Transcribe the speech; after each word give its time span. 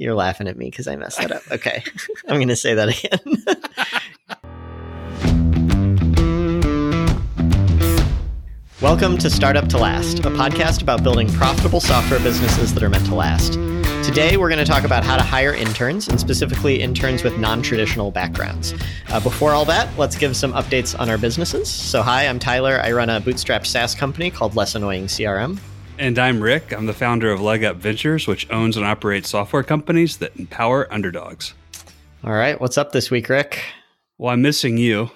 You're 0.00 0.14
laughing 0.14 0.48
at 0.48 0.56
me 0.56 0.70
because 0.70 0.88
I 0.88 0.96
messed 0.96 1.18
that 1.18 1.30
up. 1.30 1.42
Okay. 1.52 1.84
I'm 2.26 2.36
going 2.36 2.48
to 2.48 2.56
say 2.56 2.72
that 2.72 2.88
again. 2.88 3.20
Welcome 8.80 9.18
to 9.18 9.28
Startup 9.28 9.68
to 9.68 9.76
Last, 9.76 10.20
a 10.20 10.30
podcast 10.30 10.80
about 10.80 11.02
building 11.02 11.30
profitable 11.30 11.80
software 11.80 12.18
businesses 12.20 12.72
that 12.72 12.82
are 12.82 12.88
meant 12.88 13.04
to 13.06 13.14
last. 13.14 13.52
Today, 14.02 14.38
we're 14.38 14.48
going 14.48 14.58
to 14.58 14.64
talk 14.64 14.84
about 14.84 15.04
how 15.04 15.18
to 15.18 15.22
hire 15.22 15.52
interns, 15.52 16.08
and 16.08 16.18
specifically 16.18 16.80
interns 16.80 17.22
with 17.22 17.36
non 17.36 17.60
traditional 17.60 18.10
backgrounds. 18.10 18.72
Uh, 19.08 19.20
before 19.20 19.52
all 19.52 19.66
that, 19.66 19.94
let's 19.98 20.16
give 20.16 20.34
some 20.34 20.54
updates 20.54 20.98
on 20.98 21.10
our 21.10 21.18
businesses. 21.18 21.68
So, 21.68 22.00
hi, 22.00 22.26
I'm 22.26 22.38
Tyler. 22.38 22.80
I 22.82 22.92
run 22.92 23.10
a 23.10 23.20
bootstrap 23.20 23.66
SaaS 23.66 23.94
company 23.94 24.30
called 24.30 24.56
Less 24.56 24.74
Annoying 24.74 25.08
CRM. 25.08 25.58
And 26.00 26.18
I'm 26.18 26.42
Rick. 26.42 26.72
I'm 26.72 26.86
the 26.86 26.94
founder 26.94 27.30
of 27.30 27.42
Leg 27.42 27.62
Up 27.62 27.76
Ventures, 27.76 28.26
which 28.26 28.50
owns 28.50 28.78
and 28.78 28.86
operates 28.86 29.28
software 29.28 29.62
companies 29.62 30.16
that 30.16 30.34
empower 30.38 30.90
underdogs. 30.90 31.52
All 32.24 32.32
right. 32.32 32.58
What's 32.58 32.78
up 32.78 32.92
this 32.92 33.10
week, 33.10 33.28
Rick? 33.28 33.62
Well, 34.16 34.32
I'm 34.32 34.40
missing 34.40 34.78
you. 34.78 35.10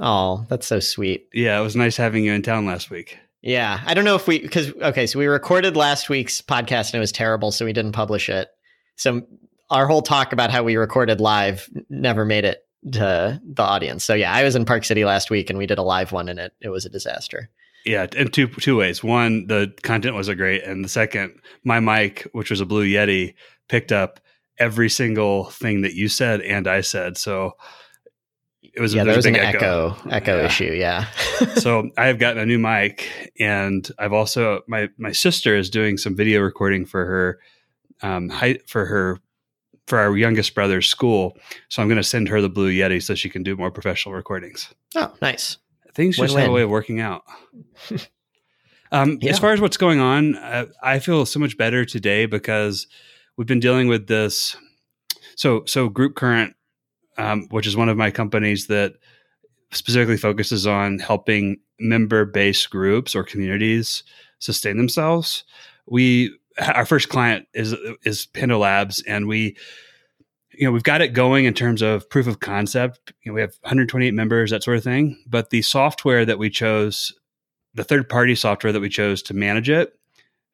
Oh, 0.00 0.46
that's 0.48 0.66
so 0.66 0.80
sweet. 0.80 1.28
Yeah, 1.34 1.60
it 1.60 1.62
was 1.62 1.76
nice 1.76 1.98
having 1.98 2.24
you 2.24 2.32
in 2.32 2.40
town 2.40 2.64
last 2.64 2.88
week. 2.88 3.18
Yeah. 3.42 3.78
I 3.84 3.92
don't 3.92 4.06
know 4.06 4.14
if 4.14 4.26
we, 4.26 4.38
because, 4.38 4.72
okay, 4.72 5.06
so 5.06 5.18
we 5.18 5.26
recorded 5.26 5.76
last 5.76 6.08
week's 6.08 6.40
podcast 6.40 6.86
and 6.86 6.94
it 6.94 7.00
was 7.00 7.12
terrible, 7.12 7.52
so 7.52 7.66
we 7.66 7.74
didn't 7.74 7.92
publish 7.92 8.30
it. 8.30 8.48
So 8.96 9.20
our 9.68 9.86
whole 9.86 10.00
talk 10.00 10.32
about 10.32 10.50
how 10.50 10.62
we 10.62 10.76
recorded 10.76 11.20
live 11.20 11.68
never 11.90 12.24
made 12.24 12.46
it 12.46 12.66
to 12.92 13.38
the 13.44 13.62
audience. 13.62 14.02
So 14.02 14.14
yeah, 14.14 14.32
I 14.32 14.44
was 14.44 14.56
in 14.56 14.64
Park 14.64 14.86
City 14.86 15.04
last 15.04 15.28
week 15.28 15.50
and 15.50 15.58
we 15.58 15.66
did 15.66 15.76
a 15.76 15.82
live 15.82 16.10
one 16.10 16.30
and 16.30 16.38
it, 16.38 16.54
it 16.62 16.70
was 16.70 16.86
a 16.86 16.90
disaster. 16.90 17.50
Yeah, 17.84 18.06
in 18.16 18.28
two 18.30 18.48
two 18.48 18.76
ways. 18.76 19.04
One, 19.04 19.46
the 19.46 19.72
content 19.82 20.14
wasn't 20.14 20.38
great, 20.38 20.64
and 20.64 20.84
the 20.84 20.88
second, 20.88 21.38
my 21.64 21.80
mic, 21.80 22.26
which 22.32 22.50
was 22.50 22.60
a 22.60 22.66
Blue 22.66 22.86
Yeti, 22.86 23.34
picked 23.68 23.92
up 23.92 24.20
every 24.58 24.88
single 24.88 25.46
thing 25.50 25.82
that 25.82 25.94
you 25.94 26.08
said 26.08 26.40
and 26.40 26.66
I 26.66 26.80
said. 26.80 27.16
So 27.18 27.52
it 28.62 28.80
was 28.80 28.94
yeah, 28.94 29.04
there 29.04 29.16
was 29.16 29.26
an 29.26 29.36
echo 29.36 29.58
echo, 29.58 29.96
echo 30.10 30.38
yeah. 30.38 30.46
issue. 30.46 30.72
Yeah. 30.72 31.06
so 31.56 31.90
I 31.96 32.06
have 32.06 32.18
gotten 32.18 32.42
a 32.42 32.46
new 32.46 32.58
mic, 32.58 33.32
and 33.38 33.88
I've 33.98 34.12
also 34.12 34.62
my 34.66 34.88
my 34.96 35.12
sister 35.12 35.56
is 35.56 35.70
doing 35.70 35.96
some 35.98 36.16
video 36.16 36.40
recording 36.40 36.86
for 36.86 37.04
her 37.04 37.38
um 38.02 38.28
height 38.28 38.68
for 38.68 38.86
her 38.86 39.18
for 39.86 39.98
our 39.98 40.16
youngest 40.16 40.54
brother's 40.54 40.86
school. 40.86 41.36
So 41.68 41.82
I'm 41.82 41.88
going 41.88 41.96
to 41.96 42.02
send 42.02 42.28
her 42.28 42.40
the 42.40 42.48
Blue 42.48 42.72
Yeti 42.72 43.02
so 43.02 43.14
she 43.14 43.28
can 43.28 43.42
do 43.42 43.54
more 43.54 43.70
professional 43.70 44.14
recordings. 44.14 44.72
Oh, 44.96 45.12
nice. 45.20 45.58
Things 45.94 46.16
just 46.16 46.34
Win-win. 46.34 46.42
have 46.42 46.50
a 46.50 46.54
way 46.54 46.62
of 46.62 46.70
working 46.70 47.00
out. 47.00 47.22
um, 48.92 49.18
yeah. 49.20 49.30
As 49.30 49.38
far 49.38 49.52
as 49.52 49.60
what's 49.60 49.76
going 49.76 50.00
on, 50.00 50.36
uh, 50.36 50.66
I 50.82 50.98
feel 50.98 51.24
so 51.26 51.38
much 51.38 51.56
better 51.56 51.84
today 51.84 52.26
because 52.26 52.86
we've 53.36 53.46
been 53.46 53.60
dealing 53.60 53.88
with 53.88 54.06
this. 54.06 54.56
So, 55.36 55.64
so 55.66 55.88
Group 55.88 56.14
Current 56.14 56.54
um, 57.16 57.46
which 57.50 57.66
is 57.66 57.76
one 57.76 57.88
of 57.88 57.96
my 57.96 58.10
companies 58.10 58.66
that 58.66 58.94
specifically 59.70 60.16
focuses 60.16 60.66
on 60.66 60.98
helping 60.98 61.58
member 61.78 62.24
based 62.24 62.70
groups 62.70 63.14
or 63.14 63.24
communities 63.24 64.04
sustain 64.38 64.76
themselves. 64.76 65.44
We 65.86 66.36
our 66.74 66.86
first 66.86 67.08
client 67.08 67.46
is 67.54 67.74
is 68.04 68.26
Pando 68.26 68.58
Labs, 68.58 69.02
and 69.06 69.26
we 69.26 69.56
you 70.58 70.66
know 70.66 70.72
we've 70.72 70.82
got 70.82 71.00
it 71.00 71.08
going 71.08 71.44
in 71.44 71.54
terms 71.54 71.82
of 71.82 72.08
proof 72.10 72.26
of 72.26 72.40
concept. 72.40 73.12
You 73.22 73.30
know, 73.30 73.34
we 73.34 73.40
have 73.40 73.54
128 73.62 74.12
members, 74.12 74.50
that 74.50 74.62
sort 74.62 74.76
of 74.76 74.84
thing. 74.84 75.22
But 75.26 75.50
the 75.50 75.62
software 75.62 76.24
that 76.24 76.38
we 76.38 76.50
chose, 76.50 77.12
the 77.74 77.84
third 77.84 78.08
party 78.08 78.34
software 78.34 78.72
that 78.72 78.80
we 78.80 78.88
chose 78.88 79.22
to 79.24 79.34
manage 79.34 79.68
it, 79.68 79.98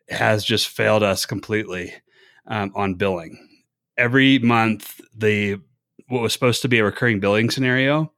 has 0.09 0.45
just 0.45 0.69
failed 0.69 1.03
us 1.03 1.27
completely 1.27 1.93
um, 2.47 2.73
on 2.75 2.95
billing. 2.95 3.39
Every 3.97 4.39
month, 4.39 5.01
the 5.15 5.61
what 6.09 6.23
was 6.23 6.33
supposed 6.33 6.63
to 6.63 6.69
be 6.69 6.79
a 6.79 6.85
recurring 6.85 7.21
billing 7.21 7.51
scenario 7.51 8.13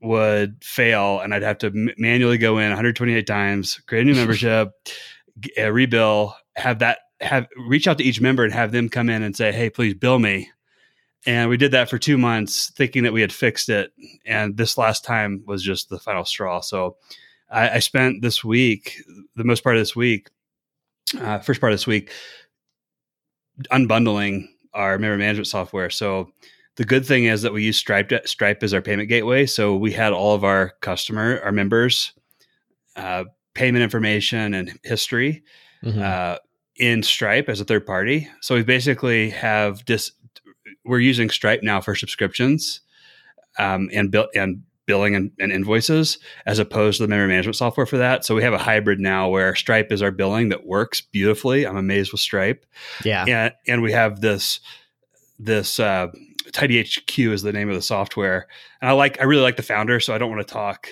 would 0.00 0.56
fail 0.62 1.20
and 1.20 1.34
I'd 1.34 1.42
have 1.42 1.58
to 1.58 1.68
m- 1.68 1.90
manually 1.96 2.38
go 2.38 2.58
in 2.58 2.68
128 2.68 3.26
times, 3.26 3.80
create 3.86 4.02
a 4.02 4.04
new 4.04 4.14
membership, 4.16 4.72
uh, 5.56 5.60
rebill, 5.60 6.34
have 6.56 6.80
that 6.80 6.98
have 7.20 7.46
reach 7.56 7.88
out 7.88 7.98
to 7.98 8.04
each 8.04 8.20
member 8.20 8.44
and 8.44 8.52
have 8.52 8.72
them 8.72 8.88
come 8.88 9.08
in 9.08 9.22
and 9.22 9.36
say, 9.36 9.52
"Hey, 9.52 9.70
please 9.70 9.94
bill 9.94 10.18
me." 10.18 10.50
And 11.28 11.50
we 11.50 11.58
did 11.58 11.72
that 11.72 11.90
for 11.90 11.98
2 11.98 12.16
months 12.16 12.70
thinking 12.70 13.02
that 13.02 13.12
we 13.12 13.20
had 13.20 13.32
fixed 13.32 13.68
it 13.68 13.92
and 14.24 14.56
this 14.56 14.78
last 14.78 15.04
time 15.04 15.42
was 15.46 15.62
just 15.62 15.90
the 15.90 15.98
final 15.98 16.24
straw. 16.24 16.60
So 16.60 16.96
I, 17.50 17.70
I 17.70 17.78
spent 17.80 18.22
this 18.22 18.42
week, 18.42 19.02
the 19.36 19.44
most 19.44 19.62
part 19.62 19.76
of 19.76 19.80
this 19.80 19.94
week, 19.94 20.30
uh, 21.20 21.38
first 21.40 21.60
part 21.60 21.72
of 21.72 21.78
this 21.78 21.86
week 21.86 22.10
unbundling 23.70 24.46
our 24.74 24.98
member 24.98 25.18
management 25.18 25.48
software. 25.48 25.90
So 25.90 26.30
the 26.76 26.84
good 26.84 27.04
thing 27.04 27.24
is 27.24 27.42
that 27.42 27.52
we 27.52 27.64
use 27.64 27.76
Stripe 27.76 28.12
Stripe 28.24 28.62
as 28.62 28.72
our 28.72 28.80
payment 28.80 29.08
gateway. 29.08 29.46
So 29.46 29.76
we 29.76 29.92
had 29.92 30.12
all 30.12 30.34
of 30.34 30.44
our 30.44 30.74
customer, 30.80 31.40
our 31.44 31.52
members, 31.52 32.12
uh, 32.96 33.24
payment 33.54 33.82
information 33.82 34.54
and 34.54 34.78
history 34.84 35.42
mm-hmm. 35.84 36.00
uh, 36.00 36.36
in 36.76 37.02
Stripe 37.02 37.48
as 37.48 37.60
a 37.60 37.64
third 37.64 37.84
party. 37.84 38.28
So 38.40 38.54
we 38.54 38.62
basically 38.62 39.30
have 39.30 39.84
this. 39.86 40.12
We're 40.88 41.00
using 41.00 41.30
Stripe 41.30 41.62
now 41.62 41.80
for 41.80 41.94
subscriptions 41.94 42.80
um, 43.58 43.90
and 43.92 44.10
bill 44.10 44.28
and 44.34 44.62
billing 44.86 45.14
and, 45.14 45.30
and, 45.38 45.52
invoices 45.52 46.18
as 46.46 46.58
opposed 46.58 46.96
to 46.96 47.04
the 47.04 47.08
member 47.08 47.28
management 47.28 47.56
software 47.56 47.84
for 47.84 47.98
that. 47.98 48.24
So 48.24 48.34
we 48.34 48.42
have 48.42 48.54
a 48.54 48.58
hybrid 48.58 48.98
now 48.98 49.28
where 49.28 49.54
Stripe 49.54 49.92
is 49.92 50.00
our 50.00 50.10
billing 50.10 50.48
that 50.48 50.66
works 50.66 51.02
beautifully. 51.02 51.66
I'm 51.66 51.76
amazed 51.76 52.10
with 52.10 52.22
Stripe. 52.22 52.64
Yeah, 53.04 53.24
and 53.26 53.54
and 53.66 53.82
we 53.82 53.92
have 53.92 54.20
this 54.20 54.60
this 55.38 55.78
uh, 55.78 56.08
TidyHQ 56.46 57.32
is 57.32 57.42
the 57.42 57.52
name 57.52 57.68
of 57.68 57.74
the 57.74 57.82
software, 57.82 58.48
and 58.80 58.88
I 58.88 58.94
like 58.94 59.20
I 59.20 59.24
really 59.24 59.42
like 59.42 59.56
the 59.56 59.62
founder, 59.62 60.00
so 60.00 60.14
I 60.14 60.18
don't 60.18 60.30
want 60.30 60.46
to 60.46 60.52
talk 60.52 60.88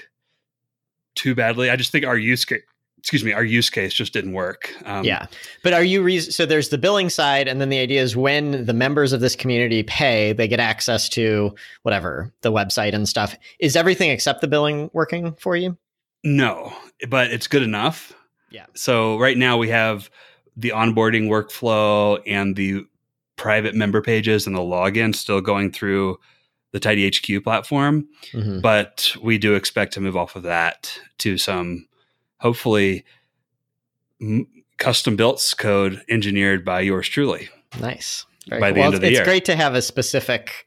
too 1.14 1.34
badly. 1.34 1.70
I 1.70 1.76
just 1.76 1.90
think 1.90 2.04
our 2.04 2.18
use 2.18 2.44
case, 2.44 2.62
excuse 3.06 3.22
me, 3.22 3.32
our 3.32 3.44
use 3.44 3.70
case 3.70 3.94
just 3.94 4.12
didn't 4.12 4.32
work. 4.32 4.74
Um, 4.84 5.04
yeah, 5.04 5.26
but 5.62 5.72
are 5.72 5.84
you 5.84 6.02
re- 6.02 6.18
so 6.18 6.44
there's 6.44 6.70
the 6.70 6.76
billing 6.76 7.08
side, 7.08 7.46
and 7.46 7.60
then 7.60 7.68
the 7.68 7.78
idea 7.78 8.02
is 8.02 8.16
when 8.16 8.66
the 8.66 8.72
members 8.72 9.12
of 9.12 9.20
this 9.20 9.36
community 9.36 9.84
pay, 9.84 10.32
they 10.32 10.48
get 10.48 10.58
access 10.58 11.08
to 11.10 11.54
whatever 11.84 12.32
the 12.40 12.50
website 12.50 12.94
and 12.94 13.08
stuff. 13.08 13.36
Is 13.60 13.76
everything 13.76 14.10
except 14.10 14.40
the 14.40 14.48
billing 14.48 14.90
working 14.92 15.34
for 15.34 15.54
you? 15.54 15.78
No, 16.24 16.72
but 17.08 17.30
it's 17.30 17.46
good 17.46 17.62
enough. 17.62 18.12
Yeah. 18.50 18.66
So 18.74 19.18
right 19.18 19.38
now 19.38 19.56
we 19.56 19.68
have 19.68 20.10
the 20.56 20.70
onboarding 20.70 21.28
workflow 21.28 22.20
and 22.26 22.56
the 22.56 22.86
private 23.36 23.76
member 23.76 24.02
pages 24.02 24.48
and 24.48 24.56
the 24.56 24.60
login 24.60 25.14
still 25.14 25.40
going 25.40 25.70
through 25.70 26.18
the 26.72 26.80
Tidy 26.80 27.08
HQ 27.08 27.44
platform. 27.44 28.08
Mm-hmm. 28.32 28.62
But 28.62 29.14
we 29.22 29.38
do 29.38 29.54
expect 29.54 29.92
to 29.92 30.00
move 30.00 30.16
off 30.16 30.34
of 30.34 30.42
that 30.42 30.98
to 31.18 31.38
some 31.38 31.86
hopefully 32.38 33.04
m- 34.20 34.46
custom 34.78 35.16
built 35.16 35.54
code 35.58 36.02
engineered 36.08 36.64
by 36.64 36.80
yours 36.80 37.08
truly. 37.08 37.48
Nice. 37.80 38.26
Very 38.48 38.60
by 38.60 38.68
cool. 38.68 38.74
the 38.74 38.80
well, 38.80 38.86
end 38.86 38.94
of 38.94 39.00
the 39.00 39.06
it's 39.08 39.12
year. 39.12 39.22
It's 39.22 39.28
great 39.28 39.44
to 39.46 39.56
have 39.56 39.74
a 39.74 39.82
specific, 39.82 40.66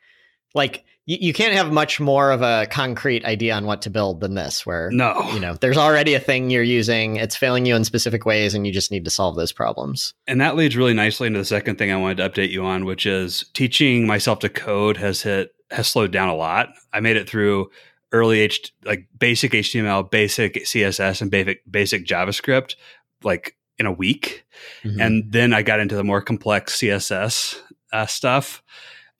like 0.54 0.84
you, 1.10 1.18
you 1.20 1.34
can't 1.34 1.54
have 1.54 1.74
much 1.74 2.00
more 2.00 2.32
of 2.32 2.44
a 2.44 2.68
concrete 2.70 3.26
idea 3.26 3.56
on 3.56 3.66
what 3.66 3.82
to 3.82 3.90
build 3.90 4.22
than 4.22 4.36
this 4.36 4.66
where 4.66 4.90
no 4.92 5.28
you 5.34 5.40
know 5.40 5.56
there's 5.56 5.78
already 5.78 6.14
a 6.14 6.20
thing 6.20 6.52
you're 6.52 6.62
using 6.62 7.16
it's 7.16 7.36
failing 7.36 7.66
you 7.66 7.76
in 7.76 7.84
specific 7.84 8.26
ways 8.26 8.54
and 8.54 8.68
you 8.68 8.72
just 8.72 8.92
need 8.92 9.04
to 9.04 9.10
solve 9.10 9.36
those 9.36 9.52
problems 9.52 10.14
and 10.28 10.40
that 10.40 10.56
leads 10.56 10.78
really 10.78 10.94
nicely 10.94 11.26
into 11.26 11.40
the 11.40 11.46
second 11.46 11.78
thing 11.78 11.92
i 11.92 11.98
wanted 11.98 12.18
to 12.18 12.30
update 12.30 12.52
you 12.52 12.64
on 12.64 12.86
which 12.86 13.06
is 13.08 13.44
teaching 13.54 14.06
myself 14.06 14.40
to 14.40 14.50
code 14.50 14.98
has 14.98 15.24
hit 15.24 15.52
has 15.72 15.88
slowed 15.88 16.12
down 16.12 16.30
a 16.30 16.36
lot 16.36 16.70
i 16.94 17.00
made 17.00 17.18
it 17.18 17.28
through 17.28 17.70
early 18.12 18.40
H, 18.40 18.74
like 18.84 19.08
basic 19.18 19.52
html 19.52 20.10
basic 20.10 20.56
css 20.56 21.22
and 21.22 21.32
basic 21.32 21.60
basic 21.70 22.06
javascript 22.06 22.76
like 23.24 23.56
in 23.78 23.86
a 23.86 23.92
week 23.92 24.46
mm-hmm. 24.84 25.00
and 25.00 25.32
then 25.32 25.54
i 25.54 25.62
got 25.62 25.80
into 25.80 25.96
the 25.96 26.04
more 26.04 26.22
complex 26.22 26.78
css 26.78 27.60
uh, 27.94 28.06
stuff 28.06 28.64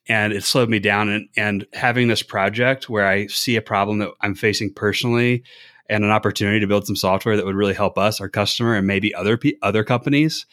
and 0.08 0.32
it 0.32 0.42
slowed 0.42 0.68
me 0.68 0.78
down 0.78 1.08
and, 1.08 1.28
and 1.36 1.66
having 1.72 2.08
this 2.08 2.22
project 2.22 2.88
where 2.88 3.06
i 3.06 3.26
see 3.26 3.56
a 3.56 3.62
problem 3.62 3.98
that 3.98 4.10
i'm 4.20 4.34
facing 4.34 4.72
personally 4.72 5.42
and 5.88 6.04
an 6.04 6.10
opportunity 6.10 6.60
to 6.60 6.66
build 6.66 6.86
some 6.86 6.96
software 6.96 7.36
that 7.36 7.44
would 7.44 7.56
really 7.56 7.74
help 7.74 7.98
us 7.98 8.20
our 8.20 8.28
customer 8.28 8.74
and 8.74 8.86
maybe 8.86 9.14
other 9.14 9.38
other 9.62 9.84
companies 9.84 10.46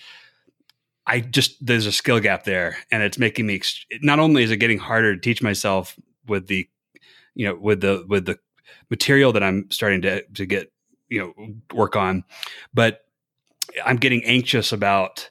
i 1.05 1.19
just 1.19 1.63
there's 1.65 1.85
a 1.85 1.91
skill 1.91 2.19
gap 2.19 2.43
there 2.43 2.77
and 2.91 3.03
it's 3.03 3.17
making 3.17 3.45
me 3.45 3.61
not 4.01 4.19
only 4.19 4.43
is 4.43 4.51
it 4.51 4.57
getting 4.57 4.79
harder 4.79 5.15
to 5.15 5.21
teach 5.21 5.41
myself 5.41 5.97
with 6.27 6.47
the 6.47 6.67
you 7.37 7.47
know 7.47 7.55
with 7.55 7.81
the 7.81 8.05
with 8.07 8.25
the 8.25 8.37
material 8.89 9.31
that 9.31 9.43
i'm 9.43 9.69
starting 9.71 10.01
to 10.01 10.23
to 10.33 10.45
get 10.45 10.71
you 11.09 11.19
know 11.19 11.53
work 11.73 11.95
on 11.95 12.23
but 12.73 13.05
i'm 13.85 13.97
getting 13.97 14.23
anxious 14.25 14.71
about 14.71 15.29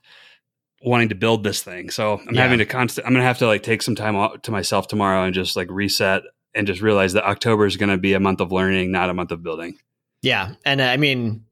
wanting 0.82 1.08
to 1.08 1.14
build 1.14 1.42
this 1.42 1.62
thing. 1.62 1.90
So 1.90 2.20
I'm 2.28 2.34
yeah. 2.34 2.42
having 2.42 2.58
to 2.58 2.66
constant. 2.66 3.06
I'm 3.06 3.12
gonna 3.12 3.24
have 3.24 3.38
to 3.38 3.46
like 3.46 3.62
take 3.62 3.82
some 3.82 3.94
time 3.96 4.14
out 4.14 4.44
to 4.44 4.52
myself 4.52 4.86
tomorrow 4.86 5.24
and 5.24 5.34
just 5.34 5.56
like 5.56 5.68
reset 5.70 6.22
and 6.56 6.66
just 6.66 6.80
realize 6.80 7.12
that 7.12 7.24
October 7.24 7.66
is 7.66 7.76
going 7.76 7.90
to 7.90 7.98
be 7.98 8.14
a 8.14 8.20
month 8.20 8.40
of 8.40 8.50
learning, 8.50 8.90
not 8.90 9.10
a 9.10 9.14
month 9.14 9.30
of 9.30 9.42
building. 9.42 9.76
Yeah, 10.22 10.54
and 10.64 10.80
uh, 10.80 10.84
I 10.84 10.96
mean, 10.96 11.44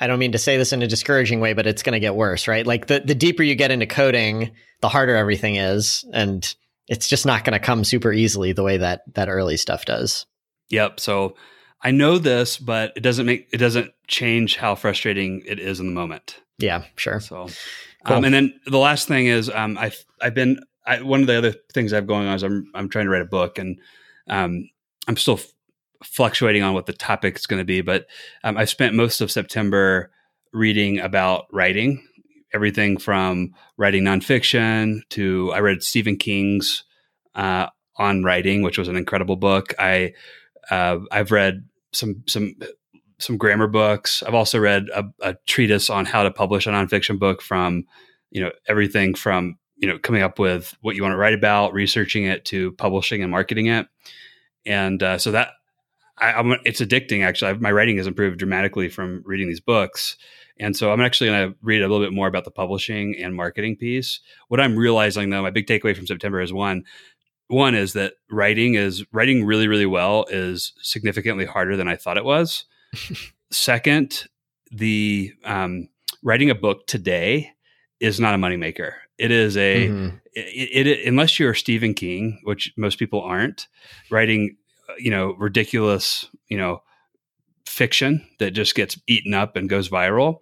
I 0.00 0.06
don't 0.06 0.18
mean 0.18 0.32
to 0.32 0.38
say 0.38 0.56
this 0.56 0.72
in 0.72 0.82
a 0.82 0.86
discouraging 0.86 1.40
way, 1.40 1.52
but 1.52 1.66
it's 1.66 1.82
going 1.82 1.92
to 1.92 2.00
get 2.00 2.14
worse, 2.14 2.48
right? 2.48 2.66
Like 2.66 2.86
the, 2.86 3.00
the 3.00 3.14
deeper 3.14 3.42
you 3.42 3.54
get 3.54 3.70
into 3.70 3.86
coding, 3.86 4.52
the 4.80 4.88
harder 4.88 5.14
everything 5.14 5.56
is. 5.56 6.04
And 6.12 6.54
it's 6.88 7.08
just 7.08 7.26
not 7.26 7.44
going 7.44 7.58
to 7.58 7.64
come 7.64 7.84
super 7.84 8.12
easily 8.12 8.52
the 8.52 8.62
way 8.62 8.76
that 8.78 9.02
that 9.14 9.28
early 9.28 9.56
stuff 9.56 9.84
does. 9.84 10.26
Yep. 10.70 11.00
So 11.00 11.36
I 11.82 11.90
know 11.90 12.18
this, 12.18 12.58
but 12.58 12.92
it 12.96 13.00
doesn't 13.00 13.26
make 13.26 13.48
it 13.52 13.58
doesn't 13.58 13.92
change 14.06 14.56
how 14.56 14.74
frustrating 14.74 15.42
it 15.46 15.58
is 15.58 15.80
in 15.80 15.86
the 15.86 15.92
moment. 15.92 16.40
Yeah, 16.58 16.84
sure. 16.96 17.20
So, 17.20 17.48
cool. 18.04 18.16
um, 18.16 18.24
and 18.24 18.34
then 18.34 18.60
the 18.66 18.78
last 18.78 19.06
thing 19.06 19.26
is, 19.26 19.48
um, 19.50 19.78
I've 19.78 20.04
I've 20.20 20.34
been 20.34 20.60
I, 20.86 21.02
one 21.02 21.20
of 21.20 21.26
the 21.26 21.38
other 21.38 21.54
things 21.72 21.92
I've 21.92 22.06
going 22.06 22.26
on 22.26 22.34
is 22.34 22.42
I'm 22.42 22.70
I'm 22.74 22.88
trying 22.88 23.04
to 23.04 23.10
write 23.10 23.22
a 23.22 23.26
book, 23.26 23.58
and 23.58 23.78
um, 24.28 24.68
I'm 25.06 25.16
still 25.16 25.34
f- 25.34 25.52
fluctuating 26.02 26.62
on 26.62 26.74
what 26.74 26.86
the 26.86 26.92
topic 26.92 27.36
is 27.36 27.46
going 27.46 27.60
to 27.60 27.64
be, 27.64 27.80
but 27.80 28.06
um, 28.42 28.56
I've 28.56 28.70
spent 28.70 28.94
most 28.94 29.20
of 29.20 29.30
September 29.30 30.10
reading 30.52 30.98
about 30.98 31.46
writing, 31.52 32.07
everything 32.52 32.98
from 32.98 33.52
writing 33.76 34.04
nonfiction 34.04 35.00
to 35.10 35.52
I 35.52 35.60
read 35.60 35.82
Stephen 35.82 36.16
King's 36.16 36.84
uh, 37.34 37.66
on 37.96 38.22
writing, 38.22 38.62
which 38.62 38.78
was 38.78 38.88
an 38.88 38.96
incredible 38.96 39.36
book. 39.36 39.74
I 39.78 40.14
uh, 40.70 40.98
I've 41.10 41.32
read 41.32 41.64
some 41.92 42.22
some 42.26 42.54
some 43.18 43.36
grammar 43.36 43.66
books. 43.66 44.22
I've 44.22 44.34
also 44.34 44.58
read 44.58 44.86
a, 44.94 45.04
a, 45.20 45.34
treatise 45.46 45.90
on 45.90 46.04
how 46.04 46.22
to 46.22 46.30
publish 46.30 46.66
a 46.66 46.70
nonfiction 46.70 47.18
book 47.18 47.42
from 47.42 47.84
you 48.30 48.40
know 48.40 48.52
everything 48.68 49.14
from 49.14 49.58
you 49.76 49.88
know 49.88 49.98
coming 49.98 50.22
up 50.22 50.38
with 50.38 50.76
what 50.80 50.96
you 50.96 51.02
want 51.02 51.12
to 51.12 51.18
write 51.18 51.34
about, 51.34 51.72
researching 51.72 52.24
it, 52.24 52.44
to 52.46 52.72
publishing 52.72 53.22
and 53.22 53.30
marketing 53.30 53.66
it. 53.66 53.86
And 54.66 55.02
uh, 55.02 55.18
so 55.18 55.32
that 55.32 55.50
I, 56.18 56.32
I'm, 56.32 56.52
it's 56.64 56.80
addicting. 56.80 57.24
Actually, 57.24 57.52
I've, 57.52 57.60
my 57.60 57.72
writing 57.72 57.96
has 57.96 58.06
improved 58.06 58.38
dramatically 58.38 58.88
from 58.88 59.22
reading 59.24 59.48
these 59.48 59.60
books. 59.60 60.16
And 60.60 60.76
so 60.76 60.92
I'm 60.92 61.00
actually 61.00 61.30
going 61.30 61.50
to 61.50 61.58
read 61.62 61.82
a 61.82 61.88
little 61.88 62.04
bit 62.04 62.12
more 62.12 62.26
about 62.26 62.44
the 62.44 62.50
publishing 62.50 63.14
and 63.22 63.34
marketing 63.34 63.76
piece. 63.76 64.20
What 64.48 64.60
I'm 64.60 64.76
realizing 64.76 65.30
though, 65.30 65.42
my 65.42 65.50
big 65.50 65.66
takeaway 65.66 65.96
from 65.96 66.06
September 66.06 66.40
is 66.40 66.52
one, 66.52 66.84
one 67.48 67.74
is 67.74 67.94
that 67.94 68.14
writing 68.30 68.74
is 68.74 69.04
writing 69.12 69.44
really 69.44 69.66
really 69.66 69.86
well 69.86 70.26
is 70.30 70.72
significantly 70.80 71.44
harder 71.44 71.76
than 71.76 71.88
i 71.88 71.96
thought 71.96 72.16
it 72.16 72.24
was 72.24 72.64
second 73.50 74.26
the 74.70 75.32
um, 75.44 75.88
writing 76.22 76.50
a 76.50 76.54
book 76.54 76.86
today 76.86 77.50
is 78.00 78.20
not 78.20 78.34
a 78.34 78.38
moneymaker 78.38 78.92
it 79.16 79.30
is 79.30 79.56
a 79.56 79.88
mm-hmm. 79.88 80.16
it, 80.34 80.86
it, 80.86 81.08
unless 81.08 81.38
you're 81.38 81.54
stephen 81.54 81.94
king 81.94 82.38
which 82.44 82.72
most 82.76 82.98
people 82.98 83.22
aren't 83.22 83.66
writing 84.10 84.56
uh, 84.88 84.94
you 84.98 85.10
know 85.10 85.34
ridiculous 85.38 86.26
you 86.48 86.58
know 86.58 86.82
fiction 87.68 88.26
that 88.38 88.52
just 88.52 88.74
gets 88.74 88.98
eaten 89.06 89.34
up 89.34 89.56
and 89.56 89.68
goes 89.68 89.88
viral 89.88 90.40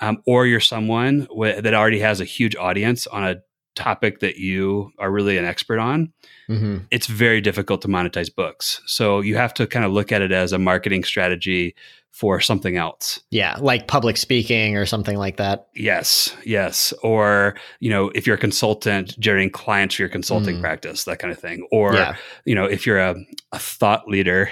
um, 0.00 0.22
or 0.26 0.46
you're 0.46 0.60
someone 0.60 1.26
w- 1.30 1.60
that 1.60 1.74
already 1.74 2.00
has 2.00 2.20
a 2.20 2.24
huge 2.24 2.56
audience 2.56 3.06
on 3.06 3.24
a 3.24 3.36
topic 3.74 4.20
that 4.20 4.36
you 4.36 4.90
are 4.98 5.10
really 5.10 5.38
an 5.38 5.44
expert 5.44 5.78
on, 5.78 6.12
mm-hmm. 6.48 6.78
it's 6.90 7.06
very 7.06 7.40
difficult 7.40 7.80
to 7.82 7.88
monetize 7.88 8.34
books. 8.34 8.82
So 8.86 9.20
you 9.20 9.36
have 9.36 9.54
to 9.54 9.66
kind 9.66 9.84
of 9.84 9.92
look 9.92 10.12
at 10.12 10.20
it 10.20 10.32
as 10.32 10.52
a 10.52 10.58
marketing 10.58 11.04
strategy 11.04 11.74
for 12.10 12.40
something 12.40 12.76
else. 12.76 13.20
Yeah, 13.30 13.56
like 13.60 13.86
public 13.86 14.16
speaking 14.16 14.76
or 14.76 14.86
something 14.86 15.16
like 15.16 15.36
that. 15.36 15.68
Yes, 15.76 16.34
yes. 16.44 16.92
Or, 17.04 17.54
you 17.78 17.90
know, 17.90 18.10
if 18.14 18.26
you're 18.26 18.34
a 18.36 18.40
consultant, 18.40 19.18
generating 19.20 19.50
clients 19.50 19.94
for 19.94 20.02
your 20.02 20.08
consulting 20.08 20.56
mm. 20.56 20.60
practice, 20.60 21.04
that 21.04 21.20
kind 21.20 21.32
of 21.32 21.38
thing. 21.38 21.68
Or, 21.70 21.94
yeah. 21.94 22.16
you 22.44 22.56
know, 22.56 22.64
if 22.64 22.86
you're 22.86 22.98
a, 22.98 23.14
a 23.52 23.58
thought 23.58 24.08
leader, 24.08 24.50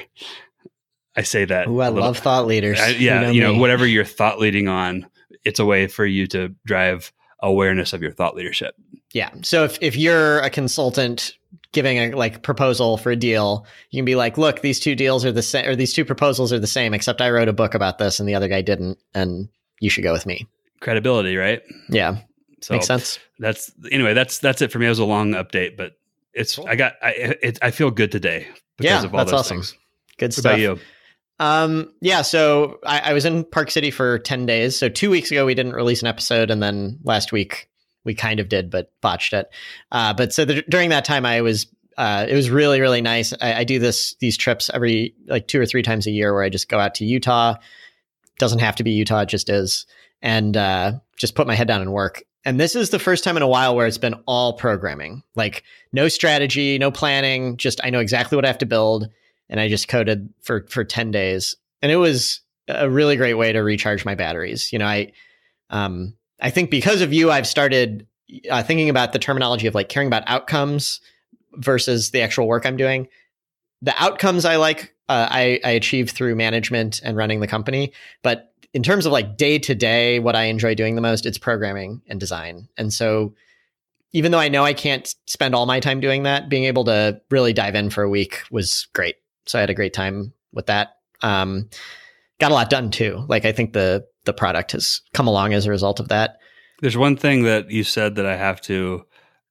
I 1.17 1.23
say 1.23 1.45
that. 1.47 1.69
Ooh, 1.69 1.81
I 1.81 1.89
little, 1.89 2.05
love 2.05 2.19
thought 2.19 2.47
leaders. 2.47 2.79
I, 2.79 2.89
yeah, 2.89 3.21
you 3.21 3.21
know, 3.21 3.31
you 3.31 3.41
know 3.41 3.61
whatever 3.61 3.87
you're 3.87 4.05
thought 4.05 4.39
leading 4.39 4.69
on, 4.69 5.07
it's 5.45 5.59
a 5.59 5.65
way 5.65 5.87
for 5.87 6.05
you 6.05 6.27
to 6.29 6.55
drive 6.65 7.13
awareness 7.41 7.93
of 7.93 8.03
your 8.03 8.13
thought 8.13 8.35
leadership. 8.35 8.75
Yeah. 9.13 9.31
So 9.43 9.65
if, 9.65 9.79
if 9.81 9.97
you're 9.97 10.41
a 10.41 10.51
consultant 10.51 11.33
giving 11.73 11.99
a 11.99 12.17
like 12.17 12.43
proposal 12.43 12.99
for 12.99 13.11
a 13.11 13.17
deal, 13.17 13.67
you 13.91 13.99
can 13.99 14.05
be 14.05 14.15
like, 14.15 14.37
look, 14.37 14.61
these 14.61 14.81
two 14.81 14.95
deals 14.95 15.25
are 15.25 15.33
the 15.33 15.43
same 15.43 15.67
or 15.67 15.77
these 15.77 15.93
two 15.93 16.05
proposals 16.05 16.53
are 16.53 16.59
the 16.59 16.67
same, 16.67 16.93
except 16.93 17.21
I 17.21 17.31
wrote 17.31 17.49
a 17.49 17.53
book 17.53 17.75
about 17.75 17.99
this 17.99 18.21
and 18.21 18.29
the 18.29 18.35
other 18.35 18.49
guy 18.49 18.63
didn't, 18.63 18.99
and 19.15 19.49
you 19.81 19.91
should 19.91 20.05
go 20.05 20.13
with 20.13 20.27
me. 20.27 20.47
Credibility, 20.81 21.37
right? 21.37 21.63
Yeah. 21.89 22.19
So 22.61 22.75
Makes 22.75 22.87
sense. 22.87 23.19
That's 23.39 23.71
anyway, 23.93 24.15
that's 24.15 24.39
that's 24.39 24.63
it 24.63 24.73
for 24.73 24.79
me. 24.79 24.87
It 24.87 24.91
was 24.91 24.99
a 24.99 25.05
long 25.05 25.33
update, 25.33 25.77
but 25.77 25.93
it's 26.33 26.57
cool. 26.57 26.67
I 26.69 26.75
got 26.75 26.95
I 27.03 27.37
it, 27.43 27.59
I 27.63 27.71
feel 27.71 27.91
good 27.91 28.11
today 28.11 28.49
because 28.77 29.03
yeah, 29.03 29.05
of 29.05 29.15
all 29.15 29.19
that's 29.19 29.31
those 29.31 29.41
awesome. 29.41 29.57
things. 29.59 29.75
Good 30.19 30.27
what 30.27 30.33
stuff. 30.35 30.53
About 30.53 30.61
you? 30.61 30.79
Um, 31.39 31.93
yeah, 32.01 32.23
so 32.23 32.79
I, 32.85 33.11
I, 33.11 33.13
was 33.13 33.27
in 33.27 33.45
Park 33.45 33.71
City 33.71 33.91
for 33.91 34.19
10 34.19 34.47
days. 34.47 34.75
So 34.75 34.89
two 34.89 35.11
weeks 35.11 35.31
ago, 35.31 35.45
we 35.45 35.55
didn't 35.55 35.75
release 35.75 36.01
an 36.01 36.09
episode. 36.09 36.51
And 36.51 36.63
then 36.63 36.99
last 37.05 37.31
week, 37.31 37.69
we 38.05 38.15
kind 38.15 38.41
of 38.41 38.49
did, 38.49 38.71
but 38.71 38.91
botched 39.03 39.35
it. 39.35 39.49
Uh, 39.93 40.15
but 40.15 40.33
so 40.33 40.47
the, 40.47 40.63
during 40.63 40.89
that 40.91 41.05
time, 41.05 41.27
I 41.27 41.43
was 41.43 41.67
uh, 41.99 42.27
it 42.29 42.35
was 42.35 42.51
really 42.51 42.81
really 42.81 43.01
nice. 43.01 43.33
I, 43.41 43.55
I, 43.55 43.65
do 43.65 43.79
this 43.79 44.15
these 44.21 44.37
trips 44.37 44.71
every 44.73 45.15
like 45.27 45.49
two 45.49 45.61
or 45.61 45.67
three 45.67 45.83
times 45.83 46.07
a 46.07 46.11
year 46.11 46.33
where 46.35 46.43
I 46.43 46.51
just 46.51 46.69
go 46.69 46.79
out 46.79 46.95
to 46.97 47.05
Utah. 47.05 47.57
Doesn't 48.39 48.59
have 48.59 48.77
to 48.77 48.85
be 48.85 48.91
Utah, 48.91 49.21
it 49.21 49.31
just 49.31 49.49
is, 49.49 49.87
and 50.21 50.57
uh, 50.57 50.93
just 51.17 51.35
put 51.35 51.47
my 51.47 51.55
head 51.55 51.69
down 51.69 51.81
and 51.81 51.93
work. 51.93 52.23
And 52.45 52.61
this 52.61 52.77
is 52.77 52.91
the 52.91 52.99
first 52.99 53.25
time 53.25 53.37
in 53.37 53.43
a 53.43 53.49
while 53.49 53.75
where 53.75 53.87
it's 53.87 53.99
been 53.99 54.15
all 54.27 54.53
programming, 54.53 55.23
like 55.35 55.65
no 55.93 56.09
strategy, 56.09 56.79
no 56.79 56.91
planning. 56.91 57.57
Just 57.57 57.81
I 57.83 57.91
know 57.91 58.01
exactly 58.01 58.37
what 58.37 58.45
I 58.45 58.49
have 58.49 58.59
to 58.59 58.67
build, 58.67 59.09
and 59.49 59.61
I 59.61 59.69
just 59.69 59.89
coded 59.89 60.33
for 60.43 60.67
for 60.69 60.85
ten 60.85 61.11
days, 61.11 61.57
and 61.83 61.93
it 61.93 61.97
was 61.97 62.41
a 62.69 62.91
really 62.91 63.17
great 63.17 63.35
way 63.35 63.53
to 63.53 63.61
recharge 63.61 64.05
my 64.05 64.15
batteries. 64.15 64.73
You 64.73 64.79
know, 64.79 64.87
I 64.87 65.13
um, 65.71 66.15
I 66.41 66.51
think 66.51 66.71
because 66.71 67.01
of 67.01 67.13
you, 67.13 67.31
I've 67.31 67.47
started 67.47 68.07
uh, 68.51 68.63
thinking 68.63 68.89
about 68.89 69.13
the 69.13 69.19
terminology 69.19 69.67
of 69.67 69.75
like 69.75 69.89
caring 69.89 70.09
about 70.09 70.25
outcomes 70.27 71.01
versus 71.55 72.11
the 72.11 72.23
actual 72.23 72.47
work 72.47 72.67
I'm 72.67 72.77
doing. 72.77 73.09
The 73.83 73.95
outcomes 74.03 74.45
I 74.45 74.57
like, 74.57 74.95
uh, 75.09 75.29
I, 75.31 75.61
I 75.65 75.71
achieve 75.71 76.11
through 76.11 76.35
management 76.35 77.01
and 77.05 77.17
running 77.17 77.41
the 77.41 77.47
company. 77.47 77.93
But 78.23 78.53
in 78.73 78.83
terms 78.83 79.07
of 79.07 79.13
like 79.13 79.37
day 79.37 79.59
to 79.61 79.75
day, 79.75 80.19
what 80.19 80.37
I 80.37 80.45
enjoy 80.45 80.75
doing 80.75 80.95
the 80.95 81.01
most, 81.01 81.25
it's 81.25 81.39
programming 81.39 82.03
and 82.09 82.19
design. 82.19 82.69
And 82.77 82.93
so 82.93 83.35
even 84.13 84.33
though 84.33 84.39
I 84.39 84.49
know 84.49 84.65
I 84.65 84.73
can't 84.73 85.15
spend 85.27 85.55
all 85.55 85.67
my 85.67 85.81
time 85.81 86.01
doing 86.01 86.25
that, 86.25 86.49
being 86.49 86.65
able 86.65 86.85
to 86.85 87.21
really 87.31 87.53
dive 87.53 87.75
in 87.75 87.91
for 87.91 88.03
a 88.03 88.09
week 88.09 88.43
was 88.51 88.89
great. 88.93 89.17
So 89.47 89.59
I 89.59 89.61
had 89.61 89.71
a 89.71 89.75
great 89.75 89.95
time 89.95 90.33
with 90.53 90.67
that. 90.67 90.97
Um, 91.23 91.69
got 92.39 92.51
a 92.51 92.55
lot 92.55 92.71
done 92.71 92.91
too. 92.91 93.25
Like 93.29 93.45
I 93.45 93.53
think 93.53 93.73
the 93.73 94.07
the 94.25 94.33
product 94.33 94.73
has 94.73 95.01
come 95.15 95.27
along 95.27 95.55
as 95.55 95.67
a 95.67 95.71
result 95.71 96.01
of 96.01 96.09
that. 96.09 96.39
There's 96.81 96.97
one 96.97 97.17
thing 97.17 97.45
that 97.45 97.71
you 97.71 97.85
said 97.85 98.17
that 98.17 98.27
I 98.27 98.37
have 98.37 98.61
to 98.63 99.05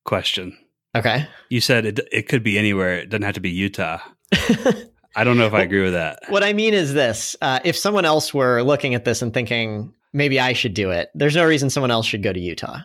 question. 0.03 0.57
Okay. 0.95 1.27
You 1.49 1.61
said 1.61 1.85
it 1.85 1.99
it 2.11 2.27
could 2.29 2.43
be 2.43 2.57
anywhere. 2.57 2.99
It 2.99 3.09
doesn't 3.09 3.23
have 3.23 3.35
to 3.35 3.41
be 3.41 3.49
Utah. 3.49 3.99
I 5.17 5.23
don't 5.23 5.37
know 5.37 5.45
if 5.45 5.53
I 5.53 5.61
agree 5.61 5.81
with 5.81 5.93
that. 5.93 6.19
What 6.27 6.43
I 6.43 6.53
mean 6.53 6.73
is 6.73 6.93
this: 6.93 7.35
uh, 7.41 7.59
if 7.63 7.77
someone 7.77 8.05
else 8.05 8.33
were 8.33 8.61
looking 8.63 8.95
at 8.95 9.05
this 9.05 9.21
and 9.21 9.33
thinking 9.33 9.93
maybe 10.11 10.39
I 10.39 10.53
should 10.53 10.73
do 10.73 10.91
it, 10.91 11.09
there's 11.15 11.35
no 11.35 11.45
reason 11.45 11.69
someone 11.69 11.91
else 11.91 12.05
should 12.05 12.23
go 12.23 12.33
to 12.33 12.39
Utah. 12.39 12.79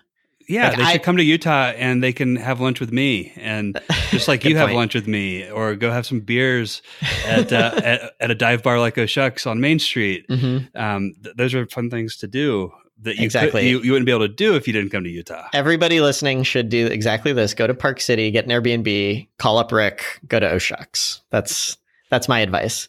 Yeah, 0.50 0.68
like 0.68 0.76
they 0.78 0.82
I, 0.82 0.92
should 0.92 1.02
come 1.04 1.16
to 1.16 1.22
Utah 1.22 1.72
and 1.76 2.02
they 2.02 2.12
can 2.12 2.34
have 2.34 2.60
lunch 2.60 2.80
with 2.80 2.92
me, 2.92 3.32
and 3.36 3.80
just 4.10 4.26
like 4.26 4.44
you 4.44 4.56
have 4.56 4.72
lunch 4.72 4.96
with 4.96 5.06
me, 5.06 5.48
or 5.48 5.76
go 5.76 5.92
have 5.92 6.04
some 6.04 6.20
beers 6.20 6.82
at 7.24 7.52
uh, 7.52 7.72
at, 7.84 8.14
at, 8.18 8.30
a 8.32 8.34
dive 8.34 8.64
bar 8.64 8.80
like 8.80 8.98
O'Shucks 8.98 9.46
on 9.46 9.60
Main 9.60 9.78
Street. 9.78 10.26
Mm-hmm. 10.28 10.76
Um, 10.76 11.12
th- 11.22 11.36
those 11.36 11.54
are 11.54 11.66
fun 11.66 11.88
things 11.88 12.16
to 12.16 12.26
do 12.26 12.72
that 13.02 13.16
you 13.16 13.24
exactly 13.24 13.62
could, 13.62 13.68
you, 13.68 13.80
you 13.82 13.92
wouldn't 13.92 14.06
be 14.06 14.12
able 14.12 14.26
to 14.26 14.34
do 14.34 14.56
if 14.56 14.66
you 14.66 14.72
didn't 14.72 14.90
come 14.90 15.04
to 15.04 15.10
Utah. 15.10 15.46
Everybody 15.52 16.00
listening 16.00 16.42
should 16.42 16.68
do 16.68 16.88
exactly 16.88 17.32
this: 17.32 17.54
go 17.54 17.68
to 17.68 17.74
Park 17.74 18.00
City, 18.00 18.32
get 18.32 18.44
an 18.44 18.50
Airbnb, 18.50 19.28
call 19.38 19.56
up 19.58 19.70
Rick, 19.70 20.04
go 20.26 20.40
to 20.40 20.50
O'Shucks. 20.50 21.20
That's 21.30 21.76
that's 22.10 22.28
my 22.28 22.40
advice. 22.40 22.88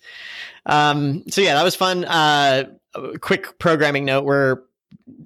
Um, 0.66 1.24
so 1.30 1.42
yeah, 1.42 1.54
that 1.54 1.64
was 1.64 1.76
fun. 1.76 2.06
Uh, 2.06 2.72
quick 3.20 3.60
programming 3.60 4.06
note: 4.06 4.26
we're 4.26 4.62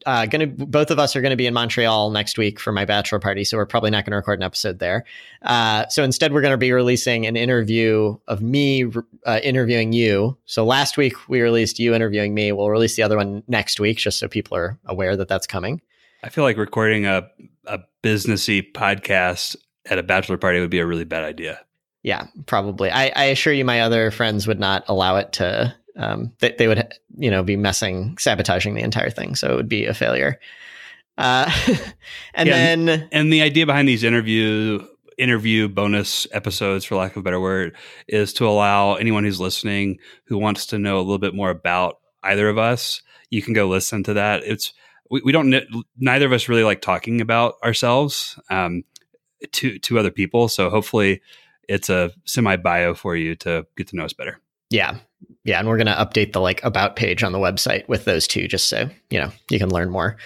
uh, 0.05 0.25
gonna 0.25 0.47
both 0.47 0.91
of 0.91 0.99
us 0.99 1.15
are 1.15 1.21
gonna 1.21 1.35
be 1.35 1.47
in 1.47 1.53
Montreal 1.53 2.11
next 2.11 2.37
week 2.37 2.59
for 2.59 2.71
my 2.71 2.85
bachelor 2.85 3.19
party, 3.19 3.43
so 3.43 3.57
we're 3.57 3.65
probably 3.65 3.91
not 3.91 4.05
gonna 4.05 4.17
record 4.17 4.39
an 4.39 4.43
episode 4.43 4.79
there. 4.79 5.05
Uh, 5.41 5.87
so 5.87 6.03
instead, 6.03 6.33
we're 6.33 6.41
gonna 6.41 6.57
be 6.57 6.71
releasing 6.71 7.25
an 7.25 7.35
interview 7.35 8.17
of 8.27 8.41
me 8.41 8.85
uh, 9.25 9.39
interviewing 9.43 9.93
you. 9.93 10.37
So 10.45 10.65
last 10.65 10.97
week 10.97 11.29
we 11.29 11.41
released 11.41 11.79
you 11.79 11.93
interviewing 11.93 12.33
me. 12.33 12.51
We'll 12.51 12.69
release 12.69 12.95
the 12.95 13.03
other 13.03 13.17
one 13.17 13.43
next 13.47 13.79
week, 13.79 13.97
just 13.97 14.19
so 14.19 14.27
people 14.27 14.57
are 14.57 14.79
aware 14.85 15.15
that 15.17 15.27
that's 15.27 15.47
coming. 15.47 15.81
I 16.23 16.29
feel 16.29 16.43
like 16.43 16.57
recording 16.57 17.05
a 17.05 17.29
a 17.67 17.79
businessy 18.03 18.71
podcast 18.71 19.55
at 19.85 19.99
a 19.99 20.03
bachelor 20.03 20.37
party 20.37 20.59
would 20.59 20.69
be 20.69 20.79
a 20.79 20.85
really 20.85 21.05
bad 21.05 21.23
idea. 21.23 21.59
Yeah, 22.03 22.27
probably. 22.45 22.91
I, 22.91 23.11
I 23.15 23.23
assure 23.25 23.51
you, 23.51 23.65
my 23.65 23.81
other 23.81 24.11
friends 24.11 24.45
would 24.45 24.59
not 24.59 24.83
allow 24.87 25.15
it 25.15 25.33
to 25.33 25.73
um, 25.97 26.31
they, 26.39 26.53
they 26.57 26.67
would 26.67 26.87
you 27.17 27.31
know 27.31 27.43
be 27.43 27.55
messing 27.55 28.17
sabotaging 28.17 28.75
the 28.75 28.81
entire 28.81 29.09
thing 29.09 29.35
so 29.35 29.51
it 29.51 29.55
would 29.55 29.69
be 29.69 29.85
a 29.85 29.93
failure 29.93 30.39
uh, 31.17 31.49
and 32.33 32.47
yeah, 32.47 32.53
then 32.53 33.07
and 33.11 33.31
the 33.31 33.41
idea 33.41 33.65
behind 33.65 33.87
these 33.87 34.03
interview 34.03 34.85
interview 35.17 35.69
bonus 35.69 36.27
episodes 36.33 36.83
for 36.83 36.95
lack 36.95 37.11
of 37.11 37.17
a 37.17 37.21
better 37.21 37.39
word 37.39 37.75
is 38.07 38.33
to 38.33 38.45
allow 38.45 38.95
anyone 38.95 39.23
who's 39.23 39.39
listening 39.39 39.97
who 40.25 40.37
wants 40.37 40.65
to 40.65 40.77
know 40.77 40.97
a 40.97 40.99
little 40.99 41.17
bit 41.17 41.33
more 41.33 41.49
about 41.49 41.99
either 42.23 42.49
of 42.49 42.57
us 42.57 43.01
you 43.29 43.41
can 43.41 43.53
go 43.53 43.67
listen 43.67 44.03
to 44.03 44.13
that. 44.13 44.43
It's 44.43 44.73
we, 45.09 45.21
we 45.23 45.31
don't 45.31 45.53
neither 45.97 46.25
of 46.25 46.31
us 46.31 46.49
really 46.49 46.63
like 46.63 46.81
talking 46.81 47.21
about 47.21 47.55
ourselves 47.63 48.39
um, 48.49 48.83
to 49.53 49.77
to 49.79 49.99
other 49.99 50.11
people. 50.11 50.47
So 50.47 50.69
hopefully, 50.69 51.21
it's 51.67 51.89
a 51.89 52.11
semi 52.25 52.55
bio 52.55 52.93
for 52.93 53.15
you 53.15 53.35
to 53.37 53.65
get 53.77 53.87
to 53.89 53.95
know 53.95 54.05
us 54.05 54.13
better. 54.13 54.39
Yeah, 54.69 54.97
yeah, 55.43 55.59
and 55.59 55.67
we're 55.67 55.77
going 55.77 55.87
to 55.87 55.93
update 55.93 56.33
the 56.33 56.41
like 56.41 56.63
about 56.63 56.95
page 56.95 57.23
on 57.23 57.31
the 57.31 57.39
website 57.39 57.87
with 57.87 58.05
those 58.05 58.27
two, 58.27 58.47
just 58.47 58.67
so 58.67 58.89
you 59.09 59.19
know 59.19 59.31
you 59.49 59.59
can 59.59 59.69
learn 59.69 59.89
more. 59.89 60.17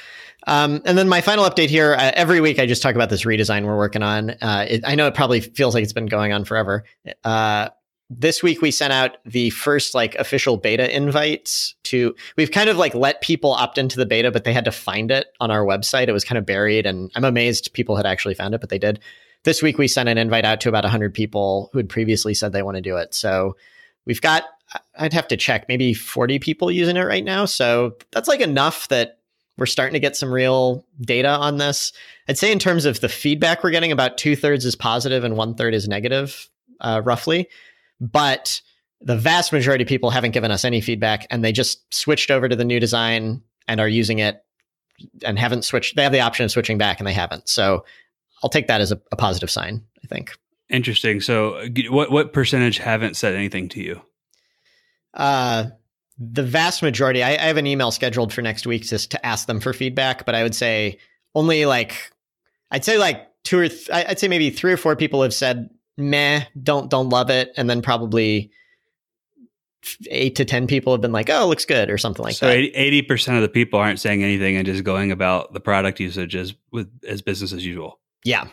Um, 0.48 0.82
and 0.86 0.98
then 0.98 1.08
my 1.08 1.22
final 1.22 1.46
update 1.46 1.70
here. 1.70 1.94
Uh, 1.94 2.12
every 2.16 2.42
week, 2.42 2.60
I 2.60 2.66
just 2.66 2.82
talk 2.82 2.96
about 2.96 3.10
this 3.10 3.26
redesign 3.26 3.66
we're 3.66 3.78
working 3.78 4.04
on. 4.04 4.32
Uh, 4.42 4.66
it, 4.68 4.82
I 4.86 4.96
know 4.96 5.08
it 5.08 5.14
probably 5.14 5.42
feels 5.42 5.74
like 5.76 5.84
it's 5.84 5.94
been 5.94 6.08
going 6.08 6.34
on 6.34 6.46
forever. 6.46 6.86
Uh, 7.24 7.70
this 8.10 8.42
week 8.42 8.62
we 8.62 8.72
sent 8.72 8.92
out 8.92 9.18
the 9.26 9.52
first 9.52 9.94
like 9.94 10.16
official 10.16 10.58
beta 10.58 10.96
invites 10.96 11.76
to 11.84 12.16
we've 12.38 12.52
kind 12.52 12.70
of 12.70 12.78
like 12.78 12.96
let 12.96 13.22
people 13.22 13.52
opt 13.52 13.78
into 13.78 13.98
the 13.98 14.06
beta 14.06 14.32
but 14.32 14.44
they 14.44 14.54
had 14.54 14.66
to 14.66 14.72
find 14.72 15.12
it 15.12 15.28
on 15.40 15.52
our 15.52 15.64
website 15.64 16.08
it 16.08 16.12
was 16.12 16.26
kind 16.26 16.38
of 16.38 16.46
buried 16.46 16.88
and 16.88 17.12
i'm 17.16 17.24
amazed 17.24 17.72
people 17.74 17.96
had 17.96 18.08
actually 18.08 18.34
found 18.34 18.56
it 18.56 18.62
but 18.62 18.70
they 18.70 18.80
did 18.80 19.00
this 19.44 19.62
week 19.62 19.78
we 19.78 19.88
sent 19.88 20.10
an 20.10 20.18
invite 20.18 20.44
out 20.44 20.60
to 20.60 20.70
about 20.70 20.84
100 20.84 21.14
people 21.14 21.70
who 21.72 21.78
had 21.78 21.88
previously 21.88 22.34
said 22.34 22.52
they 22.52 22.64
want 22.64 22.76
to 22.76 22.82
do 22.82 22.98
it 22.98 23.14
so 23.14 23.56
we've 24.06 24.22
got 24.22 24.44
i'd 25.00 25.14
have 25.14 25.28
to 25.28 25.38
check 25.38 25.68
maybe 25.68 25.94
40 25.94 26.40
people 26.40 26.72
using 26.72 26.98
it 26.98 27.04
right 27.04 27.24
now. 27.24 27.46
So 27.46 27.96
that's 28.12 28.28
like 28.28 28.42
enough 28.42 28.88
that 28.90 29.20
we're 29.58 29.66
starting 29.66 29.94
to 29.94 30.00
get 30.00 30.16
some 30.16 30.32
real 30.32 30.86
data 31.02 31.30
on 31.30 31.58
this. 31.58 31.92
I'd 32.28 32.38
say 32.38 32.52
in 32.52 32.60
terms 32.60 32.86
of 32.86 33.02
the 33.02 33.10
feedback 33.10 33.64
we're 33.64 33.72
getting 33.72 33.92
about 33.92 34.18
two-thirds 34.18 34.66
is 34.66 34.76
positive 34.76 35.24
and 35.24 35.36
one-third 35.36 35.74
is 35.74 35.88
negative 35.88 36.50
uh, 36.80 37.02
roughly. 37.04 37.50
But 38.00 38.62
the 39.02 39.18
vast 39.18 39.52
majority 39.52 39.84
of 39.84 39.88
people 39.88 40.10
haven't 40.10 40.32
given 40.32 40.52
us 40.52 40.64
any 40.64 40.82
feedback 40.82 41.28
and 41.30 41.44
they 41.44 41.52
just 41.52 41.94
switched 41.94 42.32
over 42.32 42.48
to 42.48 42.56
the 42.56 42.66
new 42.66 42.80
design 42.80 43.42
and 43.68 43.80
are 43.80 43.88
using 43.88 44.20
it 44.20 44.44
and 45.26 45.40
haven't 45.40 45.64
switched 45.64 45.96
they 45.96 46.04
have 46.04 46.12
the 46.12 46.20
option 46.20 46.44
of 46.44 46.52
switching 46.52 46.78
back 46.78 47.00
and 47.00 47.08
they 47.08 47.14
haven't. 47.14 47.48
So 47.50 47.86
i'll 48.44 48.50
take 48.50 48.68
that 48.68 48.82
as 48.82 48.92
a, 48.92 49.02
a 49.12 49.16
positive 49.16 49.50
sign 49.50 49.84
i 50.04 50.08
think. 50.08 50.38
Interesting. 50.70 51.20
So 51.20 51.66
what 51.90 52.12
what 52.12 52.34
percentage 52.34 52.78
haven't 52.78 53.16
said 53.16 53.36
anything 53.36 53.70
to 53.70 53.82
you 53.82 54.02
uh 55.14 55.66
the 56.18 56.44
vast 56.44 56.82
majority 56.84 57.24
I, 57.24 57.32
I 57.32 57.48
have 57.48 57.58
an 57.58 57.68
email 57.68 57.92
scheduled 57.92 58.34
for 58.34 58.42
next 58.42 58.68
week 58.68 58.84
just 58.84 59.12
to 59.12 59.26
ask 59.26 59.48
them 59.48 59.60
for 59.60 59.74
feedback 59.74 60.26
but 60.26 60.36
i 60.36 60.44
would 60.44 60.56
say 60.56 60.98
only 61.34 61.66
like 61.66 62.12
i'd 62.72 62.84
say 62.84 62.98
like 62.98 63.28
two 63.44 63.60
or 63.60 63.68
th- 63.68 63.90
i'd 63.92 64.20
say 64.20 64.28
maybe 64.28 64.50
three 64.50 64.74
or 64.74 64.78
four 64.78 64.96
people 64.96 65.22
have 65.22 65.34
said 65.34 65.70
meh, 66.00 66.46
don't 66.62 66.90
don't 66.90 67.10
love 67.10 67.30
it, 67.30 67.52
and 67.58 67.70
then 67.70 67.82
probably 67.82 68.52
eight 70.10 70.36
to 70.36 70.46
ten 70.46 70.66
people 70.66 70.94
have 70.94 71.02
been 71.02 71.12
like, 71.12 71.30
oh, 71.30 71.48
looks 71.48 71.66
good 71.66 71.90
or 71.90 71.98
something 71.98 72.24
like 72.24 72.36
so 72.36 72.48
that. 72.48 72.54
So 72.54 72.58
eighty 72.74 73.02
percent 73.02 73.38
of 73.38 73.44
the 73.44 73.50
people 73.50 73.80
aren't 73.80 74.00
saying 74.00 74.24
anything 74.24 74.56
and 74.56 74.66
just 74.66 74.84
going 74.84 75.12
about 75.12 75.54
the 75.54 75.60
product 75.60 76.00
usage 76.00 76.36
as 76.36 76.56
with 76.72 76.90
as 77.08 77.22
business 77.22 77.54
as 77.54 77.66
usual. 77.66 78.00
Yeah. 78.24 78.48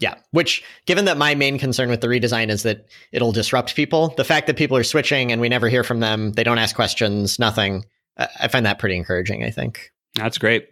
Yeah. 0.00 0.14
Which, 0.30 0.64
given 0.86 1.04
that 1.04 1.18
my 1.18 1.34
main 1.34 1.58
concern 1.58 1.90
with 1.90 2.00
the 2.00 2.08
redesign 2.08 2.48
is 2.48 2.62
that 2.62 2.86
it'll 3.12 3.32
disrupt 3.32 3.76
people, 3.76 4.08
the 4.16 4.24
fact 4.24 4.46
that 4.46 4.56
people 4.56 4.76
are 4.76 4.82
switching 4.82 5.30
and 5.30 5.40
we 5.40 5.48
never 5.48 5.68
hear 5.68 5.84
from 5.84 6.00
them, 6.00 6.32
they 6.32 6.42
don't 6.42 6.58
ask 6.58 6.74
questions, 6.74 7.38
nothing, 7.38 7.84
I 8.16 8.48
find 8.48 8.64
that 8.66 8.78
pretty 8.78 8.96
encouraging, 8.96 9.44
I 9.44 9.50
think. 9.50 9.92
That's 10.14 10.38
great. 10.38 10.68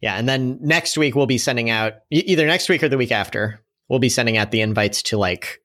Yeah. 0.00 0.14
And 0.16 0.28
then 0.28 0.58
next 0.60 0.96
week, 0.96 1.16
we'll 1.16 1.26
be 1.26 1.38
sending 1.38 1.68
out 1.68 1.94
either 2.10 2.46
next 2.46 2.68
week 2.68 2.82
or 2.82 2.88
the 2.88 2.96
week 2.96 3.12
after, 3.12 3.60
we'll 3.88 3.98
be 3.98 4.08
sending 4.08 4.36
out 4.36 4.52
the 4.52 4.60
invites 4.60 5.02
to 5.04 5.18
like 5.18 5.60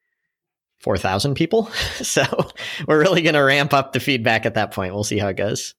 4,000 0.79 1.36
people. 1.36 1.65
so 2.01 2.24
we're 2.88 3.00
really 3.00 3.21
going 3.21 3.36
to 3.36 3.41
ramp 3.41 3.74
up 3.74 3.93
the 3.93 4.00
feedback 4.00 4.48
at 4.48 4.55
that 4.55 4.71
point. 4.71 4.93
We'll 4.95 5.03
see 5.03 5.19
how 5.19 5.27
it 5.27 5.38
goes. 5.38 5.75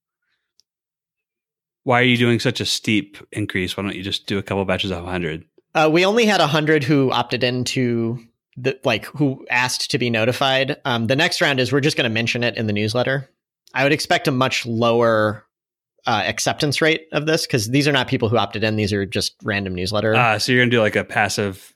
Why 1.85 2.01
are 2.01 2.05
you 2.05 2.17
doing 2.17 2.39
such 2.39 2.61
a 2.61 2.65
steep 2.65 3.17
increase? 3.33 3.77
Why 3.77 3.83
don't 3.83 3.97
you 3.97 4.05
just 4.05 4.27
do 4.27 4.39
a 4.39 4.43
couple 4.43 4.65
batches 4.65 4.93
of 4.93 5.03
100? 5.03 5.45
Uh, 5.75 5.89
we 5.93 6.05
only 6.05 6.27
had 6.27 6.41
100 6.41 6.85
who 6.85 7.11
opted 7.11 7.43
into 7.43 8.19
the 8.57 8.79
like 8.85 9.07
who 9.07 9.47
asked 9.51 9.91
to 9.91 9.99
be 9.99 10.11
notified. 10.11 10.77
Um, 10.85 11.07
the 11.07 11.17
next 11.17 11.41
round 11.41 11.61
is 11.61 11.73
we're 11.73 11.81
just 11.81 11.97
going 11.97 12.05
to 12.05 12.11
mention 12.11 12.45
it 12.45 12.57
in 12.57 12.67
the 12.67 12.73
newsletter. 12.73 13.29
I 13.75 13.83
would 13.85 13.93
expect 13.93 14.29
a 14.29 14.31
much 14.31 14.67
lower 14.67 15.47
uh, 16.07 16.23
acceptance 16.27 16.83
rate 16.83 17.07
of 17.13 17.27
this 17.27 17.47
because 17.47 17.71
these 17.71 17.89
are 17.89 17.93
not 17.93 18.09
people 18.09 18.29
who 18.29 18.37
opted 18.37 18.65
in; 18.65 18.77
these 18.77 18.93
are 18.93 19.07
just 19.07 19.35
random 19.43 19.75
newsletter. 19.75 20.15
Uh, 20.15 20.39
so 20.39 20.53
you're 20.53 20.61
going 20.61 20.71
to 20.71 20.77
do 20.77 20.81
like 20.81 20.97
a 20.97 21.05
passive 21.05 21.75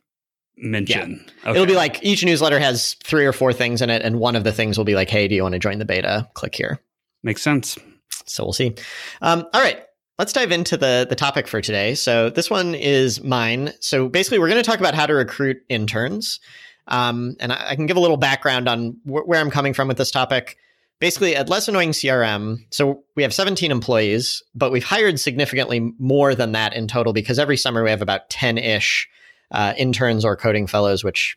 mention. 0.58 1.24
Yeah. 1.26 1.50
Okay. 1.50 1.50
It'll 1.52 1.66
be 1.66 1.76
like 1.76 2.02
each 2.02 2.24
newsletter 2.24 2.58
has 2.58 2.94
three 3.04 3.24
or 3.24 3.32
four 3.32 3.52
things 3.52 3.80
in 3.80 3.88
it, 3.88 4.02
and 4.02 4.18
one 4.18 4.36
of 4.36 4.44
the 4.44 4.52
things 4.52 4.76
will 4.76 4.84
be 4.84 4.94
like, 4.94 5.08
"Hey, 5.08 5.28
do 5.28 5.34
you 5.34 5.42
want 5.42 5.54
to 5.54 5.58
join 5.58 5.78
the 5.78 5.84
beta? 5.86 6.28
Click 6.34 6.54
here." 6.54 6.80
Makes 7.22 7.42
sense. 7.42 7.78
So 8.26 8.44
we'll 8.44 8.52
see. 8.52 8.74
Um, 9.22 9.46
all 9.54 9.62
right, 9.62 9.85
let's 10.18 10.32
dive 10.32 10.52
into 10.52 10.76
the 10.76 11.06
the 11.08 11.16
topic 11.16 11.46
for 11.46 11.61
today. 11.61 11.94
So 11.94 12.30
this 12.30 12.50
one 12.50 12.75
is 12.75 13.23
mine. 13.23 13.73
So 13.80 14.08
basically, 14.08 14.38
we're 14.38 14.49
going 14.49 14.62
to 14.62 14.68
talk 14.68 14.80
about 14.80 14.94
how 14.94 15.06
to 15.06 15.14
recruit 15.14 15.58
interns, 15.68 16.40
um, 16.88 17.37
and 17.40 17.52
I, 17.52 17.70
I, 17.70 17.76
can 17.76 17.87
give 17.87 17.96
a 17.96 18.00
little 18.00 18.16
background 18.16 18.68
on 18.68 18.96
wh- 19.04 19.26
where 19.26 19.40
I'm 19.40 19.50
coming 19.50 19.75
from 19.75 19.88
with 19.88 19.99
this 19.99 20.11
topic. 20.11 20.56
Basically, 20.99 21.37
at 21.37 21.50
Less 21.50 21.68
Annoying 21.68 21.90
CRM, 21.90 22.58
so 22.70 23.04
we 23.16 23.23
have 23.23 23.35
17 23.35 23.70
employees, 23.70 24.42
but 24.54 24.73
we've 24.73 24.85
hired 24.85 25.20
significantly 25.20 25.92
more 25.99 26.35
than 26.35 26.52
that 26.52 26.73
in 26.73 26.88
total 26.88 27.12
because 27.12 27.38
every 27.38 27.58
summer 27.58 27.85
we 27.85 27.90
have 27.90 28.00
about 28.00 28.30
10 28.30 28.56
ish 28.56 29.06
uh, 29.50 29.75
interns 29.76 30.25
or 30.25 30.37
coding 30.37 30.66
fellows, 30.66 31.04
which 31.04 31.37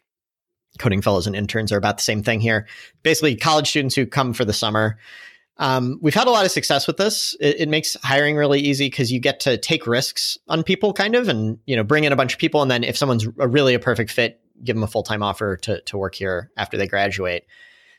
coding 0.77 1.01
fellows 1.01 1.27
and 1.27 1.35
interns 1.35 1.73
are 1.73 1.77
about 1.77 1.97
the 1.97 2.03
same 2.03 2.23
thing 2.23 2.39
here. 2.39 2.67
Basically, 3.03 3.35
college 3.35 3.69
students 3.69 3.95
who 3.95 4.05
come 4.05 4.31
for 4.31 4.45
the 4.45 4.53
summer. 4.53 4.97
Um, 5.59 5.99
we've 6.01 6.15
had 6.15 6.27
a 6.27 6.31
lot 6.31 6.45
of 6.45 6.51
success 6.51 6.87
with 6.87 6.95
this. 6.97 7.35
It, 7.41 7.61
it 7.61 7.69
makes 7.69 7.95
hiring 8.01 8.37
really 8.37 8.61
easy 8.61 8.87
because 8.87 9.11
you 9.11 9.19
get 9.19 9.41
to 9.41 9.57
take 9.57 9.85
risks 9.85 10.37
on 10.47 10.63
people, 10.63 10.93
kind 10.93 11.15
of, 11.15 11.27
and 11.27 11.59
you 11.65 11.75
know, 11.75 11.83
bring 11.83 12.05
in 12.05 12.13
a 12.13 12.15
bunch 12.15 12.33
of 12.33 12.39
people, 12.39 12.61
and 12.61 12.71
then 12.71 12.83
if 12.83 12.97
someone's 12.97 13.27
a 13.37 13.47
really 13.47 13.73
a 13.73 13.79
perfect 13.79 14.09
fit, 14.09 14.41
give 14.63 14.75
them 14.75 14.83
a 14.83 14.87
full 14.87 15.03
time 15.03 15.21
offer 15.21 15.57
to 15.57 15.81
to 15.81 15.97
work 15.97 16.15
here 16.15 16.49
after 16.55 16.77
they 16.77 16.87
graduate. 16.87 17.45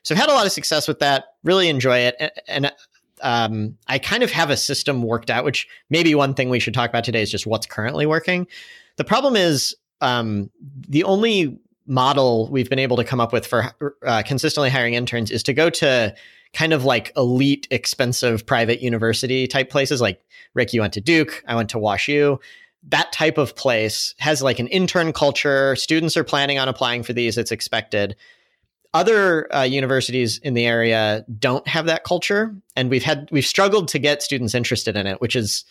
So 0.03 0.15
I've 0.15 0.21
had 0.21 0.31
a 0.31 0.33
lot 0.33 0.47
of 0.47 0.53
success 0.53 0.89
with 0.89 1.01
that. 1.01 1.35
Really 1.45 1.69
enjoy 1.69 1.99
it, 1.99 2.17
and, 2.19 2.33
and 2.49 2.73
um, 3.21 3.77
I 3.87 3.99
kind 3.99 4.23
of 4.23 4.33
have 4.33 4.49
a 4.49 4.57
system 4.57 5.03
worked 5.03 5.29
out. 5.29 5.45
Which 5.45 5.69
maybe 5.91 6.15
one 6.15 6.33
thing 6.33 6.49
we 6.49 6.61
should 6.61 6.75
talk 6.75 6.89
about 6.89 7.05
today 7.05 7.21
is 7.21 7.31
just 7.31 7.47
what's 7.47 7.67
currently 7.67 8.07
working. 8.07 8.47
The 8.97 9.05
problem 9.05 9.37
is 9.37 9.77
um, 10.01 10.51
the 10.89 11.05
only 11.05 11.59
model 11.87 12.49
we've 12.51 12.71
been 12.71 12.79
able 12.79 12.97
to 12.97 13.05
come 13.05 13.21
up 13.21 13.35
with 13.35 13.47
for 13.47 13.73
uh, 14.07 14.23
consistently 14.25 14.71
hiring 14.71 14.95
interns 14.95 15.31
is 15.31 15.43
to 15.43 15.53
go 15.53 15.69
to 15.69 16.15
kind 16.53 16.73
of 16.73 16.85
like 16.85 17.13
elite, 17.17 17.69
expensive 17.71 18.45
private 18.45 18.81
university 18.81 19.47
type 19.47 19.71
places. 19.71 20.01
Like 20.01 20.21
Rick, 20.55 20.73
you 20.73 20.81
went 20.81 20.95
to 20.95 21.01
Duke, 21.01 21.43
I 21.47 21.55
went 21.55 21.71
to 21.71 21.79
WashU. 21.79 22.39
That 22.89 23.13
type 23.13 23.39
of 23.39 23.57
place 23.57 24.15
has 24.19 24.43
like 24.43 24.59
an 24.59 24.67
intern 24.69 25.13
culture. 25.13 25.77
Students 25.77 26.17
are 26.17 26.25
planning 26.25 26.59
on 26.59 26.69
applying 26.69 27.03
for 27.03 27.13
these. 27.13 27.37
It's 27.37 27.53
expected. 27.53 28.17
Other 28.93 29.55
uh, 29.55 29.63
universities 29.63 30.39
in 30.39 30.55
the 30.55 30.67
area 30.67 31.25
don't 31.39 31.67
have 31.69 31.87
that 31.87 32.03
culture, 32.03 32.57
and 32.75 32.91
we've 32.91 33.05
had 33.05 33.29
we've 33.31 33.47
struggled 33.47 33.87
to 33.89 34.01
get 34.01 34.23
students 34.23 34.55
interested 34.55 34.97
in 34.97 35.07
it, 35.07 35.21
which 35.21 35.37
is 35.37 35.65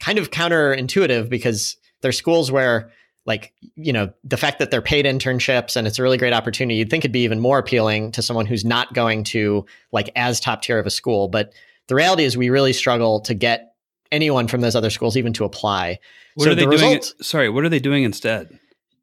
kind 0.00 0.18
of 0.18 0.30
counterintuitive 0.30 1.28
because 1.28 1.76
they're 2.00 2.12
schools 2.12 2.50
where 2.50 2.90
like 3.26 3.52
you 3.74 3.92
know 3.92 4.10
the 4.24 4.36
fact 4.36 4.58
that 4.60 4.70
they're 4.70 4.80
paid 4.80 5.04
internships 5.04 5.76
and 5.76 5.86
it's 5.86 5.98
a 5.98 6.02
really 6.02 6.16
great 6.16 6.32
opportunity 6.32 6.76
you'd 6.76 6.88
think 6.88 7.04
it'd 7.04 7.12
be 7.12 7.24
even 7.24 7.40
more 7.40 7.58
appealing 7.58 8.12
to 8.12 8.22
someone 8.22 8.46
who's 8.46 8.64
not 8.64 8.94
going 8.94 9.24
to 9.24 9.66
like 9.92 10.10
as 10.16 10.40
top 10.40 10.62
tier 10.62 10.78
of 10.78 10.86
a 10.86 10.90
school. 10.90 11.28
But 11.28 11.52
the 11.88 11.94
reality 11.94 12.24
is 12.24 12.36
we 12.36 12.48
really 12.48 12.72
struggle 12.72 13.20
to 13.20 13.34
get 13.34 13.74
anyone 14.12 14.46
from 14.48 14.60
those 14.60 14.76
other 14.76 14.90
schools 14.90 15.16
even 15.16 15.32
to 15.34 15.44
apply. 15.44 15.98
What 16.34 16.44
so 16.44 16.52
are 16.52 16.54
they 16.54 16.64
the 16.64 16.76
doing 16.76 16.92
result, 16.92 17.14
sorry 17.20 17.48
what 17.48 17.64
are 17.64 17.68
they 17.68 17.80
doing 17.80 18.04
instead? 18.04 18.58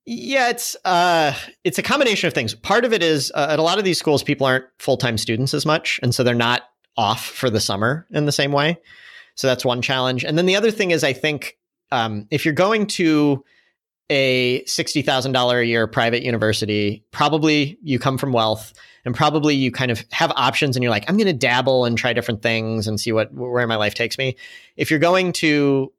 Yeah 0.05 0.49
it's 0.49 0.75
uh 0.85 1.33
it's 1.63 1.77
a 1.77 1.83
combination 1.83 2.27
of 2.27 2.33
things. 2.33 2.55
Part 2.55 2.85
of 2.85 2.93
it 2.93 3.03
is 3.03 3.31
uh, 3.35 3.47
at 3.51 3.59
a 3.59 3.63
lot 3.63 3.77
of 3.77 3.83
these 3.83 3.99
schools 3.99 4.23
people 4.23 4.47
aren't 4.47 4.65
full-time 4.79 5.17
students 5.17 5.53
as 5.53 5.65
much 5.65 5.99
and 6.01 6.15
so 6.15 6.23
they're 6.23 6.33
not 6.33 6.63
off 6.95 7.25
for 7.25 7.49
the 7.49 7.59
summer 7.59 8.07
in 8.11 8.25
the 8.25 8.31
same 8.31 8.51
way. 8.51 8.77
So 9.35 9.47
that's 9.47 9.65
one 9.65 9.81
challenge. 9.81 10.23
And 10.23 10.37
then 10.37 10.45
the 10.45 10.55
other 10.55 10.71
thing 10.71 10.91
is 10.91 11.03
i 11.03 11.11
think 11.11 11.57
um, 11.91 12.27
if 12.31 12.43
you're 12.43 12.55
going 12.55 12.87
to 12.87 13.43
a 14.09 14.63
$60,000 14.63 15.61
a 15.61 15.65
year 15.65 15.87
private 15.87 16.23
university, 16.23 17.03
probably 17.11 17.77
you 17.81 17.99
come 17.99 18.17
from 18.17 18.33
wealth 18.33 18.73
and 19.05 19.15
probably 19.15 19.55
you 19.55 19.71
kind 19.71 19.91
of 19.91 20.03
have 20.11 20.31
options 20.35 20.75
and 20.75 20.83
you're 20.83 20.91
like, 20.91 21.09
I'm 21.09 21.17
going 21.17 21.27
to 21.27 21.33
dabble 21.33 21.85
and 21.85 21.97
try 21.97 22.13
different 22.13 22.41
things 22.41 22.87
and 22.87 22.99
see 22.99 23.11
what, 23.11 23.33
where 23.33 23.67
my 23.67 23.75
life 23.75 23.95
takes 23.95 24.17
me. 24.17 24.35
If 24.77 24.89
you're 24.89 24.99
going 24.99 25.33
to 25.33 25.91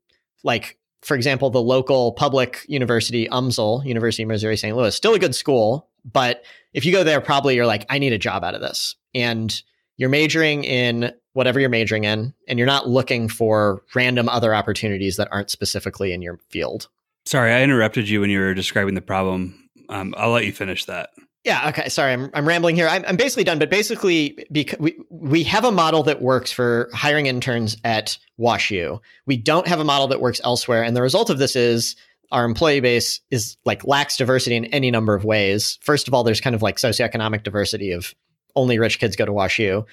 like, 0.42 0.78
for 1.02 1.16
example, 1.16 1.50
the 1.50 1.60
local 1.60 2.12
public 2.12 2.64
university, 2.68 3.28
UMSL, 3.28 3.84
University 3.84 4.22
of 4.22 4.28
Missouri 4.28 4.56
St. 4.56 4.76
Louis, 4.76 4.94
still 4.94 5.14
a 5.14 5.18
good 5.18 5.34
school, 5.34 5.88
but 6.04 6.44
if 6.72 6.84
you 6.84 6.92
go 6.92 7.04
there, 7.04 7.20
probably 7.20 7.54
you're 7.54 7.66
like, 7.66 7.86
I 7.90 7.98
need 7.98 8.12
a 8.12 8.18
job 8.18 8.44
out 8.44 8.54
of 8.54 8.60
this. 8.60 8.96
And 9.14 9.62
you're 9.96 10.08
majoring 10.08 10.64
in 10.64 11.12
whatever 11.34 11.60
you're 11.60 11.68
majoring 11.68 12.04
in, 12.04 12.32
and 12.48 12.58
you're 12.58 12.66
not 12.66 12.88
looking 12.88 13.28
for 13.28 13.82
random 13.94 14.28
other 14.28 14.54
opportunities 14.54 15.16
that 15.16 15.28
aren't 15.32 15.50
specifically 15.50 16.12
in 16.12 16.22
your 16.22 16.38
field. 16.48 16.88
Sorry, 17.26 17.52
I 17.52 17.62
interrupted 17.62 18.08
you 18.08 18.20
when 18.20 18.30
you 18.30 18.38
were 18.40 18.54
describing 18.54 18.94
the 18.94 19.00
problem. 19.00 19.68
Um, 19.88 20.14
I'll 20.16 20.30
let 20.30 20.44
you 20.44 20.52
finish 20.52 20.84
that. 20.86 21.10
Yeah. 21.44 21.68
Okay. 21.68 21.90
Sorry, 21.90 22.12
I'm, 22.12 22.30
I'm 22.32 22.48
rambling 22.48 22.74
here. 22.74 22.88
I'm, 22.88 23.04
I'm 23.06 23.16
basically 23.16 23.44
done. 23.44 23.58
But 23.58 23.68
basically, 23.68 24.38
because 24.50 24.78
we 24.78 24.96
we 25.10 25.42
have 25.44 25.64
a 25.64 25.70
model 25.70 26.02
that 26.04 26.22
works 26.22 26.50
for 26.50 26.88
hiring 26.94 27.26
interns 27.26 27.76
at 27.84 28.16
WashU. 28.40 29.00
We 29.26 29.36
don't 29.36 29.68
have 29.68 29.78
a 29.78 29.84
model 29.84 30.08
that 30.08 30.22
works 30.22 30.40
elsewhere, 30.42 30.82
and 30.82 30.96
the 30.96 31.02
result 31.02 31.28
of 31.28 31.38
this 31.38 31.54
is 31.54 31.96
our 32.32 32.46
employee 32.46 32.80
base 32.80 33.20
is 33.30 33.58
like 33.66 33.84
lacks 33.84 34.16
diversity 34.16 34.56
in 34.56 34.64
any 34.66 34.90
number 34.90 35.14
of 35.14 35.24
ways. 35.24 35.78
First 35.82 36.08
of 36.08 36.14
all, 36.14 36.24
there's 36.24 36.40
kind 36.40 36.56
of 36.56 36.62
like 36.62 36.76
socioeconomic 36.76 37.42
diversity 37.42 37.92
of 37.92 38.14
only 38.56 38.78
rich 38.78 38.98
kids 38.98 39.14
go 39.14 39.26
to 39.26 39.32
WashU, 39.32 39.84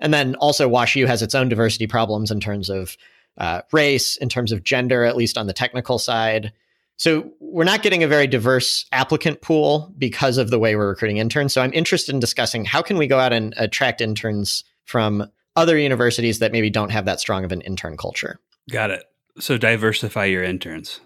and 0.00 0.12
then 0.12 0.34
also 0.36 0.68
WashU 0.68 1.06
has 1.06 1.22
its 1.22 1.36
own 1.36 1.48
diversity 1.48 1.86
problems 1.86 2.32
in 2.32 2.40
terms 2.40 2.68
of 2.68 2.96
uh, 3.38 3.62
race, 3.72 4.16
in 4.16 4.28
terms 4.28 4.50
of 4.50 4.64
gender, 4.64 5.04
at 5.04 5.16
least 5.16 5.38
on 5.38 5.46
the 5.46 5.52
technical 5.52 6.00
side. 6.00 6.52
So 6.96 7.30
we're 7.40 7.64
not 7.64 7.82
getting 7.82 8.02
a 8.02 8.08
very 8.08 8.26
diverse 8.26 8.86
applicant 8.92 9.42
pool 9.42 9.92
because 9.98 10.38
of 10.38 10.50
the 10.50 10.58
way 10.58 10.76
we're 10.76 10.88
recruiting 10.88 11.18
interns. 11.18 11.52
So 11.52 11.60
I'm 11.60 11.72
interested 11.72 12.14
in 12.14 12.20
discussing 12.20 12.64
how 12.64 12.82
can 12.82 12.96
we 12.96 13.06
go 13.06 13.18
out 13.18 13.32
and 13.32 13.54
attract 13.56 14.00
interns 14.00 14.64
from 14.84 15.30
other 15.56 15.78
universities 15.78 16.38
that 16.38 16.52
maybe 16.52 16.70
don't 16.70 16.90
have 16.90 17.04
that 17.06 17.20
strong 17.20 17.44
of 17.44 17.52
an 17.52 17.60
intern 17.62 17.96
culture. 17.96 18.38
Got 18.70 18.90
it. 18.90 19.04
So 19.38 19.58
diversify 19.58 20.26
your 20.26 20.42
interns. 20.42 21.00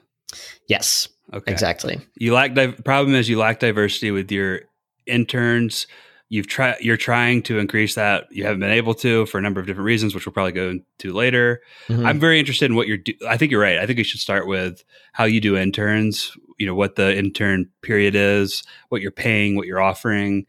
Yes. 0.68 1.08
Okay. 1.32 1.50
Exactly. 1.50 2.00
You 2.16 2.34
lack 2.34 2.54
di- 2.54 2.72
problem 2.72 3.14
is 3.14 3.28
you 3.28 3.38
lack 3.38 3.60
diversity 3.60 4.10
with 4.10 4.30
your 4.30 4.62
interns 5.06 5.86
you've 6.30 6.46
tried 6.46 6.76
you're 6.80 6.96
trying 6.96 7.42
to 7.42 7.58
increase 7.58 7.96
that. 7.96 8.26
You 8.30 8.44
haven't 8.44 8.60
been 8.60 8.70
able 8.70 8.94
to 8.94 9.26
for 9.26 9.36
a 9.36 9.42
number 9.42 9.60
of 9.60 9.66
different 9.66 9.84
reasons 9.84 10.14
which 10.14 10.24
we'll 10.24 10.32
probably 10.32 10.52
go 10.52 10.70
into 10.70 11.12
later. 11.12 11.60
Mm-hmm. 11.88 12.06
i'm 12.06 12.18
very 12.18 12.38
interested 12.38 12.70
in 12.70 12.76
what 12.76 12.86
you're 12.86 12.96
do- 12.96 13.14
i 13.28 13.36
think 13.36 13.50
you're 13.50 13.60
right. 13.60 13.78
I 13.78 13.86
think 13.86 13.98
you 13.98 14.04
should 14.04 14.20
start 14.20 14.46
with 14.46 14.82
how 15.12 15.24
you 15.24 15.40
do 15.40 15.56
interns 15.56 16.32
you 16.58 16.66
know 16.66 16.74
what 16.74 16.94
the 16.94 17.16
intern 17.16 17.68
period 17.82 18.14
is 18.14 18.62
what 18.88 19.02
you're 19.02 19.10
paying 19.10 19.56
what 19.56 19.66
you're 19.66 19.82
offering 19.82 20.46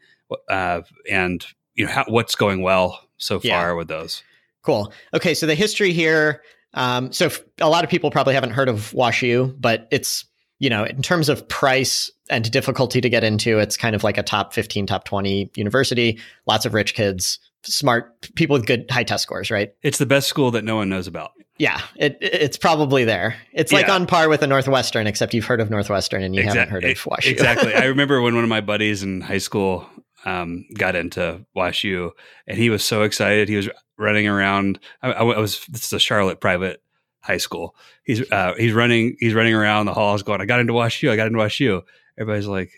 uh, 0.50 0.82
and 1.10 1.46
you 1.74 1.86
know 1.86 1.92
how, 1.92 2.06
what's 2.08 2.36
going 2.36 2.62
well 2.62 3.02
so 3.18 3.40
far 3.40 3.70
yeah. 3.70 3.74
with 3.74 3.88
those. 3.90 4.24
Cool. 4.64 4.94
Okay 5.14 5.34
so 5.34 5.46
the 5.46 5.56
history 5.56 5.92
here 5.92 6.44
um, 6.74 7.12
so 7.12 7.26
f- 7.26 7.42
a 7.60 7.70
lot 7.70 7.84
of 7.84 7.90
people 7.90 8.12
probably 8.12 8.34
haven't 8.34 8.52
heard 8.52 8.70
of 8.70 8.94
washu 8.96 9.54
but 9.60 9.88
it's 9.92 10.26
you 10.62 10.70
know, 10.70 10.84
in 10.84 11.02
terms 11.02 11.28
of 11.28 11.48
price 11.48 12.12
and 12.30 12.50
difficulty 12.52 13.02
to 13.02 13.10
get 13.10 13.24
into, 13.24 13.58
it's 13.58 13.76
kind 13.76 13.96
of 13.96 14.04
like 14.04 14.20
a 14.20 14.24
top 14.24 14.54
15, 14.54 14.86
top 14.86 15.06
20 15.06 15.50
university, 15.56 16.20
lots 16.46 16.68
of 16.68 16.76
rich 16.76 16.94
kids, 16.94 17.40
smart 17.64 18.16
people 18.36 18.54
with 18.54 18.68
good 18.68 18.86
high 18.92 19.04
test 19.04 19.24
scores, 19.24 19.50
right? 19.50 19.74
It's 19.82 19.98
the 19.98 20.06
best 20.06 20.28
school 20.28 20.52
that 20.52 20.64
no 20.64 20.76
one 20.76 20.88
knows 20.88 21.08
about. 21.08 21.32
Yeah, 21.58 21.82
it, 21.96 22.20
it's 22.22 22.58
probably 22.58 23.06
there. 23.06 23.38
It's 23.54 23.72
like 23.72 23.88
yeah. 23.88 23.96
on 23.96 24.06
par 24.06 24.30
with 24.30 24.44
a 24.44 24.48
Northwestern, 24.48 25.08
except 25.08 25.34
you've 25.34 25.46
heard 25.46 25.62
of 25.62 25.72
Northwestern 25.72 26.22
and 26.22 26.36
you 26.36 26.44
haven't 26.44 26.70
heard 26.70 26.84
of 26.86 26.92
WashU. 26.92 27.32
exactly. 27.32 27.74
I 27.74 27.86
remember 27.86 28.22
when 28.22 28.36
one 28.36 28.44
of 28.44 28.50
my 28.50 28.62
buddies 28.62 29.02
in 29.02 29.22
high 29.22 29.40
school 29.40 29.90
um, 30.26 30.66
got 30.78 30.96
into 30.96 31.44
WashU, 31.58 32.12
and 32.46 32.56
he 32.56 32.70
was 32.70 32.84
so 32.84 33.02
excited. 33.02 33.50
He 33.50 33.56
was 33.56 33.68
running 33.98 34.28
around. 34.28 34.80
I, 35.02 35.12
I 35.12 35.40
was 35.40 35.66
this 35.70 35.86
is 35.86 35.94
a 35.94 36.00
Charlotte 36.00 36.40
private 36.40 36.84
high 37.22 37.38
school. 37.38 37.76
He's 38.04 38.30
uh, 38.32 38.54
he's 38.58 38.74
running 38.74 39.16
he's 39.20 39.34
running 39.34 39.54
around 39.54 39.86
the 39.86 39.94
halls 39.94 40.24
going, 40.24 40.42
I 40.42 40.46
got 40.46 40.60
into 40.60 40.74
Wash 40.74 41.02
U, 41.04 41.12
I 41.12 41.16
got 41.16 41.28
into 41.28 41.40
Wash 41.40 41.60
U. 41.60 41.84
Everybody's 42.18 42.48
like, 42.48 42.72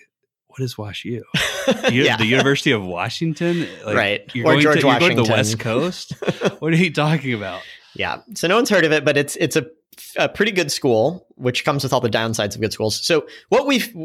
what 0.47 0.61
is 0.61 0.75
WashU? 0.75 1.21
yeah. 1.91 2.17
The 2.17 2.25
University 2.25 2.71
of 2.71 2.85
Washington? 2.85 3.67
Like, 3.83 3.95
right. 3.95 4.35
You're, 4.35 4.45
or 4.45 4.51
going 4.51 4.61
George 4.61 4.81
to, 4.81 4.87
you're 4.87 4.99
going 4.99 5.17
to 5.17 5.23
the 5.23 5.29
West 5.29 5.59
Coast? 5.59 6.13
what 6.59 6.71
are 6.73 6.77
you 6.77 6.93
talking 6.93 7.33
about? 7.33 7.61
Yeah. 7.95 8.21
So 8.35 8.47
no 8.47 8.55
one's 8.55 8.69
heard 8.69 8.85
of 8.85 8.91
it, 8.91 9.03
but 9.03 9.17
it's 9.17 9.35
it's 9.37 9.55
a, 9.55 9.65
a 10.17 10.29
pretty 10.29 10.51
good 10.51 10.71
school, 10.71 11.25
which 11.35 11.65
comes 11.65 11.83
with 11.83 11.91
all 11.91 12.01
the 12.01 12.09
downsides 12.09 12.53
of 12.53 12.61
good 12.61 12.71
schools. 12.71 13.03
So 13.03 13.25
what 13.49 13.65
we've 13.65 13.95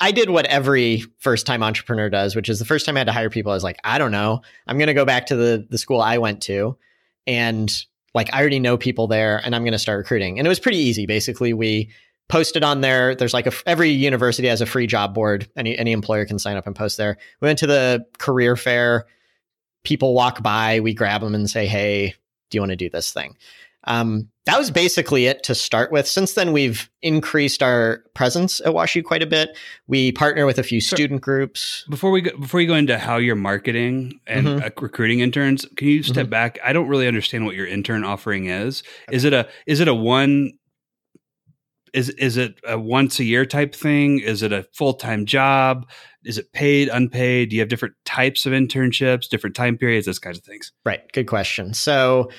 I 0.00 0.12
did 0.12 0.28
what 0.28 0.44
every 0.46 1.04
first 1.18 1.46
time 1.46 1.62
entrepreneur 1.62 2.10
does, 2.10 2.36
which 2.36 2.50
is 2.50 2.58
the 2.58 2.64
first 2.66 2.84
time 2.84 2.96
I 2.96 3.00
had 3.00 3.06
to 3.06 3.12
hire 3.12 3.30
people, 3.30 3.52
I 3.52 3.54
was 3.54 3.64
like, 3.64 3.78
I 3.82 3.96
don't 3.96 4.12
know. 4.12 4.42
I'm 4.66 4.78
gonna 4.78 4.94
go 4.94 5.06
back 5.06 5.26
to 5.26 5.36
the 5.36 5.66
the 5.70 5.78
school 5.78 6.02
I 6.02 6.18
went 6.18 6.42
to 6.42 6.76
and 7.26 7.70
like 8.18 8.34
I 8.34 8.40
already 8.40 8.58
know 8.58 8.76
people 8.76 9.06
there 9.06 9.40
and 9.44 9.54
I'm 9.54 9.62
going 9.62 9.72
to 9.72 9.78
start 9.78 9.98
recruiting. 9.98 10.38
And 10.38 10.46
it 10.46 10.48
was 10.48 10.58
pretty 10.58 10.78
easy. 10.78 11.06
Basically, 11.06 11.52
we 11.52 11.90
posted 12.28 12.64
on 12.64 12.80
there. 12.80 13.14
There's 13.14 13.32
like 13.32 13.46
a, 13.46 13.52
every 13.64 13.90
university 13.90 14.48
has 14.48 14.60
a 14.60 14.66
free 14.66 14.88
job 14.88 15.14
board. 15.14 15.48
Any 15.56 15.78
any 15.78 15.92
employer 15.92 16.26
can 16.26 16.40
sign 16.40 16.56
up 16.56 16.66
and 16.66 16.74
post 16.74 16.96
there. 16.96 17.16
We 17.40 17.46
went 17.46 17.60
to 17.60 17.68
the 17.68 18.04
career 18.18 18.56
fair. 18.56 19.06
People 19.84 20.14
walk 20.14 20.42
by, 20.42 20.80
we 20.80 20.94
grab 20.94 21.20
them 21.20 21.36
and 21.36 21.48
say, 21.48 21.68
"Hey, 21.68 22.16
do 22.50 22.56
you 22.56 22.60
want 22.60 22.70
to 22.70 22.76
do 22.76 22.90
this 22.90 23.12
thing?" 23.12 23.36
Um, 23.84 24.30
that 24.48 24.58
was 24.58 24.70
basically 24.70 25.26
it 25.26 25.42
to 25.42 25.54
start 25.54 25.92
with. 25.92 26.08
Since 26.08 26.32
then, 26.32 26.54
we've 26.54 26.88
increased 27.02 27.62
our 27.62 28.02
presence 28.14 28.60
at 28.60 28.68
WashU 28.68 29.04
quite 29.04 29.22
a 29.22 29.26
bit. 29.26 29.54
We 29.88 30.10
partner 30.10 30.46
with 30.46 30.58
a 30.58 30.62
few 30.62 30.80
student 30.80 31.20
groups. 31.20 31.84
Before 31.90 32.10
we 32.10 32.22
go, 32.22 32.34
before 32.34 32.62
you 32.62 32.66
go 32.66 32.74
into 32.74 32.96
how 32.96 33.18
you're 33.18 33.36
marketing 33.36 34.20
and 34.26 34.46
mm-hmm. 34.46 34.64
uh, 34.64 34.70
recruiting 34.80 35.20
interns, 35.20 35.66
can 35.76 35.88
you 35.88 36.02
step 36.02 36.24
mm-hmm. 36.24 36.30
back? 36.30 36.58
I 36.64 36.72
don't 36.72 36.88
really 36.88 37.06
understand 37.06 37.44
what 37.44 37.56
your 37.56 37.66
intern 37.66 38.04
offering 38.04 38.46
is. 38.46 38.84
Okay. 39.08 39.16
Is 39.16 39.24
it 39.24 39.34
a 39.34 39.46
is 39.66 39.80
it 39.80 39.88
a 39.88 39.94
one 39.94 40.52
is 41.92 42.08
is 42.10 42.38
it 42.38 42.58
a 42.64 42.78
once 42.78 43.20
a 43.20 43.24
year 43.24 43.44
type 43.44 43.74
thing? 43.74 44.18
Is 44.18 44.42
it 44.42 44.52
a 44.52 44.62
full 44.72 44.94
time 44.94 45.26
job? 45.26 45.86
Is 46.24 46.38
it 46.38 46.52
paid, 46.52 46.88
unpaid? 46.88 47.50
Do 47.50 47.56
you 47.56 47.60
have 47.60 47.68
different 47.68 47.96
types 48.06 48.46
of 48.46 48.54
internships, 48.54 49.28
different 49.28 49.56
time 49.56 49.76
periods, 49.76 50.06
those 50.06 50.18
kinds 50.18 50.38
of 50.38 50.44
things? 50.44 50.72
Right. 50.86 51.00
Good 51.12 51.26
question. 51.26 51.74
So 51.74 52.30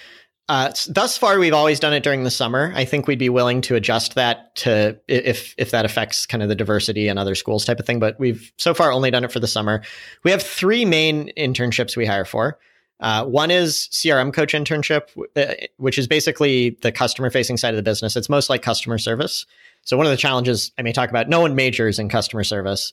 uh, 0.49 0.73
thus 0.87 1.15
far, 1.15 1.37
we've 1.37 1.53
always 1.53 1.79
done 1.79 1.93
it 1.93 2.01
during 2.01 2.23
the 2.23 2.31
summer. 2.31 2.73
I 2.75 2.83
think 2.83 3.05
we'd 3.05 3.19
be 3.19 3.29
willing 3.29 3.61
to 3.61 3.75
adjust 3.75 4.15
that 4.15 4.55
to 4.57 4.99
if 5.07 5.53
if 5.59 5.69
that 5.69 5.85
affects 5.85 6.25
kind 6.25 6.41
of 6.41 6.49
the 6.49 6.55
diversity 6.55 7.07
and 7.07 7.19
other 7.19 7.35
schools 7.35 7.65
type 7.65 7.79
of 7.79 7.85
thing. 7.85 7.99
But 7.99 8.19
we've 8.19 8.51
so 8.57 8.73
far 8.73 8.91
only 8.91 9.11
done 9.11 9.23
it 9.23 9.31
for 9.31 9.39
the 9.39 9.47
summer. 9.47 9.83
We 10.23 10.31
have 10.31 10.41
three 10.41 10.85
main 10.85 11.31
internships 11.37 11.95
we 11.95 12.07
hire 12.07 12.25
for. 12.25 12.57
Uh, 12.99 13.25
one 13.25 13.51
is 13.51 13.89
CRM 13.91 14.33
coach 14.33 14.53
internship, 14.53 15.09
uh, 15.35 15.53
which 15.77 15.99
is 15.99 16.07
basically 16.07 16.71
the 16.81 16.91
customer 16.91 17.29
facing 17.29 17.57
side 17.57 17.75
of 17.75 17.77
the 17.77 17.83
business. 17.83 18.15
It's 18.15 18.27
most 18.27 18.49
like 18.49 18.63
customer 18.63 18.97
service. 18.97 19.45
So 19.83 19.97
one 19.97 20.07
of 20.07 20.11
the 20.11 20.17
challenges 20.17 20.71
I 20.79 20.81
may 20.81 20.93
talk 20.93 21.11
about, 21.11 21.29
no 21.29 21.41
one 21.41 21.53
majors 21.53 21.99
in 21.99 22.09
customer 22.09 22.43
service, 22.43 22.91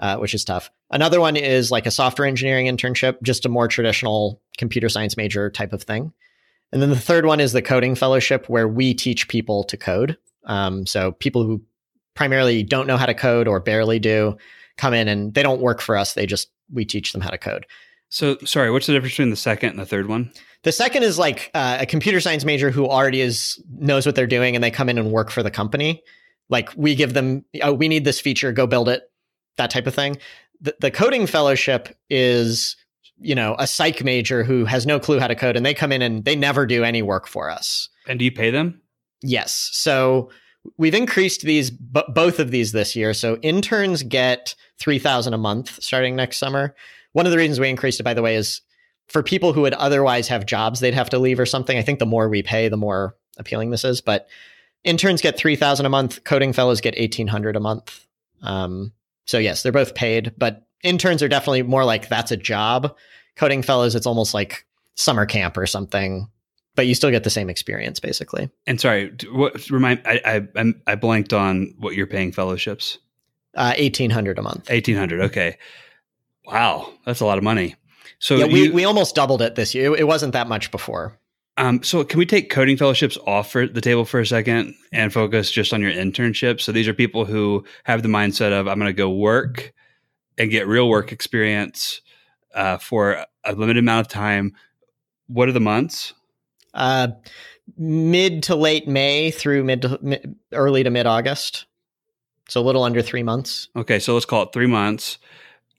uh, 0.00 0.16
which 0.16 0.34
is 0.34 0.44
tough. 0.44 0.72
Another 0.90 1.20
one 1.20 1.36
is 1.36 1.70
like 1.70 1.86
a 1.86 1.92
software 1.92 2.26
engineering 2.26 2.66
internship, 2.66 3.22
just 3.22 3.46
a 3.46 3.48
more 3.48 3.68
traditional 3.68 4.42
computer 4.58 4.88
science 4.88 5.16
major 5.16 5.50
type 5.50 5.72
of 5.72 5.84
thing. 5.84 6.12
And 6.72 6.82
then 6.82 6.90
the 6.90 6.98
third 6.98 7.26
one 7.26 7.40
is 7.40 7.52
the 7.52 7.62
coding 7.62 7.94
fellowship, 7.94 8.48
where 8.48 8.68
we 8.68 8.92
teach 8.94 9.28
people 9.28 9.64
to 9.64 9.76
code. 9.76 10.16
Um, 10.44 10.86
so 10.86 11.12
people 11.12 11.44
who 11.44 11.62
primarily 12.14 12.62
don't 12.62 12.86
know 12.86 12.96
how 12.96 13.06
to 13.06 13.14
code 13.14 13.48
or 13.48 13.60
barely 13.60 13.98
do 13.98 14.36
come 14.76 14.94
in 14.94 15.08
and 15.08 15.34
they 15.34 15.42
don't 15.42 15.60
work 15.60 15.80
for 15.80 15.96
us. 15.96 16.14
They 16.14 16.26
just, 16.26 16.50
we 16.72 16.84
teach 16.84 17.12
them 17.12 17.22
how 17.22 17.30
to 17.30 17.38
code. 17.38 17.66
So, 18.08 18.36
sorry, 18.44 18.70
what's 18.70 18.86
the 18.86 18.92
difference 18.92 19.14
between 19.14 19.30
the 19.30 19.36
second 19.36 19.70
and 19.70 19.78
the 19.78 19.86
third 19.86 20.08
one? 20.08 20.30
The 20.62 20.72
second 20.72 21.02
is 21.02 21.18
like 21.18 21.50
uh, 21.54 21.78
a 21.80 21.86
computer 21.86 22.20
science 22.20 22.44
major 22.44 22.70
who 22.70 22.86
already 22.86 23.20
is 23.20 23.62
knows 23.68 24.06
what 24.06 24.14
they're 24.14 24.26
doing, 24.26 24.54
and 24.54 24.62
they 24.62 24.70
come 24.70 24.88
in 24.88 24.98
and 24.98 25.12
work 25.12 25.30
for 25.30 25.42
the 25.42 25.50
company. 25.50 26.02
Like 26.48 26.70
we 26.76 26.94
give 26.94 27.14
them, 27.14 27.44
oh, 27.62 27.72
we 27.72 27.88
need 27.88 28.04
this 28.04 28.20
feature, 28.20 28.52
go 28.52 28.66
build 28.66 28.88
it, 28.88 29.02
that 29.56 29.70
type 29.70 29.86
of 29.86 29.94
thing. 29.94 30.18
The, 30.60 30.76
the 30.80 30.90
coding 30.90 31.26
fellowship 31.26 31.96
is 32.08 32.76
you 33.18 33.34
know, 33.34 33.56
a 33.58 33.66
psych 33.66 34.04
major 34.04 34.44
who 34.44 34.64
has 34.64 34.86
no 34.86 35.00
clue 35.00 35.18
how 35.18 35.26
to 35.26 35.34
code 35.34 35.56
and 35.56 35.64
they 35.64 35.74
come 35.74 35.92
in 35.92 36.02
and 36.02 36.24
they 36.24 36.36
never 36.36 36.66
do 36.66 36.84
any 36.84 37.02
work 37.02 37.26
for 37.26 37.50
us. 37.50 37.88
And 38.06 38.18
do 38.18 38.24
you 38.24 38.32
pay 38.32 38.50
them? 38.50 38.80
Yes. 39.22 39.70
So 39.72 40.30
we've 40.76 40.94
increased 40.94 41.42
these 41.42 41.70
b- 41.70 42.02
both 42.08 42.38
of 42.38 42.50
these 42.50 42.72
this 42.72 42.94
year. 42.94 43.14
So 43.14 43.36
interns 43.36 44.02
get 44.02 44.54
3000 44.78 45.32
a 45.32 45.38
month 45.38 45.82
starting 45.82 46.16
next 46.16 46.38
summer. 46.38 46.74
One 47.12 47.26
of 47.26 47.32
the 47.32 47.38
reasons 47.38 47.58
we 47.58 47.68
increased 47.68 48.00
it 48.00 48.04
by 48.04 48.14
the 48.14 48.22
way 48.22 48.36
is 48.36 48.60
for 49.08 49.22
people 49.22 49.52
who 49.52 49.62
would 49.62 49.74
otherwise 49.74 50.28
have 50.28 50.46
jobs 50.46 50.80
they'd 50.80 50.94
have 50.94 51.10
to 51.10 51.18
leave 51.18 51.40
or 51.40 51.46
something. 51.46 51.78
I 51.78 51.82
think 51.82 51.98
the 51.98 52.06
more 52.06 52.28
we 52.28 52.42
pay, 52.42 52.68
the 52.68 52.76
more 52.76 53.16
appealing 53.38 53.70
this 53.70 53.84
is, 53.84 54.00
but 54.00 54.28
interns 54.84 55.22
get 55.22 55.38
3000 55.38 55.86
a 55.86 55.88
month, 55.88 56.24
coding 56.24 56.52
fellows 56.52 56.80
get 56.80 56.98
1800 56.98 57.56
a 57.56 57.60
month. 57.60 58.06
Um, 58.42 58.92
so 59.24 59.38
yes, 59.38 59.62
they're 59.62 59.72
both 59.72 59.94
paid, 59.94 60.32
but 60.36 60.65
interns 60.82 61.22
are 61.22 61.28
definitely 61.28 61.62
more 61.62 61.84
like 61.84 62.08
that's 62.08 62.30
a 62.30 62.36
job. 62.36 62.94
Coding 63.36 63.62
fellows, 63.62 63.94
it's 63.94 64.06
almost 64.06 64.34
like 64.34 64.64
summer 64.94 65.26
camp 65.26 65.56
or 65.56 65.66
something, 65.66 66.28
but 66.74 66.86
you 66.86 66.94
still 66.94 67.10
get 67.10 67.24
the 67.24 67.30
same 67.30 67.50
experience 67.50 68.00
basically. 68.00 68.50
And 68.66 68.80
sorry, 68.80 69.14
what 69.32 69.68
remind 69.70 70.00
I 70.04 70.46
I 70.54 70.72
I 70.86 70.94
blanked 70.94 71.32
on 71.32 71.74
what 71.78 71.94
you're 71.94 72.06
paying 72.06 72.32
fellowships. 72.32 72.98
Uh, 73.54 73.72
eighteen 73.76 74.10
hundred 74.10 74.38
a 74.38 74.42
month. 74.42 74.70
Eighteen 74.70 74.96
hundred. 74.96 75.20
Okay. 75.22 75.58
Wow, 76.46 76.92
that's 77.04 77.20
a 77.20 77.26
lot 77.26 77.38
of 77.38 77.44
money. 77.44 77.74
So 78.18 78.36
yeah, 78.36 78.46
we 78.46 78.64
you, 78.64 78.72
we 78.72 78.84
almost 78.84 79.14
doubled 79.14 79.42
it 79.42 79.56
this 79.56 79.74
year. 79.74 79.92
It, 79.92 80.00
it 80.00 80.04
wasn't 80.04 80.32
that 80.32 80.48
much 80.48 80.70
before. 80.70 81.18
Um, 81.58 81.82
so 81.82 82.04
can 82.04 82.18
we 82.18 82.26
take 82.26 82.50
coding 82.50 82.76
fellowships 82.76 83.16
off 83.26 83.50
for 83.50 83.66
the 83.66 83.80
table 83.80 84.04
for 84.04 84.20
a 84.20 84.26
second 84.26 84.74
and 84.92 85.12
focus 85.12 85.50
just 85.50 85.72
on 85.72 85.80
your 85.80 85.90
internship? 85.90 86.60
So 86.60 86.70
these 86.70 86.86
are 86.86 86.94
people 86.94 87.24
who 87.24 87.64
have 87.84 88.02
the 88.02 88.08
mindset 88.08 88.52
of 88.52 88.68
I'm 88.68 88.78
going 88.78 88.90
to 88.90 88.92
go 88.92 89.10
work 89.10 89.72
and 90.38 90.50
get 90.50 90.66
real 90.66 90.88
work 90.88 91.12
experience 91.12 92.00
uh, 92.54 92.78
for 92.78 93.24
a 93.44 93.52
limited 93.52 93.78
amount 93.78 94.06
of 94.06 94.08
time. 94.08 94.54
What 95.26 95.48
are 95.48 95.52
the 95.52 95.60
months? 95.60 96.12
Uh, 96.74 97.08
mid 97.76 98.42
to 98.44 98.54
late 98.54 98.86
May 98.86 99.30
through 99.30 99.64
mid, 99.64 99.82
to, 99.82 99.98
mid 100.02 100.36
early 100.52 100.82
to 100.82 100.90
mid 100.90 101.06
August. 101.06 101.66
So 102.48 102.60
a 102.60 102.62
little 102.62 102.84
under 102.84 103.02
three 103.02 103.22
months. 103.22 103.68
Okay, 103.74 103.98
so 103.98 104.14
let's 104.14 104.26
call 104.26 104.44
it 104.44 104.52
three 104.52 104.68
months. 104.68 105.18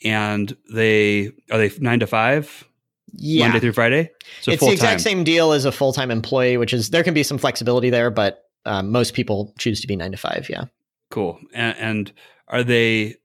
and 0.03 0.55
they 0.71 1.31
are 1.51 1.57
they 1.57 1.71
nine 1.79 1.99
to 1.99 2.07
five? 2.07 2.63
Yeah. 3.13 3.45
Monday 3.45 3.59
through 3.59 3.73
Friday. 3.73 4.11
So 4.41 4.51
it's 4.51 4.63
the 4.63 4.71
exact 4.71 5.01
same 5.01 5.23
deal 5.23 5.53
as 5.53 5.65
a 5.65 5.71
full 5.71 5.93
time 5.93 6.11
employee, 6.11 6.57
which 6.57 6.73
is 6.73 6.89
there 6.89 7.03
can 7.03 7.13
be 7.13 7.23
some 7.23 7.37
flexibility 7.37 7.89
there, 7.89 8.11
but 8.11 8.43
um, 8.65 8.91
most 8.91 9.13
people 9.13 9.53
choose 9.57 9.81
to 9.81 9.87
be 9.87 9.95
nine 9.95 10.11
to 10.11 10.17
five. 10.17 10.47
Yeah. 10.49 10.65
Cool. 11.09 11.39
And, 11.53 11.77
and 11.77 12.11
are 12.49 12.63
they 12.63 13.15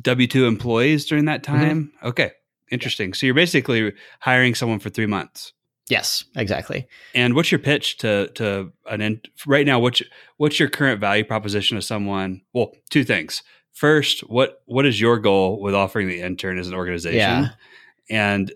W 0.00 0.26
two 0.26 0.46
employees 0.46 1.06
during 1.06 1.26
that 1.26 1.42
mm-hmm. 1.42 1.60
time? 1.60 1.92
Mm-hmm. 1.96 2.08
Okay. 2.08 2.30
Interesting. 2.70 3.12
So 3.12 3.26
you're 3.26 3.34
basically 3.34 3.92
hiring 4.20 4.54
someone 4.54 4.78
for 4.78 4.88
three 4.88 5.06
months. 5.06 5.52
Yes, 5.88 6.24
exactly. 6.36 6.86
And 7.14 7.34
what's 7.34 7.52
your 7.52 7.58
pitch 7.58 7.98
to 7.98 8.28
to 8.28 8.72
an 8.86 9.00
in, 9.02 9.20
right 9.46 9.66
now? 9.66 9.78
What's 9.78 10.00
what's 10.38 10.58
your 10.58 10.70
current 10.70 11.00
value 11.00 11.24
proposition 11.24 11.76
to 11.76 11.82
someone? 11.82 12.40
Well, 12.54 12.72
two 12.88 13.04
things. 13.04 13.42
First, 13.72 14.20
what 14.20 14.62
what 14.66 14.86
is 14.86 15.00
your 15.00 15.18
goal 15.18 15.60
with 15.60 15.74
offering 15.74 16.08
the 16.08 16.20
intern 16.20 16.58
as 16.58 16.68
an 16.68 16.74
organization? 16.74 17.18
Yeah. 17.18 17.48
And 18.08 18.52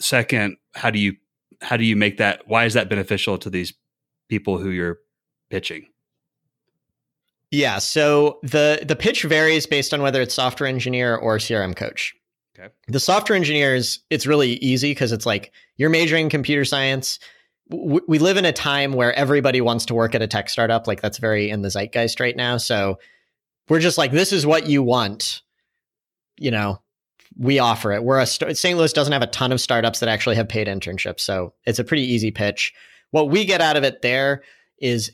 second, 0.00 0.56
how 0.74 0.90
do 0.90 0.98
you 0.98 1.16
how 1.60 1.76
do 1.76 1.84
you 1.84 1.94
make 1.94 2.16
that? 2.16 2.48
Why 2.48 2.64
is 2.64 2.74
that 2.74 2.88
beneficial 2.88 3.38
to 3.38 3.50
these 3.50 3.74
people 4.28 4.58
who 4.58 4.70
you're 4.70 4.98
pitching? 5.50 5.86
Yeah, 7.50 7.78
so 7.78 8.38
the 8.42 8.84
the 8.86 8.96
pitch 8.96 9.24
varies 9.24 9.66
based 9.66 9.92
on 9.92 10.02
whether 10.02 10.20
it's 10.22 10.34
software 10.34 10.68
engineer 10.68 11.16
or 11.16 11.38
CRM 11.38 11.74
coach. 11.74 12.14
Okay. 12.58 12.68
The 12.88 13.00
software 13.00 13.36
engineers, 13.36 14.00
it's 14.10 14.26
really 14.26 14.52
easy 14.54 14.92
because 14.92 15.12
it's 15.12 15.26
like 15.26 15.52
you're 15.76 15.90
majoring 15.90 16.26
in 16.26 16.30
computer 16.30 16.64
science. 16.64 17.18
W- 17.70 18.04
we 18.06 18.18
live 18.18 18.36
in 18.36 18.44
a 18.44 18.52
time 18.52 18.92
where 18.92 19.12
everybody 19.14 19.60
wants 19.60 19.86
to 19.86 19.94
work 19.94 20.14
at 20.14 20.22
a 20.22 20.26
tech 20.26 20.48
startup. 20.48 20.86
Like 20.86 21.00
that's 21.00 21.18
very 21.18 21.50
in 21.50 21.62
the 21.62 21.70
zeitgeist 21.70 22.20
right 22.20 22.36
now. 22.36 22.56
So 22.56 22.98
we're 23.68 23.80
just 23.80 23.98
like, 23.98 24.12
this 24.12 24.32
is 24.32 24.46
what 24.46 24.66
you 24.66 24.82
want. 24.82 25.42
You 26.36 26.50
know, 26.50 26.82
we 27.38 27.58
offer 27.58 27.92
it. 27.92 28.04
We're 28.04 28.20
a 28.20 28.26
St. 28.26 28.76
Louis 28.76 28.92
doesn't 28.92 29.12
have 29.12 29.22
a 29.22 29.28
ton 29.28 29.52
of 29.52 29.60
startups 29.60 30.00
that 30.00 30.08
actually 30.08 30.36
have 30.36 30.48
paid 30.48 30.66
internships, 30.66 31.20
so 31.20 31.54
it's 31.64 31.78
a 31.78 31.84
pretty 31.84 32.04
easy 32.04 32.30
pitch. 32.30 32.72
What 33.10 33.30
we 33.30 33.44
get 33.44 33.60
out 33.60 33.76
of 33.76 33.84
it 33.84 34.02
there 34.02 34.42
is 34.78 35.12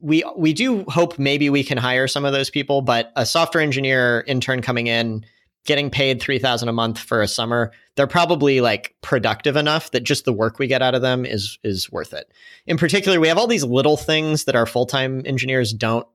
we 0.00 0.24
we 0.36 0.52
do 0.52 0.84
hope 0.84 1.18
maybe 1.18 1.50
we 1.50 1.64
can 1.64 1.78
hire 1.78 2.08
some 2.08 2.24
of 2.24 2.32
those 2.32 2.50
people, 2.50 2.82
but 2.82 3.12
a 3.16 3.24
software 3.24 3.62
engineer 3.62 4.24
intern 4.26 4.62
coming 4.62 4.86
in 4.86 5.24
getting 5.64 5.90
paid 5.90 6.22
3000 6.22 6.68
a 6.68 6.72
month 6.72 6.98
for 6.98 7.20
a 7.20 7.28
summer 7.28 7.72
they're 7.96 8.06
probably 8.06 8.60
like 8.60 8.94
productive 9.02 9.56
enough 9.56 9.90
that 9.90 10.04
just 10.04 10.24
the 10.24 10.32
work 10.32 10.58
we 10.58 10.66
get 10.66 10.82
out 10.82 10.94
of 10.94 11.02
them 11.02 11.26
is 11.26 11.58
is 11.64 11.90
worth 11.90 12.12
it. 12.12 12.30
In 12.66 12.76
particular 12.76 13.18
we 13.18 13.28
have 13.28 13.38
all 13.38 13.46
these 13.46 13.64
little 13.64 13.96
things 13.96 14.44
that 14.44 14.54
our 14.54 14.66
full-time 14.66 15.22
engineers 15.26 15.72
don't 15.72 16.06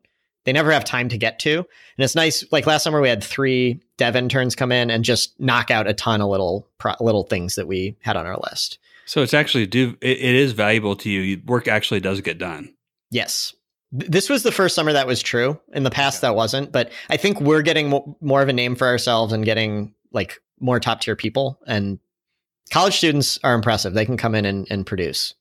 they 0.43 0.53
never 0.53 0.71
have 0.71 0.83
time 0.83 1.07
to 1.09 1.19
get 1.19 1.37
to. 1.39 1.57
And 1.57 2.03
it's 2.03 2.15
nice 2.15 2.43
like 2.51 2.65
last 2.65 2.83
summer 2.83 3.01
we 3.01 3.09
had 3.09 3.23
three 3.23 3.81
dev 3.97 4.15
interns 4.15 4.55
come 4.55 4.71
in 4.71 4.89
and 4.89 5.03
just 5.03 5.39
knock 5.39 5.69
out 5.69 5.87
a 5.87 5.93
ton 5.93 6.21
of 6.21 6.29
little 6.29 6.67
little 6.99 7.23
things 7.23 7.55
that 7.55 7.67
we 7.67 7.97
had 8.01 8.15
on 8.15 8.25
our 8.25 8.39
list. 8.49 8.79
So 9.05 9.21
it's 9.21 9.33
actually 9.33 9.65
do 9.65 9.97
it 10.01 10.19
is 10.19 10.53
valuable 10.53 10.95
to 10.97 11.09
you 11.09 11.41
work 11.45 11.67
actually 11.67 11.99
does 11.99 12.21
get 12.21 12.37
done 12.37 12.73
yes 13.11 13.53
this 13.91 14.29
was 14.29 14.43
the 14.43 14.51
first 14.51 14.73
summer 14.73 14.93
that 14.93 15.05
was 15.05 15.21
true. 15.21 15.59
In 15.73 15.83
the 15.83 15.91
past, 15.91 16.21
that 16.21 16.35
wasn't. 16.35 16.71
But 16.71 16.91
I 17.09 17.17
think 17.17 17.41
we're 17.41 17.61
getting 17.61 17.89
mo- 17.89 18.17
more 18.21 18.41
of 18.41 18.47
a 18.47 18.53
name 18.53 18.75
for 18.75 18.87
ourselves 18.87 19.33
and 19.33 19.43
getting 19.43 19.93
like 20.13 20.39
more 20.59 20.79
top 20.79 21.01
tier 21.01 21.15
people. 21.15 21.59
And 21.67 21.99
college 22.71 22.97
students 22.97 23.37
are 23.43 23.53
impressive. 23.53 23.93
They 23.93 24.05
can 24.05 24.17
come 24.17 24.33
in 24.33 24.45
and, 24.45 24.65
and 24.69 24.85
produce. 24.85 25.33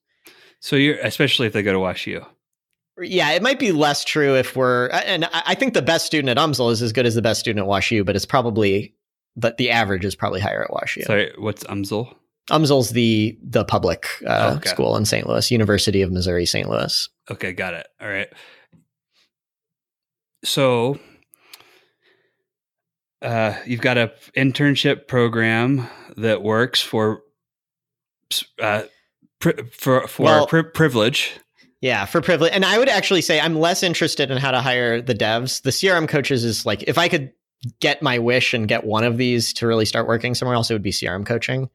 So 0.58 0.76
you're 0.76 0.98
especially 0.98 1.46
if 1.46 1.52
they 1.52 1.62
go 1.62 1.72
to 1.72 1.78
WashU. 1.78 2.26
Yeah, 3.00 3.30
it 3.30 3.42
might 3.42 3.58
be 3.58 3.72
less 3.72 4.04
true 4.04 4.36
if 4.36 4.56
we're, 4.56 4.88
and 4.88 5.26
I 5.32 5.54
think 5.54 5.72
the 5.72 5.80
best 5.80 6.04
student 6.04 6.28
at 6.28 6.36
UMSL 6.36 6.70
is 6.70 6.82
as 6.82 6.92
good 6.92 7.06
as 7.06 7.14
the 7.14 7.22
best 7.22 7.40
student 7.40 7.64
at 7.64 7.70
WashU, 7.70 8.04
but 8.04 8.14
it's 8.14 8.26
probably, 8.26 8.94
but 9.36 9.56
the 9.56 9.70
average 9.70 10.04
is 10.04 10.14
probably 10.14 10.40
higher 10.40 10.62
at 10.62 10.70
WashU. 10.70 11.04
Sorry, 11.04 11.32
what's 11.38 11.64
UMSL? 11.64 12.14
UMSL's 12.50 12.90
the 12.90 13.38
the 13.42 13.64
public 13.64 14.06
uh, 14.26 14.56
okay. 14.56 14.68
school 14.68 14.96
in 14.96 15.06
St. 15.06 15.26
Louis, 15.26 15.50
University 15.50 16.02
of 16.02 16.12
Missouri 16.12 16.44
St. 16.44 16.68
Louis. 16.68 17.08
Okay, 17.30 17.52
got 17.52 17.74
it. 17.74 17.86
All 18.00 18.08
right. 18.08 18.28
So 20.44 20.98
uh, 23.22 23.54
you've 23.66 23.80
got 23.80 23.98
a 23.98 24.12
internship 24.36 25.06
program 25.06 25.86
that 26.16 26.42
works 26.42 26.80
for 26.80 27.22
uh, 28.60 28.82
pri- 29.38 29.64
for 29.72 30.06
for 30.06 30.22
well, 30.22 30.46
pri- 30.46 30.62
privilege. 30.62 31.38
Yeah, 31.80 32.04
for 32.04 32.20
privilege. 32.20 32.52
And 32.52 32.64
I 32.64 32.78
would 32.78 32.88
actually 32.88 33.22
say 33.22 33.40
I'm 33.40 33.58
less 33.58 33.82
interested 33.82 34.30
in 34.30 34.38
how 34.38 34.50
to 34.50 34.60
hire 34.60 35.00
the 35.00 35.14
devs. 35.14 35.62
The 35.62 35.70
CRM 35.70 36.08
coaches 36.08 36.44
is 36.44 36.66
like 36.66 36.82
if 36.84 36.98
I 36.98 37.08
could 37.08 37.32
get 37.80 38.02
my 38.02 38.18
wish 38.18 38.54
and 38.54 38.66
get 38.66 38.84
one 38.84 39.04
of 39.04 39.18
these 39.18 39.52
to 39.54 39.66
really 39.66 39.84
start 39.84 40.06
working 40.06 40.34
somewhere 40.34 40.54
else, 40.54 40.70
it 40.70 40.74
would 40.74 40.82
be 40.82 40.92
CRM 40.92 41.26
coaching. 41.26 41.70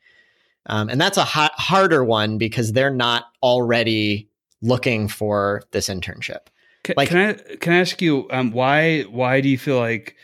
Um, 0.68 0.89
and 0.89 1.00
that's 1.00 1.18
a 1.18 1.24
ha- 1.24 1.54
harder 1.54 2.04
one 2.04 2.38
because 2.39 2.74
they're 2.74 2.89
not 2.89 3.26
already 3.44 4.30
looking 4.65 5.08
for 5.08 5.63
this 5.71 5.88
internship. 5.89 6.47
Can, 6.84 6.95
like, 6.97 7.10
can 7.10 7.17
I 7.17 7.56
can 7.56 7.73
I 7.73 7.80
ask 7.80 8.01
you 8.01 8.28
um, 8.32 8.51
why 8.51 9.04
why 9.04 9.41
do 9.41 9.49
you 9.49 9.58
feel 9.58 9.80
like 9.80 10.15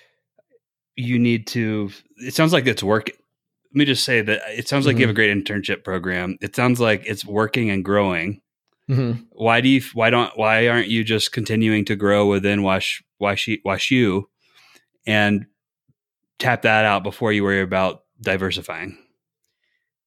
you 0.95 1.17
need 1.17 1.47
to? 1.47 1.91
It 2.17 2.33
sounds 2.33 2.53
like 2.53 2.67
it's 2.67 2.83
working. 2.83 3.15
Let 3.73 3.79
me 3.79 3.85
just 3.85 4.03
say 4.03 4.21
that 4.21 4.41
it 4.47 4.67
sounds 4.67 4.85
like 4.85 4.93
mm-hmm. 4.93 5.01
you 5.01 5.07
have 5.07 5.15
a 5.15 5.15
great 5.15 5.35
internship 5.35 5.83
program. 5.83 6.37
It 6.41 6.55
sounds 6.55 6.79
like 6.79 7.03
it's 7.05 7.25
working 7.25 7.69
and 7.69 7.85
growing. 7.85 8.41
Mm-hmm. 8.89 9.23
Why 9.31 9.61
do 9.61 9.69
you? 9.69 9.81
Why 9.93 10.09
don't? 10.09 10.37
Why 10.37 10.67
aren't 10.67 10.89
you 10.89 11.03
just 11.03 11.31
continuing 11.31 11.85
to 11.85 11.95
grow 11.95 12.27
within 12.27 12.63
Wash 12.63 13.03
Wash 13.19 13.47
WashU 13.65 14.23
and 15.07 15.45
tap 16.37 16.63
that 16.63 16.85
out 16.85 17.03
before 17.03 17.31
you 17.31 17.43
worry 17.43 17.61
about 17.61 18.03
diversifying? 18.21 18.97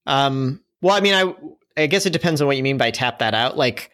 Um. 0.07 0.61
Well, 0.83 0.94
I 0.94 1.01
mean, 1.01 1.14
I 1.14 1.35
I 1.83 1.87
guess 1.87 2.07
it 2.07 2.12
depends 2.12 2.40
on 2.40 2.47
what 2.47 2.57
you 2.57 2.62
mean 2.62 2.77
by 2.77 2.90
tap 2.90 3.20
that 3.20 3.35
out. 3.35 3.57
Like 3.57 3.90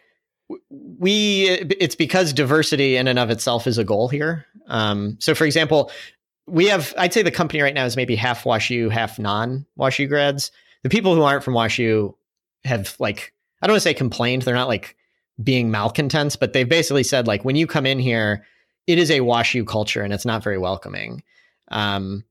we 0.69 1.45
it's 1.49 1.95
because 1.95 2.33
diversity 2.33 2.95
in 2.95 3.07
and 3.07 3.19
of 3.19 3.29
itself 3.29 3.67
is 3.67 3.77
a 3.77 3.83
goal 3.83 4.07
here. 4.07 4.45
Um, 4.67 5.17
so, 5.19 5.35
for 5.35 5.45
example, 5.45 5.91
we 6.47 6.67
have 6.67 6.93
I'd 6.97 7.13
say 7.13 7.21
the 7.21 7.31
company 7.31 7.61
right 7.61 7.73
now 7.73 7.85
is 7.85 7.95
maybe 7.95 8.15
half 8.15 8.43
WashU, 8.43 8.91
half 8.91 9.19
non 9.19 9.65
WashU 9.77 10.07
grads. 10.07 10.51
The 10.83 10.89
people 10.89 11.15
who 11.15 11.23
aren't 11.23 11.43
from 11.43 11.53
WashU 11.53 12.13
have 12.65 12.95
like 12.99 13.33
I 13.61 13.67
don't 13.67 13.73
want 13.73 13.83
to 13.83 13.89
say 13.89 13.93
complained. 13.93 14.43
They're 14.43 14.55
not 14.55 14.67
like 14.67 14.95
being 15.43 15.71
malcontents, 15.71 16.35
but 16.35 16.53
they've 16.53 16.67
basically 16.67 17.03
said 17.03 17.27
like 17.27 17.45
when 17.45 17.55
you 17.55 17.67
come 17.67 17.85
in 17.85 17.99
here, 17.99 18.45
it 18.87 18.99
is 18.99 19.09
a 19.09 19.19
WashU 19.19 19.65
culture 19.65 20.01
and 20.01 20.13
it's 20.13 20.25
not 20.25 20.43
very 20.43 20.57
welcoming. 20.57 21.23
Um, 21.69 22.23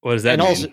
what 0.00 0.12
does 0.12 0.22
that 0.24 0.34
and 0.34 0.42
mean? 0.42 0.48
Also, 0.48 0.68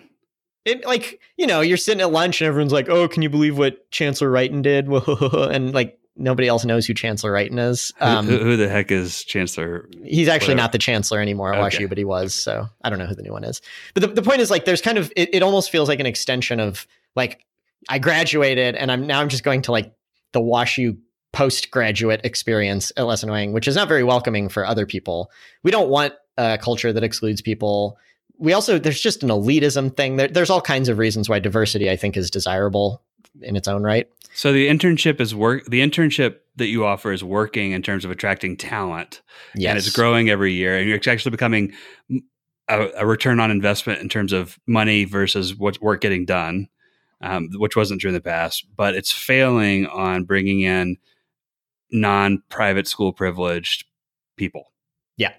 it 0.64 0.84
like 0.84 1.20
you 1.36 1.46
know 1.46 1.60
you're 1.60 1.76
sitting 1.76 2.00
at 2.00 2.10
lunch 2.10 2.40
and 2.40 2.48
everyone's 2.48 2.72
like, 2.72 2.88
"Oh, 2.88 3.08
can 3.08 3.22
you 3.22 3.30
believe 3.30 3.56
what 3.56 3.90
Chancellor 3.90 4.30
Wrighton 4.30 4.62
did?" 4.62 4.88
and 5.54 5.72
like 5.72 5.98
nobody 6.16 6.48
else 6.48 6.64
knows 6.64 6.86
who 6.86 6.94
Chancellor 6.94 7.32
Wrighton 7.32 7.58
is. 7.58 7.92
Um, 8.00 8.26
who, 8.26 8.38
who, 8.38 8.56
the 8.56 8.68
heck 8.68 8.90
is 8.90 9.24
Chancellor? 9.24 9.88
He's 10.04 10.28
actually 10.28 10.54
whatever. 10.54 10.64
not 10.64 10.72
the 10.72 10.78
Chancellor 10.78 11.20
anymore 11.20 11.54
at 11.54 11.60
okay. 11.60 11.84
WashU, 11.84 11.88
but 11.88 11.98
he 11.98 12.04
was. 12.04 12.34
So 12.34 12.66
I 12.82 12.90
don't 12.90 12.98
know 12.98 13.06
who 13.06 13.14
the 13.14 13.22
new 13.22 13.32
one 13.32 13.44
is. 13.44 13.60
But 13.94 14.00
the, 14.00 14.06
the 14.08 14.22
point 14.22 14.40
is, 14.40 14.50
like, 14.50 14.64
there's 14.64 14.82
kind 14.82 14.98
of 14.98 15.12
it, 15.16 15.34
it 15.34 15.42
almost 15.42 15.70
feels 15.70 15.88
like 15.88 16.00
an 16.00 16.06
extension 16.06 16.60
of 16.60 16.86
like 17.14 17.44
I 17.88 17.98
graduated 17.98 18.74
and 18.74 18.90
I'm 18.90 19.06
now 19.06 19.20
I'm 19.20 19.28
just 19.28 19.44
going 19.44 19.62
to 19.62 19.72
like 19.72 19.92
the 20.32 20.40
WashU 20.40 20.98
postgraduate 21.32 22.22
experience 22.24 22.92
at 22.96 23.06
Less 23.06 23.22
Annoying, 23.22 23.52
which 23.52 23.68
is 23.68 23.76
not 23.76 23.88
very 23.88 24.02
welcoming 24.02 24.48
for 24.48 24.64
other 24.64 24.86
people. 24.86 25.30
We 25.62 25.70
don't 25.70 25.88
want 25.88 26.14
a 26.36 26.58
culture 26.58 26.92
that 26.92 27.04
excludes 27.04 27.42
people. 27.42 27.98
We 28.38 28.52
also 28.52 28.78
there's 28.78 29.00
just 29.00 29.22
an 29.22 29.28
elitism 29.30 29.96
thing. 29.96 30.16
There, 30.16 30.28
there's 30.28 30.50
all 30.50 30.60
kinds 30.60 30.88
of 30.88 30.98
reasons 30.98 31.28
why 31.28 31.38
diversity 31.38 31.90
I 31.90 31.96
think 31.96 32.16
is 32.16 32.30
desirable 32.30 33.02
in 33.40 33.56
its 33.56 33.68
own 33.68 33.82
right. 33.82 34.08
So 34.34 34.52
the 34.52 34.68
internship 34.68 35.20
is 35.20 35.34
work. 35.34 35.64
The 35.66 35.80
internship 35.80 36.36
that 36.56 36.66
you 36.66 36.84
offer 36.84 37.12
is 37.12 37.24
working 37.24 37.72
in 37.72 37.82
terms 37.82 38.04
of 38.04 38.10
attracting 38.10 38.56
talent, 38.56 39.22
yes. 39.54 39.70
and 39.70 39.78
it's 39.78 39.90
growing 39.90 40.28
every 40.28 40.52
year, 40.52 40.78
and 40.78 40.88
you're 40.88 41.00
actually 41.06 41.30
becoming 41.30 41.72
a, 42.68 42.88
a 42.98 43.06
return 43.06 43.40
on 43.40 43.50
investment 43.50 44.00
in 44.00 44.08
terms 44.08 44.32
of 44.32 44.58
money 44.66 45.04
versus 45.04 45.54
what 45.54 45.80
work 45.80 46.00
getting 46.00 46.24
done, 46.24 46.68
um, 47.20 47.48
which 47.54 47.76
wasn't 47.76 48.00
true 48.00 48.08
in 48.08 48.14
the 48.14 48.20
past. 48.20 48.66
But 48.76 48.94
it's 48.94 49.12
failing 49.12 49.86
on 49.86 50.24
bringing 50.24 50.60
in 50.60 50.96
non-private 51.90 52.88
school 52.88 53.12
privileged 53.12 53.84
people. 54.36 54.72
Yeah. 55.16 55.32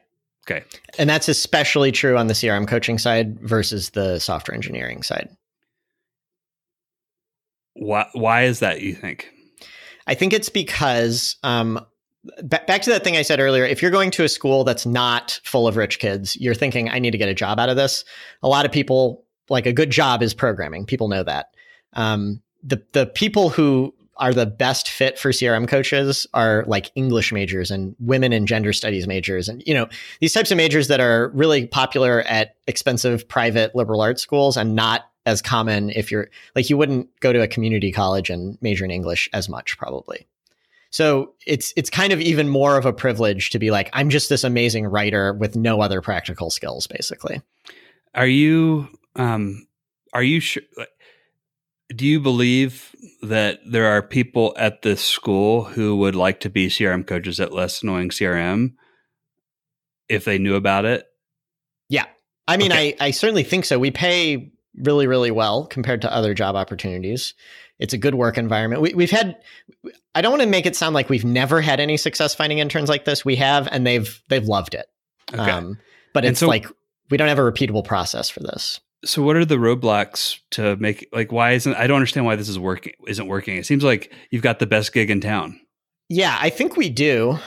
Okay. 0.49 0.63
And 0.97 1.09
that's 1.09 1.27
especially 1.27 1.91
true 1.91 2.17
on 2.17 2.27
the 2.27 2.33
CRM 2.33 2.67
coaching 2.67 2.97
side 2.97 3.39
versus 3.41 3.91
the 3.91 4.19
software 4.19 4.55
engineering 4.55 5.03
side. 5.03 5.29
Why, 7.79 8.07
why 8.13 8.43
is 8.43 8.59
that, 8.59 8.81
you 8.81 8.93
think? 8.93 9.29
I 10.07 10.13
think 10.13 10.33
it's 10.33 10.49
because, 10.49 11.35
um, 11.43 11.79
back 12.43 12.81
to 12.81 12.89
that 12.89 13.03
thing 13.03 13.15
I 13.15 13.21
said 13.21 13.39
earlier, 13.39 13.65
if 13.65 13.81
you're 13.81 13.91
going 13.91 14.11
to 14.11 14.23
a 14.23 14.29
school 14.29 14.63
that's 14.63 14.85
not 14.85 15.39
full 15.43 15.67
of 15.67 15.77
rich 15.77 15.99
kids, 15.99 16.35
you're 16.37 16.55
thinking, 16.55 16.89
I 16.89 16.99
need 16.99 17.11
to 17.11 17.17
get 17.17 17.29
a 17.29 17.33
job 17.33 17.59
out 17.59 17.69
of 17.69 17.75
this. 17.75 18.03
A 18.41 18.47
lot 18.47 18.65
of 18.65 18.71
people, 18.71 19.25
like 19.49 19.65
a 19.65 19.73
good 19.73 19.91
job 19.91 20.23
is 20.23 20.33
programming. 20.33 20.85
People 20.85 21.07
know 21.07 21.23
that. 21.23 21.47
Um, 21.93 22.41
the, 22.63 22.83
the 22.93 23.05
people 23.05 23.49
who 23.49 23.93
are 24.17 24.33
the 24.33 24.45
best 24.45 24.89
fit 24.89 25.19
for 25.19 25.29
CRM 25.29 25.67
coaches 25.67 26.25
are 26.33 26.63
like 26.67 26.91
English 26.95 27.31
majors 27.31 27.69
and 27.69 27.95
women 27.99 28.33
and 28.33 28.47
gender 28.47 28.73
studies 28.73 29.07
majors. 29.07 29.47
And, 29.47 29.61
you 29.65 29.73
know, 29.73 29.87
these 30.19 30.33
types 30.33 30.51
of 30.51 30.57
majors 30.57 30.87
that 30.87 30.99
are 30.99 31.29
really 31.29 31.67
popular 31.67 32.21
at 32.23 32.55
expensive 32.65 33.27
private 33.27 33.75
liberal 33.75 34.01
arts 34.01 34.21
schools 34.21 34.57
and 34.57 34.75
not 34.75 35.09
as 35.27 35.41
common 35.41 35.89
if 35.91 36.09
you're 36.09 36.29
like, 36.55 36.69
you 36.69 36.77
wouldn't 36.77 37.07
go 37.19 37.33
to 37.33 37.41
a 37.41 37.47
community 37.47 37.91
college 37.91 38.29
and 38.29 38.57
major 38.61 38.85
in 38.85 38.91
English 38.91 39.29
as 39.33 39.49
much, 39.49 39.77
probably. 39.77 40.25
So 40.89 41.33
it's 41.45 41.73
it's 41.75 41.89
kind 41.89 42.13
of 42.13 42.21
even 42.21 42.47
more 42.47 42.77
of 42.77 42.85
a 42.85 42.93
privilege 42.93 43.49
to 43.49 43.59
be 43.59 43.69
like 43.69 43.89
I'm 43.91 44.09
just 44.09 44.29
this 44.29 44.45
amazing 44.45 44.87
writer 44.87 45.33
with 45.33 45.55
no 45.55 45.81
other 45.81 46.01
practical 46.01 46.49
skills 46.49 46.87
basically. 46.87 47.41
Are 48.15 48.25
you 48.25 48.87
um 49.17 49.67
are 50.13 50.23
you 50.23 50.39
sure 50.39 50.63
do 51.93 52.05
you 52.05 52.21
believe 52.21 52.95
that 53.21 53.59
there 53.69 53.87
are 53.87 54.01
people 54.01 54.55
at 54.57 54.81
this 54.81 55.03
school 55.03 55.65
who 55.65 55.97
would 55.97 56.15
like 56.15 56.39
to 56.41 56.49
be 56.49 56.67
CRM 56.67 57.05
coaches 57.05 57.39
at 57.39 57.53
less 57.53 57.83
annoying 57.83 58.09
CRM 58.09 58.73
if 60.07 60.23
they 60.23 60.37
knew 60.37 60.55
about 60.55 60.85
it? 60.85 61.05
Yeah. 61.89 62.05
I 62.47 62.57
mean, 62.57 62.71
okay. 62.71 62.95
I, 62.99 63.07
I 63.07 63.11
certainly 63.11 63.43
think 63.43 63.65
so. 63.65 63.77
We 63.79 63.91
pay 63.91 64.51
really, 64.77 65.07
really 65.07 65.31
well 65.31 65.65
compared 65.65 66.01
to 66.01 66.13
other 66.13 66.33
job 66.33 66.55
opportunities. 66.55 67.33
It's 67.79 67.93
a 67.93 67.97
good 67.97 68.15
work 68.15 68.37
environment. 68.37 68.81
We, 68.81 69.03
have 69.03 69.11
had. 69.11 69.37
I 70.15 70.21
don't 70.21 70.31
want 70.31 70.41
to 70.41 70.49
make 70.49 70.65
it 70.65 70.75
sound 70.75 70.95
like 70.95 71.09
we've 71.09 71.25
never 71.25 71.61
had 71.61 71.79
any 71.79 71.97
success 71.97 72.33
finding 72.33 72.57
interns 72.57 72.89
like 72.89 73.05
this. 73.05 73.23
We 73.23 73.35
have, 73.35 73.67
and 73.71 73.85
they've 73.85 74.21
they've 74.29 74.47
loved 74.47 74.73
it. 74.73 74.87
Okay. 75.33 75.51
Um, 75.51 75.77
but 76.13 76.25
it's 76.25 76.39
so, 76.39 76.47
like 76.47 76.65
we 77.11 77.17
don't 77.17 77.27
have 77.27 77.39
a 77.39 77.41
repeatable 77.41 77.83
process 77.83 78.29
for 78.29 78.39
this 78.39 78.79
so 79.05 79.21
what 79.21 79.35
are 79.35 79.45
the 79.45 79.55
roadblocks 79.55 80.39
to 80.51 80.75
make 80.77 81.07
like 81.13 81.31
why 81.31 81.51
isn't 81.51 81.75
I 81.75 81.87
don't 81.87 81.97
understand 81.97 82.25
why 82.25 82.35
this 82.35 82.49
is 82.49 82.59
working 82.59 82.93
isn't 83.07 83.27
working. 83.27 83.57
It 83.57 83.65
seems 83.65 83.83
like 83.83 84.11
you've 84.31 84.41
got 84.41 84.59
the 84.59 84.67
best 84.67 84.93
gig 84.93 85.09
in 85.09 85.21
town. 85.21 85.59
Yeah, 86.09 86.37
I 86.39 86.49
think 86.49 86.77
we 86.77 86.89
do. 86.89 87.37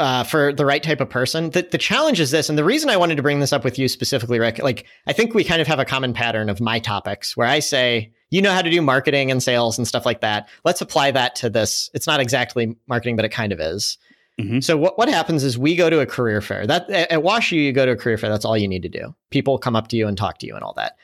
Uh, 0.00 0.24
for 0.24 0.50
the 0.50 0.64
right 0.64 0.82
type 0.82 1.02
of 1.02 1.10
person. 1.10 1.50
The, 1.50 1.68
the 1.70 1.76
challenge 1.76 2.20
is 2.20 2.30
this, 2.30 2.48
and 2.48 2.56
the 2.56 2.64
reason 2.64 2.88
I 2.88 2.96
wanted 2.96 3.16
to 3.16 3.22
bring 3.22 3.40
this 3.40 3.52
up 3.52 3.64
with 3.64 3.78
you 3.78 3.86
specifically, 3.86 4.38
Rick, 4.38 4.58
like 4.58 4.86
I 5.06 5.12
think 5.12 5.34
we 5.34 5.44
kind 5.44 5.60
of 5.60 5.66
have 5.66 5.78
a 5.78 5.84
common 5.84 6.14
pattern 6.14 6.48
of 6.48 6.58
my 6.58 6.78
topics 6.78 7.36
where 7.36 7.46
I 7.46 7.58
say, 7.58 8.10
you 8.30 8.40
know 8.40 8.50
how 8.50 8.62
to 8.62 8.70
do 8.70 8.80
marketing 8.80 9.30
and 9.30 9.42
sales 9.42 9.76
and 9.76 9.86
stuff 9.86 10.06
like 10.06 10.22
that. 10.22 10.48
Let's 10.64 10.80
apply 10.80 11.10
that 11.10 11.34
to 11.36 11.50
this. 11.50 11.90
It's 11.92 12.06
not 12.06 12.18
exactly 12.18 12.78
marketing, 12.88 13.16
but 13.16 13.26
it 13.26 13.28
kind 13.28 13.52
of 13.52 13.60
is. 13.60 13.98
Mm-hmm. 14.40 14.60
So 14.60 14.78
what, 14.78 14.96
what 14.96 15.10
happens 15.10 15.44
is 15.44 15.58
we 15.58 15.76
go 15.76 15.90
to 15.90 16.00
a 16.00 16.06
career 16.06 16.40
fair. 16.40 16.66
That 16.66 16.88
at 16.88 17.20
WashU, 17.20 17.62
you 17.62 17.72
go 17.72 17.84
to 17.84 17.92
a 17.92 17.96
career 17.96 18.16
fair. 18.16 18.30
That's 18.30 18.46
all 18.46 18.56
you 18.56 18.68
need 18.68 18.82
to 18.84 18.88
do. 18.88 19.14
People 19.28 19.58
come 19.58 19.76
up 19.76 19.88
to 19.88 19.96
you 19.96 20.08
and 20.08 20.16
talk 20.16 20.38
to 20.38 20.46
you 20.46 20.54
and 20.54 20.64
all 20.64 20.72
that. 20.78 20.96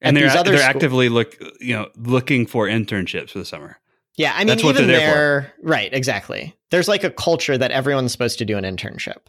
And 0.00 0.16
they're 0.16 0.30
they're 0.30 0.56
school- 0.56 0.58
actively 0.58 1.10
look 1.10 1.36
you 1.60 1.74
know 1.74 1.90
looking 1.96 2.46
for 2.46 2.66
internships 2.66 3.30
for 3.32 3.40
the 3.40 3.44
summer. 3.44 3.78
Yeah, 4.18 4.32
I 4.34 4.40
mean, 4.40 4.48
That's 4.48 4.64
even 4.64 4.88
there, 4.88 5.54
right, 5.62 5.92
exactly. 5.94 6.54
There's 6.70 6.88
like 6.88 7.04
a 7.04 7.10
culture 7.10 7.56
that 7.56 7.70
everyone's 7.70 8.12
supposed 8.12 8.38
to 8.38 8.44
do 8.44 8.58
an 8.58 8.64
internship. 8.64 9.28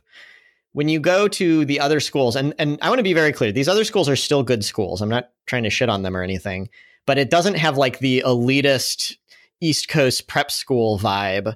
When 0.74 0.90
you 0.90 1.00
go 1.00 1.28
to 1.30 1.64
the 1.64 1.80
other 1.80 2.00
schools, 2.00 2.36
and 2.36 2.54
and 2.60 2.78
I 2.82 2.90
want 2.90 3.00
to 3.00 3.04
be 3.04 3.14
very 3.14 3.32
clear, 3.32 3.52
these 3.52 3.70
other 3.70 3.86
schools 3.86 4.10
are 4.10 4.18
still 4.18 4.44
good 4.44 4.66
schools. 4.66 5.02
I'm 5.02 5.10
not 5.10 5.30
trying 5.46 5.64
to 5.64 5.70
shit 5.70 5.90
on 5.90 6.02
them 6.02 6.18
or 6.18 6.24
anything, 6.24 6.70
but 7.06 7.18
it 7.18 7.30
doesn't 7.30 7.56
have 7.56 7.78
like 7.78 8.00
the 8.00 8.24
elitist 8.26 9.16
East 9.62 9.88
Coast 9.88 10.28
prep 10.28 10.52
school 10.52 11.00
vibe 11.00 11.56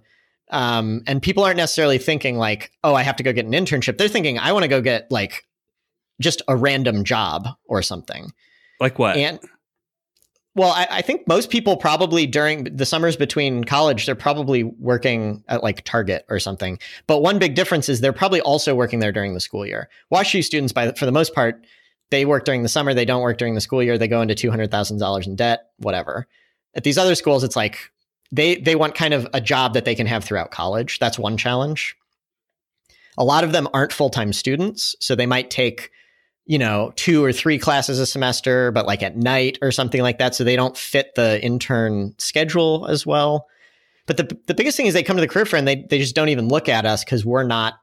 um, 0.54 1.02
and 1.08 1.22
people 1.22 1.43
aren't 1.43 1.58
necessarily 1.58 1.98
thinking 1.98 2.38
like, 2.38 2.72
oh, 2.84 2.93
I 2.93 3.02
have 3.02 3.15
to 3.17 3.24
go 3.24 3.34
get 3.34 3.46
an 3.46 3.54
internship. 3.54 3.98
They're 3.98 4.08
thinking, 4.08 4.38
I 4.38 4.52
want 4.52 4.63
to 4.63 4.69
go 4.69 4.82
get 4.82 5.12
like 5.12 5.46
just 6.22 6.43
a 6.48 6.56
random 6.56 7.04
job 7.04 7.48
or 7.65 7.82
something. 7.82 8.32
Like 8.80 9.00
what? 9.00 9.17
And 9.17 9.39
well, 10.56 10.72
I, 10.72 10.88
I, 10.89 11.02
think 11.02 11.28
most 11.28 11.50
people 11.50 11.78
probably 11.78 12.28
during 12.28 12.66
the 12.66 12.86
summers 12.86 13.16
between 13.16 13.63
college, 13.63 14.06
they're 14.06 14.13
probably 14.13 14.63
working 14.63 15.44
at 15.48 15.63
like 15.63 15.84
Target 15.84 16.26
or 16.30 16.39
something. 16.39 16.78
But 17.08 17.22
one 17.22 17.39
big 17.39 17.56
difference 17.56 17.89
is 17.89 18.02
they're 18.02 18.13
probably 18.13 18.42
also 18.42 18.76
working 18.76 19.00
there 19.00 19.12
during 19.12 19.34
the 19.34 19.39
school 19.39 19.66
year. 19.66 19.89
WashU 20.12 20.44
students, 20.44 20.72
by 20.72 20.92
for 20.92 21.06
the 21.06 21.12
most 21.12 21.34
part, 21.34 21.66
they 22.12 22.26
work 22.26 22.46
during 22.46 22.62
the 22.62 22.70
summer. 22.70 22.94
They 22.94 23.06
don't 23.06 23.24
work 23.24 23.39
during 23.39 23.56
the 23.56 23.62
school 23.62 23.82
year. 23.82 23.98
They 23.98 24.08
go 24.08 24.22
into 24.22 24.36
two 24.36 24.52
hundred 24.52 24.70
thousand 24.70 25.00
dollars 25.00 25.26
in 25.26 25.36
debt, 25.36 25.72
whatever. 25.78 26.28
At 26.76 26.84
these 26.84 27.00
other 27.00 27.16
schools, 27.16 27.44
it's 27.44 27.56
like 27.56 27.92
they 28.32 28.56
they 28.56 28.76
want 28.76 28.94
kind 28.94 29.16
of 29.16 29.28
a 29.34 29.42
job 29.42 29.74
that 29.74 29.86
they 29.86 29.96
can 29.96 30.06
have 30.06 30.24
throughout 30.24 30.52
college. 30.52 31.00
That's 31.00 31.18
one 31.18 31.38
challenge. 31.38 31.96
A 33.18 33.24
lot 33.24 33.44
of 33.44 33.52
them 33.52 33.68
aren't 33.74 33.94
full-time 33.94 34.34
students, 34.34 34.96
so 35.00 35.16
they 35.16 35.28
might 35.28 35.52
take 35.52 35.92
you 36.45 36.58
know, 36.58 36.91
two 36.95 37.23
or 37.23 37.32
three 37.32 37.58
classes 37.58 37.99
a 37.99 38.06
semester, 38.06 38.71
but 38.71 38.86
like 38.86 39.01
at 39.01 39.15
night 39.15 39.58
or 39.62 39.71
something 39.71 40.01
like 40.01 40.17
that. 40.19 40.36
So 40.36 40.43
they 40.43 40.56
don't 40.56 40.77
fit 40.77 41.15
the 41.15 41.43
intern 41.43 42.15
schedule 42.17 42.86
as 42.88 43.06
well. 43.06 43.47
But 44.06 44.17
the 44.17 44.38
the 44.47 44.53
biggest 44.53 44.75
thing 44.75 44.86
is 44.86 44.93
they 44.93 45.03
come 45.03 45.15
to 45.15 45.21
the 45.21 45.27
career 45.27 45.45
fair 45.45 45.58
and 45.58 45.67
they 45.67 45.86
they 45.89 45.99
just 45.99 46.15
don't 46.15 46.29
even 46.29 46.49
look 46.49 46.67
at 46.67 46.86
us 46.86 47.03
because 47.03 47.25
we're 47.25 47.43
not 47.43 47.75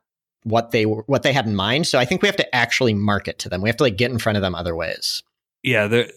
what 0.43 0.71
they 0.71 0.85
what 0.85 1.23
they 1.23 1.33
had 1.33 1.47
in 1.47 1.57
mind. 1.57 1.87
So 1.87 1.99
I 1.99 2.05
think 2.05 2.21
we 2.21 2.29
have 2.29 2.37
to 2.37 2.55
actually 2.55 2.93
market 2.93 3.39
to 3.41 3.49
them. 3.49 3.63
We 3.63 3.69
have 3.69 3.77
to 3.79 3.85
like 3.85 3.97
get 3.97 4.11
in 4.11 4.19
front 4.19 4.37
of 4.37 4.43
them 4.43 4.55
other 4.55 4.77
ways. 4.77 5.23
Yeah, 5.63 5.87
the 5.87 6.13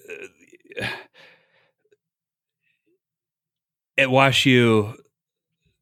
at 3.98 4.08
WashU, 4.10 4.96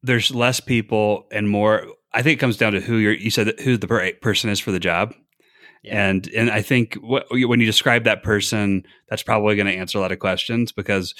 there's 0.02 0.32
less 0.32 0.60
people 0.60 1.26
and 1.32 1.48
more. 1.48 1.86
I 2.12 2.22
think 2.22 2.38
it 2.38 2.40
comes 2.40 2.56
down 2.56 2.72
to 2.72 2.80
who 2.80 2.96
you're. 2.96 3.14
You 3.14 3.30
said 3.30 3.58
who 3.60 3.76
the 3.76 4.14
person 4.20 4.50
is 4.50 4.60
for 4.60 4.70
the 4.70 4.80
job, 4.80 5.14
yeah. 5.82 6.08
and 6.08 6.28
and 6.28 6.50
I 6.50 6.62
think 6.62 6.94
what, 6.94 7.26
when 7.30 7.60
you 7.60 7.66
describe 7.66 8.04
that 8.04 8.22
person, 8.22 8.84
that's 9.08 9.22
probably 9.22 9.56
going 9.56 9.66
to 9.66 9.74
answer 9.74 9.98
a 9.98 10.00
lot 10.00 10.12
of 10.12 10.18
questions 10.18 10.72
because 10.72 11.14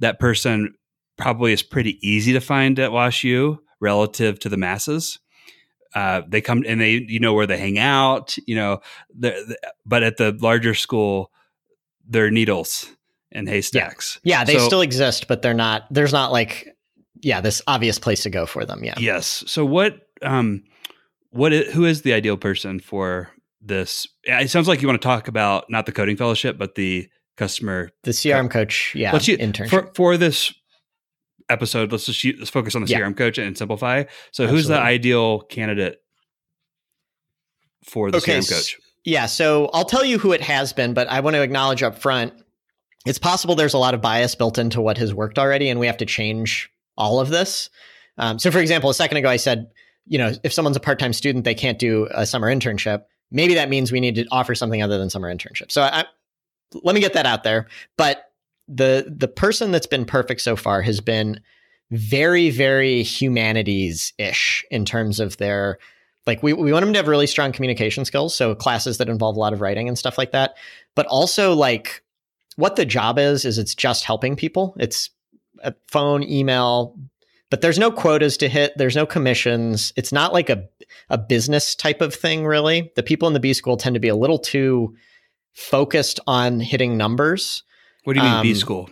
that 0.00 0.18
person 0.18 0.74
probably 1.16 1.52
is 1.52 1.62
pretty 1.62 1.98
easy 2.06 2.32
to 2.32 2.40
find 2.40 2.78
at 2.78 2.90
WashU 2.90 3.58
relative 3.80 4.38
to 4.40 4.48
the 4.48 4.56
masses. 4.56 5.18
Uh, 5.94 6.22
they 6.26 6.40
come 6.40 6.64
and 6.66 6.80
they 6.80 7.04
you 7.08 7.20
know 7.20 7.34
where 7.34 7.46
they 7.46 7.58
hang 7.58 7.78
out, 7.78 8.36
you 8.46 8.54
know, 8.54 8.80
the, 9.18 9.58
but 9.84 10.02
at 10.02 10.16
the 10.16 10.36
larger 10.40 10.74
school, 10.74 11.30
they're 12.08 12.30
needles 12.30 12.86
and 13.30 13.48
haystacks. 13.48 14.18
Yeah, 14.22 14.38
yeah 14.38 14.44
they 14.44 14.58
so, 14.58 14.66
still 14.66 14.80
exist, 14.80 15.28
but 15.28 15.42
they're 15.42 15.54
not. 15.54 15.86
There's 15.90 16.12
not 16.12 16.32
like 16.32 16.68
yeah 17.20 17.40
this 17.40 17.62
obvious 17.66 17.98
place 17.98 18.22
to 18.22 18.30
go 18.30 18.46
for 18.46 18.64
them. 18.64 18.84
Yeah. 18.84 18.94
Yes. 18.98 19.44
So 19.46 19.64
what 19.64 20.00
um 20.22 20.64
what 21.30 21.52
is, 21.52 21.72
who 21.72 21.84
is 21.84 22.02
the 22.02 22.12
ideal 22.12 22.36
person 22.36 22.80
for 22.80 23.30
this? 23.62 24.06
It 24.24 24.50
sounds 24.50 24.68
like 24.68 24.82
you 24.82 24.88
want 24.88 25.00
to 25.00 25.06
talk 25.06 25.28
about 25.28 25.66
not 25.68 25.86
the 25.86 25.92
coding 25.92 26.16
fellowship, 26.16 26.58
but 26.58 26.74
the 26.74 27.08
customer 27.36 27.90
the 28.02 28.10
CRM 28.10 28.50
co- 28.50 28.60
coach. 28.60 28.94
Yeah, 28.94 29.12
let's 29.12 29.28
intern 29.28 29.68
for 29.68 29.90
for 29.94 30.16
this 30.16 30.52
episode. 31.48 31.92
Let's 31.92 32.06
just 32.06 32.24
let's 32.38 32.50
focus 32.50 32.74
on 32.74 32.84
the 32.84 32.88
yeah. 32.88 33.00
CRM 33.00 33.16
coach 33.16 33.38
and 33.38 33.56
simplify. 33.56 34.02
So, 34.32 34.44
Absolutely. 34.44 34.56
who's 34.56 34.68
the 34.68 34.78
ideal 34.78 35.40
candidate 35.40 35.96
for 37.84 38.10
the 38.10 38.18
okay, 38.18 38.38
CRM 38.38 38.50
coach? 38.50 38.78
Yeah, 39.04 39.26
so 39.26 39.68
I'll 39.72 39.84
tell 39.84 40.04
you 40.04 40.18
who 40.18 40.32
it 40.32 40.40
has 40.42 40.72
been, 40.72 40.94
but 40.94 41.08
I 41.08 41.20
want 41.20 41.34
to 41.34 41.42
acknowledge 41.42 41.82
up 41.82 41.98
front 41.98 42.34
it's 43.04 43.18
possible 43.18 43.54
there's 43.54 43.74
a 43.74 43.78
lot 43.78 43.94
of 43.94 44.00
bias 44.00 44.34
built 44.34 44.58
into 44.58 44.80
what 44.80 44.98
has 44.98 45.12
worked 45.12 45.38
already, 45.38 45.68
and 45.68 45.80
we 45.80 45.86
have 45.86 45.96
to 45.98 46.06
change 46.06 46.70
all 46.96 47.20
of 47.20 47.30
this. 47.30 47.70
Um, 48.18 48.38
so, 48.38 48.50
for 48.50 48.58
example, 48.58 48.90
a 48.90 48.94
second 48.94 49.16
ago, 49.16 49.28
I 49.28 49.36
said, 49.36 49.70
you 50.06 50.18
know, 50.18 50.32
if 50.44 50.52
someone's 50.52 50.76
a 50.76 50.80
part 50.80 50.98
time 50.98 51.12
student, 51.12 51.44
they 51.44 51.54
can't 51.54 51.78
do 51.78 52.08
a 52.12 52.26
summer 52.26 52.52
internship. 52.52 53.02
Maybe 53.32 53.54
that 53.54 53.68
means 53.68 53.90
we 53.90 54.00
need 54.00 54.14
to 54.16 54.26
offer 54.30 54.54
something 54.54 54.82
other 54.82 54.98
than 54.98 55.10
summer 55.10 55.34
internships. 55.34 55.72
So, 55.72 55.82
I, 55.82 56.04
let 56.82 56.94
me 56.94 57.00
get 57.00 57.14
that 57.14 57.26
out 57.26 57.44
there. 57.44 57.66
But 57.96 58.30
the 58.68 59.12
the 59.14 59.28
person 59.28 59.70
that's 59.70 59.86
been 59.86 60.04
perfect 60.04 60.40
so 60.40 60.56
far 60.56 60.82
has 60.82 61.00
been 61.00 61.40
very, 61.90 62.50
very 62.50 63.02
humanities 63.02 64.12
ish 64.18 64.64
in 64.70 64.84
terms 64.84 65.20
of 65.20 65.36
their 65.38 65.78
like 66.26 66.42
we, 66.42 66.52
we 66.52 66.72
want 66.72 66.84
them 66.84 66.92
to 66.92 66.98
have 66.98 67.08
really 67.08 67.26
strong 67.26 67.50
communication 67.50 68.04
skills 68.04 68.34
so 68.34 68.54
classes 68.54 68.98
that 68.98 69.08
involve 69.08 69.36
a 69.36 69.40
lot 69.40 69.52
of 69.52 69.60
writing 69.60 69.88
and 69.88 69.98
stuff 69.98 70.16
like 70.16 70.30
that 70.30 70.54
but 70.94 71.04
also 71.06 71.52
like 71.52 72.02
what 72.56 72.76
the 72.76 72.84
job 72.84 73.18
is 73.18 73.44
is 73.44 73.58
it's 73.58 73.74
just 73.74 74.04
helping 74.04 74.36
people. 74.36 74.74
It's 74.78 75.10
a 75.62 75.74
phone, 75.88 76.22
email, 76.22 76.98
but 77.50 77.60
there's 77.60 77.78
no 77.78 77.90
quotas 77.90 78.36
to 78.38 78.48
hit. 78.48 78.72
There's 78.76 78.96
no 78.96 79.06
commissions. 79.06 79.92
It's 79.96 80.12
not 80.12 80.32
like 80.32 80.50
a 80.50 80.68
a 81.10 81.18
business 81.18 81.74
type 81.74 82.00
of 82.00 82.14
thing, 82.14 82.46
really. 82.46 82.92
The 82.96 83.02
people 83.02 83.28
in 83.28 83.34
the 83.34 83.40
B 83.40 83.52
school 83.52 83.76
tend 83.76 83.94
to 83.94 84.00
be 84.00 84.08
a 84.08 84.16
little 84.16 84.38
too 84.38 84.94
focused 85.52 86.20
on 86.26 86.60
hitting 86.60 86.96
numbers. 86.96 87.62
What 88.04 88.14
do 88.14 88.20
you 88.20 88.24
mean 88.24 88.34
um, 88.34 88.42
B 88.42 88.54
school? 88.54 88.90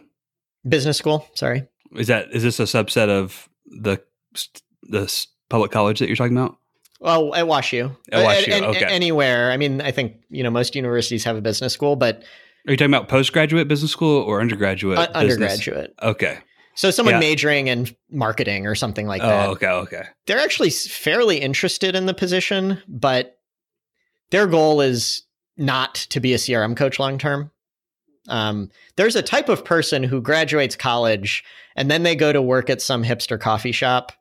Business 0.68 0.96
school. 0.96 1.26
Sorry. 1.34 1.66
Is 1.96 2.06
that 2.08 2.30
is 2.32 2.42
this 2.42 2.60
a 2.60 2.64
subset 2.64 3.08
of 3.08 3.48
the 3.66 4.02
the 4.82 5.26
public 5.48 5.70
college 5.70 5.98
that 5.98 6.08
you're 6.08 6.16
talking 6.16 6.36
about? 6.36 6.56
Well, 7.00 7.34
at 7.34 7.46
WashU. 7.46 7.96
At 8.12 8.26
WashU. 8.26 8.52
At, 8.52 8.62
okay. 8.62 8.84
Anywhere. 8.84 9.50
I 9.50 9.56
mean, 9.56 9.80
I 9.80 9.90
think 9.90 10.16
you 10.28 10.42
know 10.42 10.50
most 10.50 10.76
universities 10.76 11.24
have 11.24 11.36
a 11.36 11.40
business 11.40 11.72
school, 11.72 11.96
but 11.96 12.22
are 12.66 12.72
you 12.72 12.76
talking 12.76 12.92
about 12.92 13.08
postgraduate 13.08 13.68
business 13.68 13.90
school 13.90 14.22
or 14.22 14.40
undergraduate? 14.40 14.98
Uh, 14.98 15.08
undergraduate. 15.14 15.94
Okay. 16.02 16.38
So 16.80 16.90
someone 16.90 17.16
yeah. 17.16 17.20
majoring 17.20 17.66
in 17.66 17.88
marketing 18.10 18.66
or 18.66 18.74
something 18.74 19.06
like 19.06 19.20
that. 19.20 19.48
Oh, 19.48 19.52
okay, 19.52 19.66
okay. 19.66 20.04
They're 20.26 20.38
actually 20.38 20.70
fairly 20.70 21.36
interested 21.36 21.94
in 21.94 22.06
the 22.06 22.14
position, 22.14 22.82
but 22.88 23.36
their 24.30 24.46
goal 24.46 24.80
is 24.80 25.24
not 25.58 25.96
to 26.08 26.20
be 26.20 26.32
a 26.32 26.38
CRM 26.38 26.74
coach 26.74 26.98
long 26.98 27.18
term. 27.18 27.50
Um, 28.28 28.70
there's 28.96 29.14
a 29.14 29.20
type 29.20 29.50
of 29.50 29.62
person 29.62 30.02
who 30.02 30.22
graduates 30.22 30.74
college 30.74 31.44
and 31.76 31.90
then 31.90 32.02
they 32.02 32.16
go 32.16 32.32
to 32.32 32.40
work 32.40 32.70
at 32.70 32.80
some 32.80 33.04
hipster 33.04 33.38
coffee 33.38 33.72
shop 33.72 34.12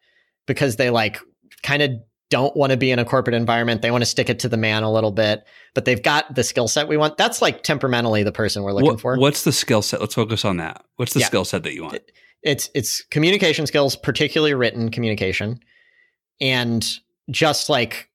because 0.46 0.76
they 0.76 0.90
like 0.90 1.18
kind 1.64 1.82
of 1.82 1.92
don't 2.30 2.58
want 2.58 2.74
to 2.74 2.78
be 2.78 2.92
in 2.92 3.00
a 3.00 3.06
corporate 3.06 3.36
environment. 3.36 3.82
They 3.82 3.90
want 3.90 4.02
to 4.02 4.06
stick 4.06 4.30
it 4.30 4.40
to 4.40 4.50
the 4.50 4.58
man 4.58 4.84
a 4.84 4.92
little 4.92 5.14
bit, 5.14 5.46
but 5.76 5.86
they've 5.86 6.04
got 6.04 6.36
the 6.36 6.44
skill 6.44 6.68
set 6.68 6.90
we 6.90 6.98
want. 6.98 7.16
That's 7.16 7.42
like 7.42 7.64
temperamentally 7.64 8.24
the 8.24 8.34
person 8.34 8.64
we're 8.64 8.74
looking 8.74 8.92
what, 8.92 9.00
for. 9.00 9.18
What's 9.18 9.46
the 9.46 9.54
skill 9.54 9.82
set? 9.82 10.02
Let's 10.02 10.16
focus 10.16 10.44
on 10.44 10.58
that. 10.58 10.84
What's 10.98 11.14
the 11.14 11.22
yeah. 11.22 11.28
skill 11.28 11.46
set 11.46 11.64
that 11.64 11.74
you 11.74 11.84
want? 11.84 12.02
It's 12.44 12.70
it's 12.74 13.02
communication 13.06 13.68
skills, 13.68 13.96
particularly 13.96 14.54
written 14.54 14.90
communication, 14.90 15.60
and 16.40 16.88
just 17.30 17.70
like 17.70 18.10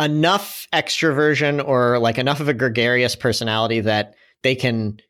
enough 0.00 0.66
extroversion 0.72 1.64
or 1.66 1.98
like 1.98 2.18
enough 2.18 2.40
of 2.40 2.48
a 2.48 2.54
gregarious 2.54 3.16
personality 3.16 3.80
that 3.80 4.14
they 4.42 4.54
can, 4.54 5.00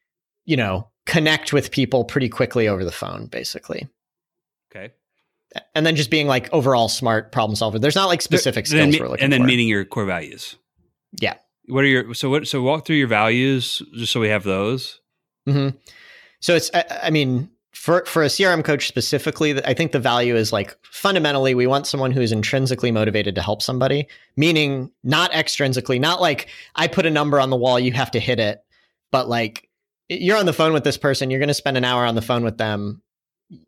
you 0.44 0.56
know, 0.56 0.88
connect 1.06 1.52
with 1.52 1.70
people 1.70 2.04
pretty 2.04 2.28
quickly 2.28 2.68
over 2.68 2.84
the 2.84 2.92
phone, 2.92 3.26
basically. 3.26 3.88
Okay. 4.70 4.92
And 5.74 5.86
then 5.86 5.96
just 5.96 6.10
being 6.10 6.26
like 6.26 6.52
overall 6.52 6.88
smart 6.88 7.32
problem 7.32 7.56
solver. 7.56 7.78
There's 7.78 7.96
not 7.96 8.06
like 8.06 8.20
specific 8.22 8.66
skills 8.66 8.92
then, 8.92 9.00
we're 9.00 9.08
looking 9.08 9.24
And 9.24 9.32
then 9.32 9.40
for. 9.40 9.46
meeting 9.46 9.68
your 9.68 9.84
core 9.84 10.04
values. 10.04 10.56
Yeah. 11.20 11.34
What 11.66 11.84
are 11.84 11.88
your 11.88 12.14
so 12.14 12.30
what 12.30 12.46
so 12.46 12.62
walk 12.62 12.86
through 12.86 12.96
your 12.96 13.08
values 13.08 13.82
just 13.94 14.12
so 14.12 14.20
we 14.20 14.28
have 14.28 14.44
those. 14.44 15.00
Mm-hmm. 15.48 15.76
So 16.40 16.54
it's 16.54 16.70
I, 16.72 16.84
I 17.04 17.10
mean 17.10 17.50
for 17.88 18.04
for 18.04 18.22
a 18.22 18.26
CRM 18.26 18.62
coach 18.62 18.86
specifically, 18.86 19.64
I 19.64 19.72
think 19.72 19.92
the 19.92 19.98
value 19.98 20.36
is 20.36 20.52
like 20.52 20.76
fundamentally 20.82 21.54
we 21.54 21.66
want 21.66 21.86
someone 21.86 22.10
who 22.10 22.20
is 22.20 22.32
intrinsically 22.32 22.92
motivated 22.92 23.34
to 23.36 23.40
help 23.40 23.62
somebody, 23.62 24.08
meaning 24.36 24.90
not 25.04 25.32
extrinsically, 25.32 25.98
not 25.98 26.20
like 26.20 26.48
I 26.74 26.86
put 26.86 27.06
a 27.06 27.10
number 27.10 27.40
on 27.40 27.48
the 27.48 27.56
wall, 27.56 27.80
you 27.80 27.92
have 27.92 28.10
to 28.10 28.20
hit 28.20 28.38
it, 28.40 28.62
but 29.10 29.26
like 29.26 29.70
you're 30.10 30.36
on 30.36 30.44
the 30.44 30.52
phone 30.52 30.74
with 30.74 30.84
this 30.84 30.98
person, 30.98 31.30
you're 31.30 31.40
going 31.40 31.48
to 31.48 31.54
spend 31.54 31.78
an 31.78 31.84
hour 31.84 32.04
on 32.04 32.14
the 32.14 32.20
phone 32.20 32.44
with 32.44 32.58
them. 32.58 33.00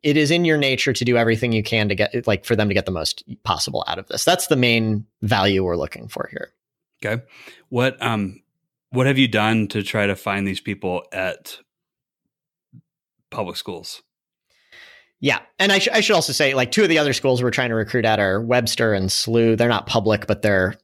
It 0.02 0.18
is 0.18 0.30
in 0.30 0.44
your 0.44 0.59
nature 0.59 0.92
to 0.92 1.04
do 1.06 1.16
everything 1.16 1.52
you 1.52 1.62
can 1.62 1.88
to 1.88 1.94
get 1.94 2.26
like 2.26 2.44
for 2.44 2.54
them 2.54 2.68
to 2.68 2.74
get 2.74 2.85
the 2.85 2.92
most 2.92 3.24
possible 3.42 3.85
out 3.87 3.98
of 3.98 4.06
this. 4.09 4.22
That's 4.22 4.48
the 4.48 4.56
main 4.56 5.06
value 5.22 5.64
we're 5.64 5.78
looking 5.78 6.09
for 6.09 6.28
here. 6.30 6.52
Okay. 7.02 7.22
What 7.70 7.96
um 8.02 8.42
what 8.90 9.06
have 9.06 9.16
you 9.16 9.28
done 9.28 9.66
to 9.68 9.83
try 9.83 10.06
to 10.06 10.14
find 10.14 10.46
these 10.46 10.61
people 10.61 11.04
at 11.11 11.56
public 13.30 13.56
schools. 13.56 14.02
Yeah. 15.20 15.40
And 15.59 15.70
I, 15.70 15.78
sh- 15.78 15.88
I 15.92 16.00
should 16.00 16.14
also 16.14 16.33
say, 16.33 16.54
like, 16.54 16.72
two 16.72 16.83
of 16.83 16.88
the 16.88 16.98
other 16.98 17.12
schools 17.12 17.42
we're 17.42 17.50
trying 17.50 17.68
to 17.70 17.74
recruit 17.74 18.04
at 18.04 18.18
are 18.18 18.40
Webster 18.40 18.94
and 18.94 19.09
SLU. 19.09 19.56
They're 19.56 19.68
not 19.68 19.87
public, 19.87 20.26
but 20.26 20.42
they're 20.42 20.76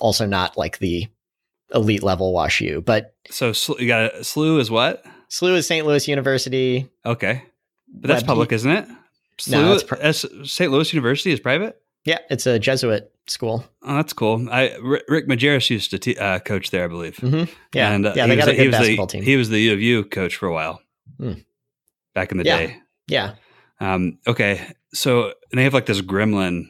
also 0.00 0.26
not 0.26 0.56
like 0.56 0.78
the 0.78 1.06
elite 1.74 2.02
level 2.02 2.32
Wash 2.32 2.60
U. 2.60 2.80
But 2.80 3.14
so 3.30 3.52
you 3.78 3.86
got 3.86 4.12
SLU 4.14 4.58
is 4.60 4.70
what? 4.70 5.04
SLU 5.30 5.56
is 5.56 5.66
St. 5.66 5.86
Louis 5.86 6.06
University. 6.08 6.88
Okay. 7.06 7.44
But 7.88 8.08
that's 8.08 8.22
Web- 8.22 8.26
public, 8.26 8.52
isn't 8.52 8.70
it? 8.70 8.88
SLU, 9.38 9.50
no, 9.50 9.72
it's 9.72 9.82
pr- 9.82 10.44
St. 10.44 10.70
Louis 10.70 10.92
University 10.92 11.32
is 11.32 11.40
private? 11.40 11.80
Yeah, 12.04 12.18
it's 12.30 12.46
a 12.46 12.58
Jesuit 12.58 13.12
school. 13.28 13.64
Oh, 13.82 13.94
that's 13.94 14.12
cool. 14.12 14.48
I 14.50 14.76
Rick 15.08 15.28
Majerus 15.28 15.70
used 15.70 16.02
to 16.02 16.16
uh, 16.16 16.40
coach 16.40 16.70
there, 16.70 16.84
I 16.84 16.88
believe. 16.88 17.16
Mm-hmm. 17.16 17.52
Yeah, 17.72 17.92
and 17.92 18.06
uh, 18.06 18.12
yeah, 18.16 18.26
they 18.26 18.34
got 18.34 18.48
a 18.48 18.56
good 18.56 18.72
basketball 18.72 19.06
the, 19.06 19.12
team. 19.12 19.22
He 19.22 19.36
was 19.36 19.50
the 19.50 19.60
U 19.60 19.72
of 19.72 19.80
U 19.80 20.04
coach 20.04 20.34
for 20.34 20.48
a 20.48 20.52
while. 20.52 20.82
Mm 21.20 21.44
back 22.14 22.32
in 22.32 22.38
the 22.38 22.44
yeah. 22.44 22.58
day. 22.58 22.76
Yeah. 23.08 23.34
Um, 23.82 24.18
okay. 24.26 24.72
So 24.94 25.32
and 25.50 25.58
they 25.58 25.64
have 25.64 25.74
like 25.74 25.86
this 25.86 26.00
gremlin. 26.00 26.68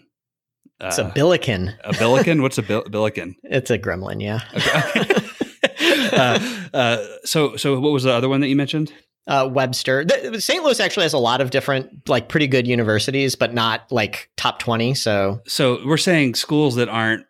Uh, 0.81 0.87
it's 0.87 0.99
a 0.99 1.13
billiken. 1.15 1.75
A 1.85 1.93
billiken? 1.97 2.43
What's 2.43 2.59
a 2.59 2.63
bil- 2.63 2.89
billiken? 2.89 3.37
It's 3.45 3.71
a 3.71 3.79
gremlin. 3.79 4.21
Yeah. 4.21 4.41
Okay. 4.55 6.13
uh, 6.17 6.69
uh, 6.75 7.07
so, 7.25 7.57
so 7.57 7.79
what 7.79 7.93
was 7.93 8.03
the 8.03 8.13
other 8.13 8.29
one 8.29 8.41
that 8.41 8.49
you 8.49 8.57
mentioned? 8.57 8.93
Uh, 9.29 9.49
Webster. 9.53 10.05
The, 10.05 10.41
St. 10.41 10.65
Louis 10.65 10.81
actually 10.81 11.05
has 11.05 11.13
a 11.13 11.19
lot 11.19 11.41
of 11.41 11.51
different, 11.51 12.09
like, 12.09 12.29
pretty 12.29 12.49
good 12.49 12.67
universities, 12.67 13.37
but 13.37 13.55
not 13.55 13.93
like 13.93 14.29
top 14.37 14.59
twenty. 14.59 14.95
So, 14.95 15.41
so 15.47 15.79
we're 15.87 15.97
saying 15.99 16.35
schools 16.35 16.75
that 16.75 16.89
aren't 16.89 17.27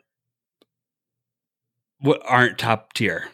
what 1.98 2.22
aren't 2.24 2.56
top 2.58 2.94
tier. 2.94 3.28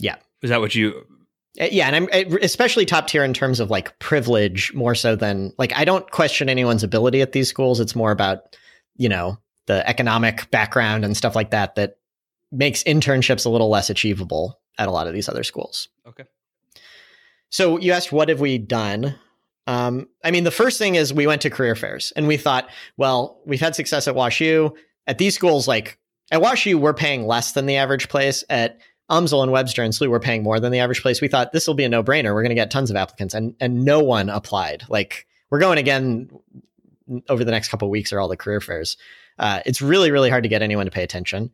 Yeah. 0.00 0.16
Is 0.42 0.50
that 0.50 0.60
what 0.60 0.74
you 0.74 0.94
uh, 0.96 1.14
yeah, 1.58 1.86
and 1.86 1.96
I'm 1.96 2.08
uh, 2.12 2.38
especially 2.40 2.84
top 2.84 3.08
tier 3.08 3.24
in 3.24 3.34
terms 3.34 3.60
of 3.60 3.70
like 3.70 3.98
privilege 3.98 4.72
more 4.74 4.94
so 4.94 5.16
than 5.16 5.52
like 5.58 5.72
I 5.76 5.84
don't 5.84 6.08
question 6.10 6.48
anyone's 6.48 6.84
ability 6.84 7.20
at 7.20 7.32
these 7.32 7.48
schools. 7.48 7.80
It's 7.80 7.96
more 7.96 8.12
about, 8.12 8.56
you 8.96 9.08
know, 9.08 9.38
the 9.66 9.86
economic 9.88 10.50
background 10.50 11.04
and 11.04 11.16
stuff 11.16 11.34
like 11.34 11.50
that 11.50 11.74
that 11.74 11.98
makes 12.52 12.82
internships 12.84 13.44
a 13.44 13.48
little 13.48 13.68
less 13.68 13.90
achievable 13.90 14.60
at 14.78 14.88
a 14.88 14.90
lot 14.92 15.06
of 15.06 15.14
these 15.14 15.28
other 15.28 15.42
schools. 15.42 15.88
Okay. 16.06 16.24
So 17.50 17.78
you 17.78 17.92
asked 17.92 18.12
what 18.12 18.28
have 18.28 18.40
we 18.40 18.58
done? 18.58 19.16
Um, 19.66 20.08
I 20.24 20.30
mean, 20.30 20.44
the 20.44 20.50
first 20.50 20.78
thing 20.78 20.94
is 20.94 21.12
we 21.12 21.26
went 21.26 21.42
to 21.42 21.50
career 21.50 21.74
fairs 21.74 22.12
and 22.16 22.26
we 22.26 22.36
thought, 22.36 22.70
well, 22.96 23.40
we've 23.44 23.60
had 23.60 23.74
success 23.74 24.08
at 24.08 24.14
WashU. 24.14 24.74
At 25.06 25.18
these 25.18 25.34
schools, 25.34 25.68
like 25.68 25.98
at 26.30 26.40
WashU, 26.40 26.76
we're 26.76 26.94
paying 26.94 27.26
less 27.26 27.52
than 27.52 27.66
the 27.66 27.76
average 27.76 28.08
place. 28.08 28.44
At 28.48 28.78
UMSL 29.10 29.42
and 29.42 29.52
Webster 29.52 29.82
and 29.82 29.92
SLU 29.92 30.08
were 30.08 30.20
paying 30.20 30.42
more 30.42 30.60
than 30.60 30.72
the 30.72 30.80
average 30.80 31.02
place. 31.02 31.20
We 31.20 31.28
thought 31.28 31.52
this 31.52 31.66
will 31.66 31.74
be 31.74 31.84
a 31.84 31.88
no 31.88 32.02
brainer. 32.02 32.34
We're 32.34 32.42
going 32.42 32.50
to 32.50 32.54
get 32.54 32.70
tons 32.70 32.90
of 32.90 32.96
applicants, 32.96 33.34
and 33.34 33.54
and 33.60 33.84
no 33.84 34.00
one 34.00 34.28
applied. 34.28 34.84
Like 34.88 35.26
we're 35.50 35.60
going 35.60 35.78
again 35.78 36.30
over 37.28 37.42
the 37.42 37.50
next 37.50 37.68
couple 37.68 37.88
weeks 37.88 38.12
or 38.12 38.20
all 38.20 38.28
the 38.28 38.36
career 38.36 38.60
fairs. 38.60 38.96
Uh, 39.38 39.60
it's 39.64 39.80
really 39.80 40.10
really 40.10 40.30
hard 40.30 40.42
to 40.42 40.48
get 40.48 40.62
anyone 40.62 40.84
to 40.86 40.90
pay 40.92 41.02
attention. 41.02 41.50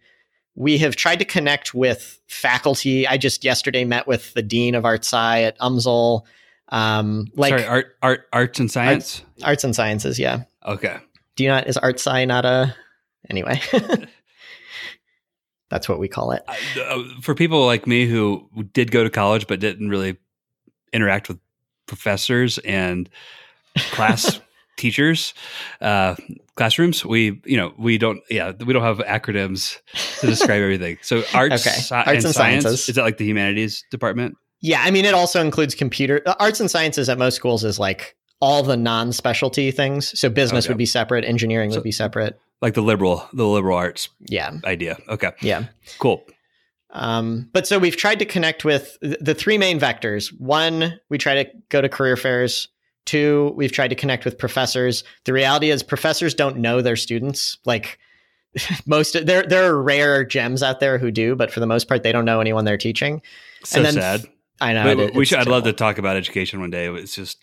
We 0.57 0.79
have 0.79 0.97
tried 0.97 1.19
to 1.21 1.25
connect 1.25 1.75
with 1.75 2.21
faculty. 2.29 3.07
I 3.07 3.19
just 3.19 3.45
yesterday 3.45 3.85
met 3.85 4.07
with 4.07 4.35
the 4.35 4.43
dean 4.43 4.75
of 4.75 4.85
Arts 4.85 5.09
Sci 5.09 5.43
at 5.43 5.59
UMSL. 5.59 6.23
Um, 6.69 7.27
like 7.35 7.51
Sorry, 7.51 7.67
art, 7.67 7.97
art, 8.03 8.29
arts 8.33 8.59
and 8.59 8.71
science. 8.71 9.21
Arts, 9.21 9.45
arts 9.45 9.65
and 9.65 9.77
sciences, 9.77 10.19
yeah. 10.19 10.45
Okay. 10.65 10.97
Do 11.37 11.45
you 11.45 11.51
not 11.51 11.67
is 11.67 11.77
Arts 11.77 12.03
Sci 12.03 12.25
not 12.25 12.45
a 12.45 12.75
anyway? 13.29 13.61
That's 15.71 15.89
what 15.89 15.99
we 15.99 16.09
call 16.09 16.33
it. 16.33 16.45
Uh, 16.81 17.03
for 17.21 17.35
people 17.35 17.65
like 17.67 17.87
me 17.87 18.07
who 18.07 18.49
did 18.73 18.91
go 18.91 19.03
to 19.03 19.11
college 19.11 19.47
but 19.47 19.61
didn't 19.61 19.89
really 19.89 20.17
interact 20.93 21.29
with 21.29 21.39
professors 21.87 22.59
and 22.59 23.09
class 23.77 24.41
teachers, 24.77 25.35
uh, 25.81 26.15
classrooms, 26.55 27.05
we 27.05 27.41
you 27.45 27.57
know 27.57 27.73
we 27.79 27.99
don't 27.99 28.21
yeah 28.31 28.53
we 28.65 28.73
don't 28.73 28.83
have 28.83 28.99
acronyms 28.99 29.79
to 30.21 30.27
describe 30.27 30.51
everything. 30.63 30.99
So 31.03 31.23
arts, 31.35 31.67
okay. 31.67 31.77
arts 31.77 31.91
and, 31.91 32.09
and 32.09 32.23
science 32.23 32.35
sciences. 32.35 32.89
is 32.89 32.95
that 32.95 33.03
like 33.03 33.19
the 33.19 33.27
humanities 33.27 33.85
department? 33.91 34.37
Yeah, 34.61 34.83
I 34.83 34.91
mean 34.91 35.05
it 35.05 35.15
also 35.15 35.41
includes 35.41 35.75
computer 35.75 36.23
uh, 36.27 36.35
arts 36.39 36.61
and 36.61 36.71
sciences 36.71 37.09
at 37.09 37.19
most 37.19 37.35
schools 37.35 37.65
is 37.65 37.79
like 37.79 38.17
all 38.41 38.63
the 38.63 38.77
non-specialty 38.77 39.71
things. 39.71 40.19
So 40.19 40.29
business 40.29 40.67
okay. 40.67 40.73
would 40.73 40.79
be 40.79 40.87
separate, 40.87 41.25
engineering 41.25 41.71
so, 41.71 41.79
would 41.79 41.85
be 41.85 41.93
separate 41.93 42.39
like 42.65 42.73
the 42.73 42.83
liberal 42.83 43.29
the 43.35 43.47
liberal 43.47 43.77
arts 43.77 44.09
yeah. 44.21 44.53
idea. 44.65 44.97
Okay. 45.11 45.33
Yeah. 45.43 45.67
Cool. 45.99 46.25
Um, 46.91 47.51
but 47.53 47.67
so 47.67 47.79
we've 47.79 47.97
tried 47.97 48.19
to 48.21 48.25
connect 48.25 48.65
with 48.65 48.97
the 49.03 49.35
three 49.35 49.59
main 49.59 49.79
vectors. 49.79 50.29
One 50.41 50.99
we 51.11 51.19
try 51.19 51.45
to 51.45 51.51
go 51.69 51.83
to 51.83 51.91
career 51.91 52.17
fairs. 52.17 52.69
Two 53.05 53.53
we've 53.55 53.71
tried 53.71 53.89
to 53.89 53.95
connect 53.95 54.25
with 54.25 54.39
professors. 54.39 55.05
The 55.27 55.35
reality 55.35 55.71
is 55.71 55.83
professors 55.83 56.33
don't 56.33 56.57
know 56.57 56.81
their 56.81 56.97
students. 56.97 57.59
Like 57.67 57.99
most 58.87 59.27
there 59.27 59.43
there 59.43 59.71
are 59.71 59.83
rare 59.83 60.25
gems 60.25 60.63
out 60.63 60.81
there 60.81 60.97
who 60.97 61.11
do 61.11 61.37
but 61.37 61.51
for 61.51 61.61
the 61.61 61.67
most 61.67 61.87
part 61.87 62.03
they 62.03 62.13
don't 62.13 62.25
know 62.25 62.41
anyone 62.41 62.65
they're 62.65 62.79
teaching. 62.79 63.21
So 63.63 63.77
and 63.77 63.87
then, 63.87 63.93
sad. 63.93 64.25
I 64.63 64.73
know 64.73 64.89
it, 64.89 65.15
we 65.15 65.27
should 65.27 65.41
i'd 65.41 65.49
love 65.49 65.65
to 65.65 65.73
talk 65.73 65.99
about 65.99 66.17
education 66.17 66.61
one 66.61 66.71
day 66.71 66.89
it's 66.89 67.17
just 67.17 67.43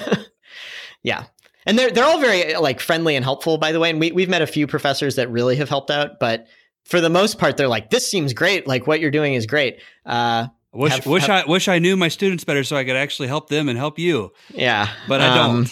yeah 1.02 1.26
and 1.70 1.78
they're 1.78 1.90
they're 1.92 2.04
all 2.04 2.20
very 2.20 2.54
like 2.56 2.80
friendly 2.80 3.14
and 3.14 3.24
helpful 3.24 3.56
by 3.56 3.70
the 3.70 3.78
way. 3.78 3.90
And 3.90 4.00
we, 4.00 4.10
we've 4.10 4.28
met 4.28 4.42
a 4.42 4.46
few 4.46 4.66
professors 4.66 5.14
that 5.14 5.30
really 5.30 5.54
have 5.56 5.68
helped 5.68 5.90
out. 5.90 6.18
But 6.18 6.48
for 6.84 7.00
the 7.00 7.08
most 7.08 7.38
part 7.38 7.56
they're 7.56 7.68
like 7.68 7.90
this 7.90 8.10
seems 8.10 8.32
great. 8.32 8.66
Like 8.66 8.88
what 8.88 9.00
you're 9.00 9.12
doing 9.12 9.34
is 9.34 9.46
great. 9.46 9.80
Uh 10.04 10.48
wish 10.72 10.92
have, 10.92 11.06
wish 11.06 11.26
have, 11.26 11.46
i 11.46 11.50
wish 11.50 11.66
i 11.66 11.80
knew 11.80 11.96
my 11.96 12.06
students 12.06 12.44
better 12.44 12.62
so 12.62 12.76
i 12.76 12.84
could 12.84 12.94
actually 12.94 13.26
help 13.26 13.48
them 13.48 13.68
and 13.68 13.78
help 13.78 13.98
you. 13.98 14.32
Yeah 14.52 14.88
but 15.08 15.20
i 15.20 15.34
don't. 15.34 15.50
um, 15.50 15.66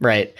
right 0.00 0.34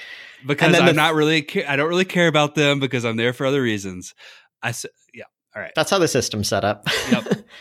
because 0.46 0.74
i'm 0.78 0.86
the, 0.86 0.92
not 0.92 1.14
really 1.14 1.46
i 1.66 1.76
don't 1.76 1.88
really 1.88 2.06
care 2.06 2.26
about 2.26 2.54
them 2.54 2.80
because 2.80 3.04
i'm 3.04 3.16
there 3.16 3.32
for 3.32 3.46
other 3.46 3.62
reasons. 3.62 4.14
I 4.62 4.74
yeah 5.14 5.24
all 5.56 5.62
right. 5.62 5.72
That's 5.74 5.90
how 5.90 5.98
the 5.98 6.08
system's 6.08 6.48
set 6.48 6.64
up. 6.64 6.86
Yep. 7.10 7.44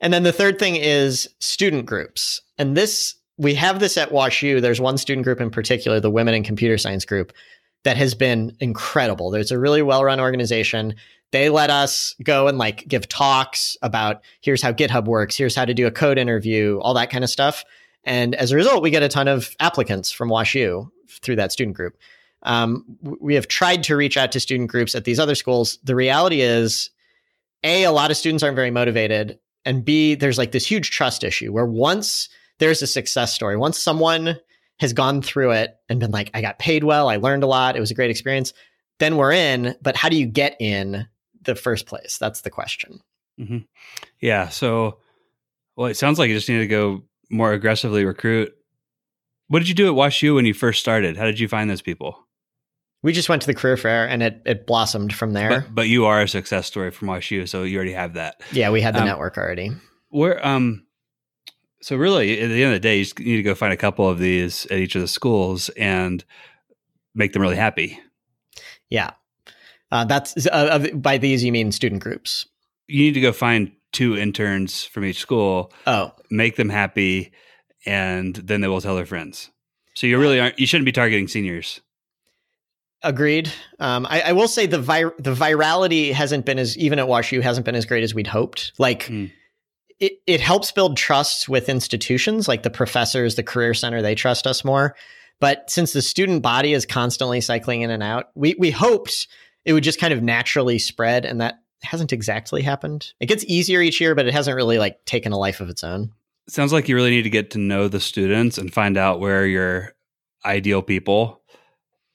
And 0.00 0.12
then 0.12 0.22
the 0.22 0.32
third 0.32 0.58
thing 0.58 0.76
is 0.76 1.28
student 1.40 1.86
groups. 1.86 2.40
And 2.56 2.76
this 2.76 3.16
we 3.38 3.54
have 3.54 3.80
this 3.80 3.96
at 3.96 4.10
WashU. 4.10 4.60
There's 4.60 4.80
one 4.80 4.98
student 4.98 5.24
group 5.24 5.40
in 5.40 5.50
particular, 5.50 6.00
the 6.00 6.10
Women 6.10 6.34
in 6.34 6.42
Computer 6.42 6.76
Science 6.76 7.04
group, 7.04 7.32
that 7.84 7.96
has 7.96 8.14
been 8.14 8.56
incredible. 8.60 9.30
There's 9.30 9.52
a 9.52 9.58
really 9.58 9.82
well 9.82 10.04
run 10.04 10.20
organization. 10.20 10.94
They 11.30 11.48
let 11.48 11.70
us 11.70 12.14
go 12.22 12.48
and 12.48 12.58
like 12.58 12.86
give 12.88 13.08
talks 13.08 13.76
about 13.82 14.22
here's 14.40 14.62
how 14.62 14.72
GitHub 14.72 15.04
works, 15.04 15.36
here's 15.36 15.54
how 15.54 15.64
to 15.64 15.74
do 15.74 15.86
a 15.86 15.90
code 15.90 16.18
interview, 16.18 16.78
all 16.80 16.94
that 16.94 17.10
kind 17.10 17.24
of 17.24 17.30
stuff. 17.30 17.64
And 18.04 18.34
as 18.34 18.52
a 18.52 18.56
result, 18.56 18.82
we 18.82 18.90
get 18.90 19.02
a 19.02 19.08
ton 19.08 19.28
of 19.28 19.54
applicants 19.60 20.10
from 20.10 20.30
WashU 20.30 20.90
through 21.08 21.36
that 21.36 21.52
student 21.52 21.76
group. 21.76 21.96
Um, 22.44 22.84
we 23.20 23.34
have 23.34 23.48
tried 23.48 23.82
to 23.84 23.96
reach 23.96 24.16
out 24.16 24.32
to 24.32 24.40
student 24.40 24.70
groups 24.70 24.94
at 24.94 25.04
these 25.04 25.18
other 25.18 25.34
schools. 25.34 25.78
The 25.84 25.96
reality 25.96 26.40
is, 26.40 26.90
a, 27.64 27.82
a 27.82 27.90
lot 27.90 28.10
of 28.10 28.16
students 28.16 28.42
aren't 28.42 28.54
very 28.54 28.70
motivated 28.70 29.38
and 29.68 29.84
B, 29.84 30.14
there's 30.14 30.38
like 30.38 30.52
this 30.52 30.66
huge 30.66 30.90
trust 30.90 31.22
issue 31.22 31.52
where 31.52 31.66
once 31.66 32.30
there's 32.58 32.82
a 32.82 32.86
success 32.86 33.32
story, 33.32 33.56
once 33.56 33.78
someone 33.78 34.38
has 34.80 34.92
gone 34.92 35.22
through 35.22 35.52
it 35.52 35.76
and 35.88 35.98
been 35.98 36.10
like, 36.10 36.30
I 36.34 36.40
got 36.40 36.58
paid 36.58 36.84
well, 36.84 37.08
I 37.08 37.16
learned 37.16 37.42
a 37.42 37.46
lot, 37.48 37.76
it 37.76 37.80
was 37.80 37.90
a 37.90 37.94
great 37.94 38.10
experience, 38.10 38.52
then 38.98 39.16
we're 39.16 39.32
in. 39.32 39.74
But 39.82 39.96
how 39.96 40.08
do 40.08 40.16
you 40.16 40.26
get 40.26 40.56
in 40.60 41.06
the 41.42 41.54
first 41.54 41.86
place? 41.86 42.18
That's 42.18 42.42
the 42.42 42.50
question. 42.50 43.00
Mm-hmm. 43.40 43.58
Yeah. 44.20 44.48
So, 44.48 44.98
well, 45.76 45.88
it 45.88 45.96
sounds 45.96 46.18
like 46.18 46.28
you 46.28 46.34
just 46.34 46.48
need 46.48 46.58
to 46.58 46.66
go 46.66 47.02
more 47.30 47.52
aggressively 47.52 48.04
recruit. 48.04 48.52
What 49.48 49.60
did 49.60 49.68
you 49.68 49.74
do 49.74 49.88
at 49.88 49.94
WashU 49.94 50.34
when 50.34 50.44
you 50.44 50.54
first 50.54 50.80
started? 50.80 51.16
How 51.16 51.24
did 51.24 51.40
you 51.40 51.48
find 51.48 51.70
those 51.70 51.82
people? 51.82 52.26
We 53.02 53.12
just 53.12 53.28
went 53.28 53.42
to 53.42 53.46
the 53.46 53.54
career 53.54 53.76
fair 53.76 54.08
and 54.08 54.22
it, 54.22 54.42
it 54.44 54.66
blossomed 54.66 55.14
from 55.14 55.32
there. 55.32 55.60
But, 55.60 55.74
but 55.74 55.88
you 55.88 56.06
are 56.06 56.20
a 56.20 56.28
success 56.28 56.66
story 56.66 56.90
from 56.90 57.08
WashU, 57.08 57.48
so 57.48 57.62
you 57.62 57.76
already 57.76 57.92
have 57.92 58.14
that. 58.14 58.40
Yeah, 58.52 58.70
we 58.70 58.80
had 58.80 58.94
the 58.94 59.00
um, 59.00 59.06
network 59.06 59.38
already. 59.38 59.70
Where 60.10 60.44
um 60.44 60.84
so 61.80 61.96
really 61.96 62.40
at 62.40 62.48
the 62.48 62.64
end 62.64 62.74
of 62.74 62.80
the 62.82 62.88
day, 62.88 62.98
you 62.98 63.24
need 63.24 63.36
to 63.36 63.42
go 63.42 63.54
find 63.54 63.72
a 63.72 63.76
couple 63.76 64.08
of 64.08 64.18
these 64.18 64.66
at 64.66 64.78
each 64.78 64.94
of 64.94 65.00
the 65.02 65.08
schools 65.08 65.68
and 65.70 66.24
make 67.14 67.32
them 67.32 67.42
really 67.42 67.56
happy. 67.56 68.00
Yeah. 68.90 69.12
Uh, 69.90 70.04
that's 70.04 70.46
uh, 70.46 70.86
by 70.94 71.18
these 71.18 71.44
you 71.44 71.52
mean 71.52 71.72
student 71.72 72.02
groups. 72.02 72.46
You 72.86 73.02
need 73.02 73.14
to 73.14 73.20
go 73.20 73.32
find 73.32 73.72
two 73.92 74.16
interns 74.16 74.84
from 74.84 75.04
each 75.04 75.18
school. 75.18 75.72
Oh, 75.86 76.12
make 76.30 76.56
them 76.56 76.68
happy, 76.68 77.32
and 77.86 78.34
then 78.36 78.60
they 78.60 78.68
will 78.68 78.80
tell 78.80 78.96
their 78.96 79.06
friends. 79.06 79.50
So 79.94 80.06
you 80.06 80.18
really 80.18 80.40
aren't. 80.40 80.58
You 80.58 80.66
shouldn't 80.66 80.84
be 80.84 80.92
targeting 80.92 81.28
seniors. 81.28 81.80
Agreed. 83.02 83.52
Um, 83.78 84.06
I, 84.10 84.22
I, 84.22 84.32
will 84.32 84.48
say 84.48 84.66
the 84.66 84.80
vir- 84.80 85.14
the 85.18 85.32
virality 85.32 86.12
hasn't 86.12 86.44
been 86.44 86.58
as 86.58 86.76
even 86.76 86.98
at 86.98 87.06
WashU 87.06 87.40
hasn't 87.40 87.64
been 87.64 87.76
as 87.76 87.86
great 87.86 88.02
as 88.02 88.12
we'd 88.12 88.26
hoped. 88.26 88.72
Like 88.76 89.04
mm. 89.04 89.30
It, 90.00 90.20
it 90.26 90.40
helps 90.40 90.70
build 90.70 90.96
trust 90.96 91.48
with 91.48 91.68
institutions 91.68 92.48
like 92.48 92.62
the 92.62 92.70
professors, 92.70 93.34
the 93.34 93.42
career 93.42 93.74
center. 93.74 94.02
They 94.02 94.14
trust 94.14 94.46
us 94.46 94.64
more. 94.64 94.94
But 95.40 95.70
since 95.70 95.92
the 95.92 96.02
student 96.02 96.42
body 96.42 96.72
is 96.72 96.86
constantly 96.86 97.40
cycling 97.40 97.82
in 97.82 97.90
and 97.90 98.02
out, 98.02 98.30
we 98.34 98.56
we 98.58 98.70
hoped 98.70 99.28
it 99.64 99.72
would 99.72 99.84
just 99.84 100.00
kind 100.00 100.12
of 100.12 100.22
naturally 100.22 100.78
spread, 100.78 101.24
and 101.24 101.40
that 101.40 101.60
hasn't 101.82 102.12
exactly 102.12 102.62
happened. 102.62 103.12
It 103.20 103.26
gets 103.26 103.44
easier 103.44 103.80
each 103.80 104.00
year, 104.00 104.14
but 104.14 104.26
it 104.26 104.34
hasn't 104.34 104.56
really 104.56 104.78
like 104.78 105.04
taken 105.04 105.32
a 105.32 105.38
life 105.38 105.60
of 105.60 105.68
its 105.68 105.84
own. 105.84 106.12
sounds 106.48 106.72
like 106.72 106.88
you 106.88 106.96
really 106.96 107.10
need 107.10 107.22
to 107.22 107.30
get 107.30 107.50
to 107.52 107.58
know 107.58 107.86
the 107.86 108.00
students 108.00 108.58
and 108.58 108.72
find 108.72 108.96
out 108.96 109.20
where 109.20 109.46
your 109.46 109.94
ideal 110.44 110.82
people 110.82 111.42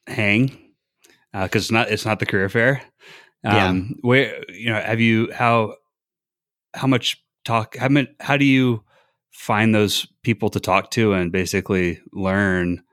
hang 0.07 0.47
because 1.31 1.55
uh, 1.55 1.57
it's 1.59 1.71
not 1.71 1.89
it's 1.89 2.05
not 2.05 2.19
the 2.19 2.25
career 2.25 2.49
fair. 2.49 2.81
Um, 3.45 3.55
yeah. 3.55 3.95
Where 4.01 4.43
you 4.49 4.69
know 4.69 4.79
have 4.79 4.99
you 4.99 5.31
how 5.33 5.75
how 6.73 6.87
much 6.87 7.22
talk 7.43 7.75
how 7.77 7.89
how 8.19 8.37
do 8.37 8.45
you 8.45 8.83
find 9.31 9.73
those 9.73 10.05
people 10.23 10.49
to 10.51 10.59
talk 10.59 10.91
to 10.91 11.13
and 11.13 11.31
basically 11.31 11.99
learn 12.11 12.83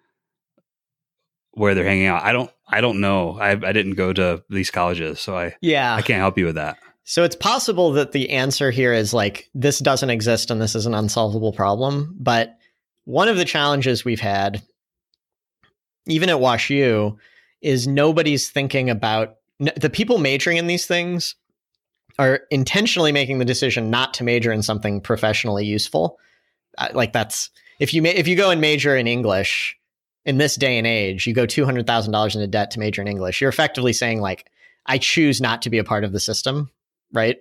where 1.53 1.75
they're 1.75 1.85
hanging 1.85 2.07
out? 2.07 2.23
I 2.23 2.33
don't 2.33 2.51
I 2.69 2.81
don't 2.81 3.01
know. 3.01 3.39
I 3.39 3.51
I 3.51 3.73
didn't 3.73 3.95
go 3.95 4.13
to 4.13 4.43
these 4.49 4.71
colleges, 4.71 5.21
so 5.21 5.37
I 5.37 5.57
yeah 5.61 5.95
I 5.95 6.03
can't 6.03 6.21
help 6.21 6.39
you 6.39 6.47
with 6.47 6.57
that. 6.57 6.79
So 7.05 7.25
it's 7.25 7.37
possible 7.37 7.93
that 7.93 8.13
the 8.13 8.31
answer 8.31 8.71
here 8.71 8.93
is 8.93 9.13
like 9.13 9.51
this 9.55 9.81
doesn't 9.81 10.11
exist 10.11 10.51
and 10.51 10.61
this 10.61 10.75
is 10.75 10.87
an 10.87 10.95
unsolvable 10.95 11.53
problem. 11.53 12.15
But 12.19 12.57
one 13.05 13.29
of 13.29 13.37
the 13.37 13.45
challenges 13.45 14.05
we've 14.05 14.21
had, 14.21 14.63
even 16.07 16.29
at 16.29 16.37
WashU, 16.37 17.17
is 17.61 17.89
nobody's 17.89 18.51
thinking 18.51 18.91
about 18.91 19.35
the 19.59 19.91
people 19.91 20.19
majoring 20.19 20.57
in 20.57 20.69
these 20.69 20.87
things 20.87 21.35
are 22.21 22.43
intentionally 22.51 23.12
making 23.12 23.39
the 23.39 23.45
decision 23.47 23.89
not 23.89 24.12
to 24.14 24.25
major 24.25 24.53
in 24.53 24.62
something 24.62 25.01
professionally 25.01 25.64
useful. 25.64 26.18
Uh, 26.77 26.89
like 26.93 27.14
that's 27.14 27.49
if 27.79 27.95
you 27.95 28.03
ma- 28.03 28.11
if 28.11 28.29
you 28.29 28.37
go 28.37 28.51
and 28.51 28.61
major 28.61 28.95
in 28.95 29.07
English 29.07 29.75
in 30.27 30.37
this 30.37 30.57
day 30.57 30.77
and 30.77 30.87
age, 30.87 31.27
you 31.27 31.33
go 31.33 31.47
two 31.47 31.64
hundred 31.64 31.87
thousand 31.87 32.12
dollars 32.12 32.37
into 32.37 32.47
debt 32.47 32.71
to 32.73 32.79
major 32.79 33.01
in 33.01 33.09
English. 33.09 33.41
You're 33.41 33.51
effectively 33.51 33.95
saying 33.95 34.21
like, 34.21 34.51
I 34.85 34.99
choose 34.99 35.41
not 35.41 35.62
to 35.62 35.71
be 35.71 35.79
a 35.79 35.85
part 35.85 36.05
of 36.05 36.12
the 36.12 36.21
system, 36.21 36.71
right? 37.12 37.39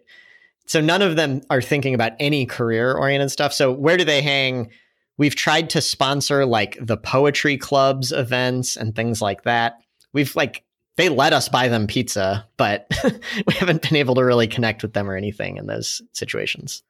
So 0.66 0.80
none 0.80 1.02
of 1.02 1.18
them 1.18 1.42
are 1.50 1.62
thinking 1.62 1.94
about 1.94 2.14
any 2.20 2.46
career 2.46 2.94
oriented 2.94 3.32
stuff. 3.32 3.54
So 3.54 3.74
where 3.74 3.98
do 3.98 4.06
they 4.06 4.22
hang? 4.22 4.70
We've 5.18 5.36
tried 5.36 5.70
to 5.72 5.82
sponsor 5.82 6.46
like 6.46 6.78
the 6.80 6.96
poetry 6.96 7.58
clubs 7.58 8.14
events 8.14 8.78
and 8.78 8.96
things 8.96 9.22
like 9.22 9.44
that 9.44 9.80
we've 10.14 10.36
like 10.36 10.64
they 11.00 11.08
let 11.08 11.32
us 11.32 11.48
buy 11.48 11.70
them 11.70 11.88
pizza, 11.88 12.46
but 12.58 12.86
we 13.48 13.54
haven't 13.54 13.82
been 13.82 13.96
able 13.96 14.16
to 14.16 14.26
really 14.26 14.48
connect 14.48 14.84
with 14.84 14.94
them 14.94 15.10
or 15.10 15.16
anything 15.16 15.56
in 15.56 15.66
those 15.66 16.02
situations. 16.12 16.84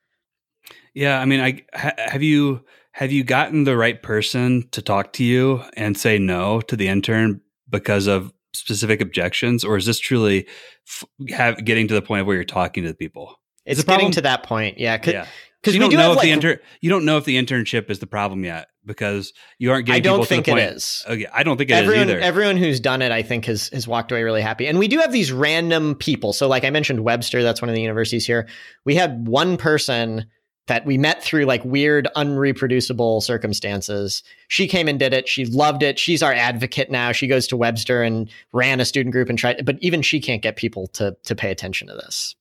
Yeah, 0.96 1.20
I 1.20 1.26
mean, 1.26 1.40
I 1.40 1.62
ha, 1.76 1.92
have 1.98 2.24
you 2.24 2.62
have 2.94 3.12
you 3.12 3.24
gotten 3.24 3.66
the 3.66 3.78
right 3.78 4.02
person 4.02 4.68
to 4.72 4.82
talk 4.82 5.14
to 5.14 5.24
you 5.24 5.64
and 5.78 5.96
say 5.96 6.18
no 6.18 6.60
to 6.62 6.76
the 6.76 6.88
intern 6.88 7.42
because 7.70 8.08
of 8.08 8.34
specific 8.54 9.00
objections, 9.00 9.64
or 9.64 9.78
is 9.78 9.86
this 9.86 10.00
truly 10.00 10.48
f- 10.88 11.30
have 11.30 11.64
getting 11.64 11.88
to 11.88 11.94
the 11.94 12.02
point 12.02 12.26
where 12.26 12.36
you're 12.36 12.44
talking 12.44 12.84
to 12.84 12.90
the 12.90 12.96
people? 12.96 13.36
It's 13.64 13.84
getting 13.84 14.10
to 14.12 14.22
that 14.22 14.42
point, 14.42 14.80
yeah. 14.80 15.00
yeah, 15.06 15.28
because 15.62 15.76
you 15.76 15.82
don't 15.82 15.94
know 15.94 16.12
if 16.14 16.18
like, 16.18 16.24
the 16.24 16.32
inter- 16.32 16.62
you 16.82 16.90
don't 16.90 17.06
know 17.06 17.18
if 17.18 17.26
the 17.26 17.38
internship 17.38 17.92
is 17.92 18.00
the 18.00 18.08
problem 18.08 18.44
yet 18.44 18.70
because 18.90 19.34
you 19.60 19.72
aren't 19.72 19.86
getting. 19.86 20.02
I 20.02 20.04
don't 20.04 20.28
think 20.28 20.48
it 20.48 20.58
is. 20.58 21.06
Okay, 21.08 21.28
I 21.32 21.44
don't 21.44 21.58
think 21.58 21.70
it 21.70 21.74
everyone, 21.74 22.10
is 22.10 22.16
either. 22.16 22.20
Everyone 22.20 22.58
who's 22.58 22.80
done 22.80 23.04
it, 23.04 23.12
I 23.12 23.22
think, 23.22 23.46
has 23.46 23.70
has 23.70 23.88
walked 23.88 24.12
away 24.12 24.24
really 24.24 24.42
happy. 24.42 24.68
And 24.68 24.80
we 24.80 24.88
do 24.88 24.98
have 24.98 25.14
these 25.14 25.32
random 25.32 25.96
people. 25.96 26.34
So, 26.34 26.48
like 26.48 26.66
I 26.66 26.72
mentioned, 26.72 27.02
Webster. 27.02 27.44
That's 27.44 27.62
one 27.62 27.70
of 27.70 27.76
the 27.76 27.82
universities 27.82 28.26
here. 28.26 28.50
We 28.86 28.96
had 28.96 29.28
one 29.28 29.56
person 29.58 30.26
that 30.68 30.86
we 30.86 30.98
met 30.98 31.24
through 31.24 31.46
like 31.46 31.64
weird, 31.64 32.08
unreproducible 32.16 33.22
circumstances. 33.22 34.24
She 34.48 34.68
came 34.68 34.88
and 34.88 35.00
did 35.00 35.14
it. 35.14 35.28
She 35.28 35.46
loved 35.46 35.84
it. 35.84 35.98
She's 36.00 36.24
our 36.24 36.34
advocate 36.34 36.90
now. 36.90 37.12
She 37.12 37.28
goes 37.28 37.48
to 37.48 37.58
Webster 37.58 38.02
and 38.02 38.30
ran 38.54 38.80
a 38.80 38.86
student 38.86 39.14
group 39.14 39.30
and 39.30 39.38
tried, 39.38 39.66
but 39.66 39.78
even 39.82 40.02
she 40.02 40.20
can't 40.20 40.42
get 40.42 40.56
people 40.56 40.88
to 40.88 41.16
to 41.26 41.36
pay 41.36 41.52
attention 41.52 41.88
to 41.88 41.94
this. 41.94 42.36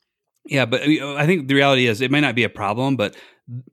Yeah, 0.48 0.64
but 0.64 0.82
uh, 0.82 1.14
I 1.14 1.26
think 1.26 1.48
the 1.48 1.54
reality 1.54 1.86
is 1.86 2.00
it 2.00 2.10
might 2.10 2.20
not 2.20 2.34
be 2.34 2.44
a 2.44 2.48
problem, 2.48 2.96
but 2.96 3.14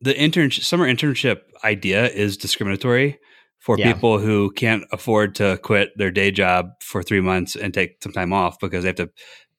the 0.01 0.17
intern 0.17 0.51
summer 0.51 0.87
internship 0.87 1.41
idea 1.63 2.07
is 2.09 2.37
discriminatory 2.37 3.19
for 3.59 3.77
yeah. 3.79 3.91
people 3.91 4.19
who 4.19 4.51
can't 4.51 4.83
afford 4.91 5.35
to 5.35 5.57
quit 5.63 5.89
their 5.97 6.11
day 6.11 6.31
job 6.31 6.69
for 6.81 7.01
three 7.01 7.21
months 7.21 7.55
and 7.55 7.73
take 7.73 8.01
some 8.03 8.11
time 8.11 8.31
off 8.31 8.59
because 8.59 8.83
they 8.83 8.89
have 8.89 8.95
to 8.97 9.09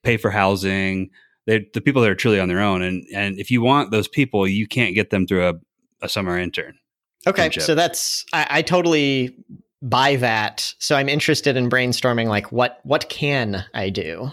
pay 0.03 0.17
for 0.17 0.31
housing. 0.31 1.11
They 1.47 1.67
the 1.75 1.81
people 1.81 2.03
that 2.03 2.11
are 2.11 2.15
truly 2.15 2.39
on 2.39 2.49
their 2.49 2.61
own, 2.61 2.83
and 2.83 3.05
and 3.15 3.39
if 3.39 3.51
you 3.51 3.63
want 3.63 3.91
those 3.91 4.09
people, 4.09 4.47
you 4.47 4.67
can't 4.67 4.95
get 4.95 5.11
them 5.11 5.27
through 5.27 5.49
a, 5.49 5.55
a 6.03 6.09
summer 6.09 6.39
intern. 6.39 6.79
Okay, 7.27 7.49
internship. 7.49 7.63
so 7.63 7.75
that's 7.75 8.25
I, 8.33 8.47
I 8.51 8.63
totally 8.63 9.37
buy 9.83 10.17
that. 10.17 10.75
So 10.79 10.97
I'm 10.97 11.09
interested 11.09 11.57
in 11.57 11.69
brainstorming 11.69 12.27
like 12.27 12.53
what 12.53 12.81
what 12.85 13.09
can 13.09 13.65
I 13.75 13.91
do? 13.91 14.31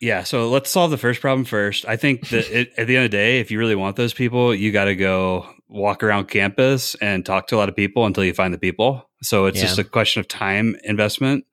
Yeah, 0.00 0.22
so 0.22 0.48
let's 0.48 0.70
solve 0.70 0.92
the 0.92 0.98
first 0.98 1.20
problem 1.20 1.44
first. 1.44 1.84
I 1.86 1.96
think 1.96 2.28
that 2.28 2.48
it, 2.50 2.72
at 2.78 2.86
the 2.86 2.96
end 2.96 3.06
of 3.06 3.10
the 3.10 3.16
day, 3.16 3.40
if 3.40 3.50
you 3.50 3.58
really 3.58 3.74
want 3.74 3.96
those 3.96 4.14
people, 4.14 4.54
you 4.54 4.70
got 4.70 4.84
to 4.84 4.94
go 4.94 5.48
walk 5.68 6.02
around 6.02 6.28
campus 6.28 6.94
and 6.96 7.26
talk 7.26 7.48
to 7.48 7.56
a 7.56 7.58
lot 7.58 7.68
of 7.68 7.74
people 7.74 8.06
until 8.06 8.24
you 8.24 8.32
find 8.32 8.54
the 8.54 8.58
people. 8.58 9.08
So 9.22 9.46
it's 9.46 9.58
yeah. 9.58 9.64
just 9.64 9.78
a 9.78 9.84
question 9.84 10.20
of 10.20 10.28
time 10.28 10.76
investment. 10.84 11.44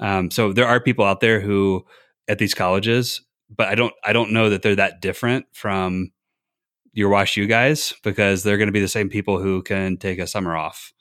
Um, 0.00 0.30
so 0.32 0.52
there 0.52 0.66
are 0.66 0.80
people 0.80 1.04
out 1.04 1.20
there 1.20 1.40
who 1.40 1.86
at 2.26 2.38
these 2.38 2.54
colleges, 2.54 3.22
but 3.54 3.68
I 3.68 3.76
don't 3.76 3.94
I 4.04 4.12
don't 4.12 4.32
know 4.32 4.50
that 4.50 4.62
they're 4.62 4.76
that 4.76 5.00
different 5.00 5.46
from 5.52 6.10
your 6.92 7.08
Wash 7.08 7.34
WashU 7.34 7.48
guys 7.48 7.94
because 8.02 8.42
they're 8.42 8.58
going 8.58 8.66
to 8.66 8.72
be 8.72 8.80
the 8.80 8.88
same 8.88 9.08
people 9.08 9.40
who 9.40 9.62
can 9.62 9.96
take 9.96 10.18
a 10.18 10.26
summer 10.26 10.56
off. 10.56 10.92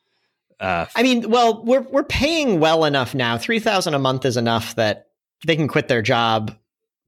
Uh, 0.60 0.86
I 0.96 1.02
mean, 1.02 1.32
well, 1.32 1.64
we're 1.66 1.82
we're 1.82 2.04
paying 2.04 2.60
well 2.60 2.86
enough 2.86 3.16
now. 3.16 3.40
Three 3.40 3.60
thousand 3.60 3.96
a 3.96 4.00
month 4.00 4.24
is 4.26 4.38
enough 4.38 4.76
that 4.76 5.08
they 5.48 5.56
can 5.56 5.68
quit 5.68 5.88
their 5.88 6.04
job 6.04 6.56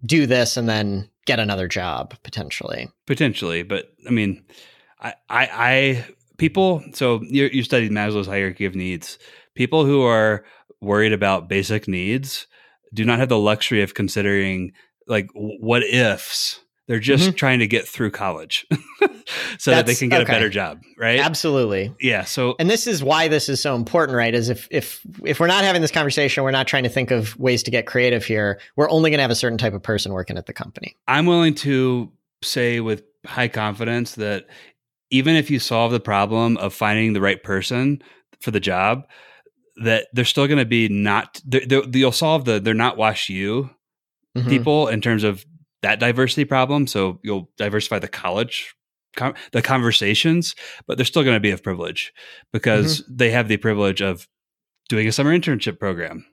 do 0.05 0.25
this 0.25 0.57
and 0.57 0.67
then 0.67 1.09
get 1.25 1.39
another 1.39 1.67
job 1.67 2.15
potentially. 2.23 2.89
Potentially, 3.05 3.63
but 3.63 3.93
I 4.07 4.11
mean, 4.11 4.43
I, 4.99 5.13
I, 5.29 5.49
I 5.51 6.05
people. 6.37 6.83
So 6.93 7.21
you, 7.23 7.45
you 7.45 7.63
studied 7.63 7.91
Maslow's 7.91 8.27
hierarchy 8.27 8.65
of 8.65 8.75
needs. 8.75 9.17
People 9.55 9.85
who 9.85 10.03
are 10.03 10.43
worried 10.81 11.13
about 11.13 11.47
basic 11.47 11.87
needs 11.87 12.47
do 12.93 13.05
not 13.05 13.19
have 13.19 13.29
the 13.29 13.37
luxury 13.37 13.81
of 13.81 13.93
considering 13.93 14.73
like 15.07 15.29
what 15.33 15.83
ifs 15.83 16.59
they're 16.87 16.99
just 16.99 17.23
mm-hmm. 17.23 17.35
trying 17.35 17.59
to 17.59 17.67
get 17.67 17.87
through 17.87 18.11
college 18.11 18.65
so 18.71 18.77
That's, 18.99 19.65
that 19.65 19.85
they 19.85 19.95
can 19.95 20.09
get 20.09 20.21
okay. 20.21 20.31
a 20.31 20.35
better 20.35 20.49
job, 20.49 20.81
right? 20.97 21.19
Absolutely. 21.19 21.93
Yeah. 21.99 22.23
So 22.25 22.55
And 22.59 22.69
this 22.69 22.87
is 22.87 23.03
why 23.03 23.27
this 23.27 23.47
is 23.47 23.61
so 23.61 23.75
important, 23.75 24.17
right? 24.17 24.33
Is 24.33 24.49
if 24.49 24.67
if 24.69 25.01
if 25.25 25.39
we're 25.39 25.47
not 25.47 25.63
having 25.63 25.81
this 25.81 25.91
conversation, 25.91 26.43
we're 26.43 26.51
not 26.51 26.67
trying 26.67 26.83
to 26.83 26.89
think 26.89 27.11
of 27.11 27.37
ways 27.39 27.63
to 27.63 27.71
get 27.71 27.85
creative 27.85 28.25
here. 28.25 28.59
We're 28.75 28.89
only 28.89 29.09
going 29.09 29.19
to 29.19 29.23
have 29.23 29.31
a 29.31 29.35
certain 29.35 29.57
type 29.57 29.73
of 29.73 29.81
person 29.81 30.11
working 30.11 30.37
at 30.37 30.45
the 30.45 30.53
company. 30.53 30.95
I'm 31.07 31.25
willing 31.25 31.55
to 31.55 32.11
say 32.41 32.79
with 32.81 33.03
high 33.25 33.47
confidence 33.47 34.15
that 34.15 34.45
even 35.09 35.35
if 35.35 35.49
you 35.49 35.59
solve 35.59 35.91
the 35.91 35.99
problem 35.99 36.57
of 36.57 36.73
finding 36.73 37.13
the 37.13 37.21
right 37.21 37.41
person 37.41 38.01
for 38.41 38.51
the 38.51 38.59
job, 38.59 39.03
that 39.77 40.07
they're 40.13 40.25
still 40.25 40.47
going 40.47 40.59
to 40.59 40.65
be 40.65 40.89
not 40.89 41.41
they're, 41.45 41.65
they're, 41.65 41.83
you'll 41.93 42.11
solve 42.11 42.45
the 42.45 42.59
they're 42.59 42.73
not 42.73 42.97
WashU 42.97 43.69
mm-hmm. 44.37 44.49
people 44.49 44.87
in 44.87 45.01
terms 45.01 45.23
of 45.23 45.45
that 45.83 45.99
diversity 45.99 46.45
problem. 46.45 46.87
So 46.87 47.19
you'll 47.23 47.49
diversify 47.57 47.99
the 47.99 48.07
college 48.07 48.75
com- 49.15 49.35
the 49.51 49.61
conversations, 49.61 50.55
but 50.87 50.97
they're 50.97 51.05
still 51.05 51.23
going 51.23 51.35
to 51.35 51.39
be 51.39 51.51
of 51.51 51.63
privilege 51.63 52.13
because 52.51 53.01
mm-hmm. 53.01 53.15
they 53.15 53.31
have 53.31 53.47
the 53.47 53.57
privilege 53.57 54.01
of 54.01 54.27
doing 54.89 55.07
a 55.07 55.11
summer 55.11 55.37
internship 55.37 55.79
program. 55.79 56.25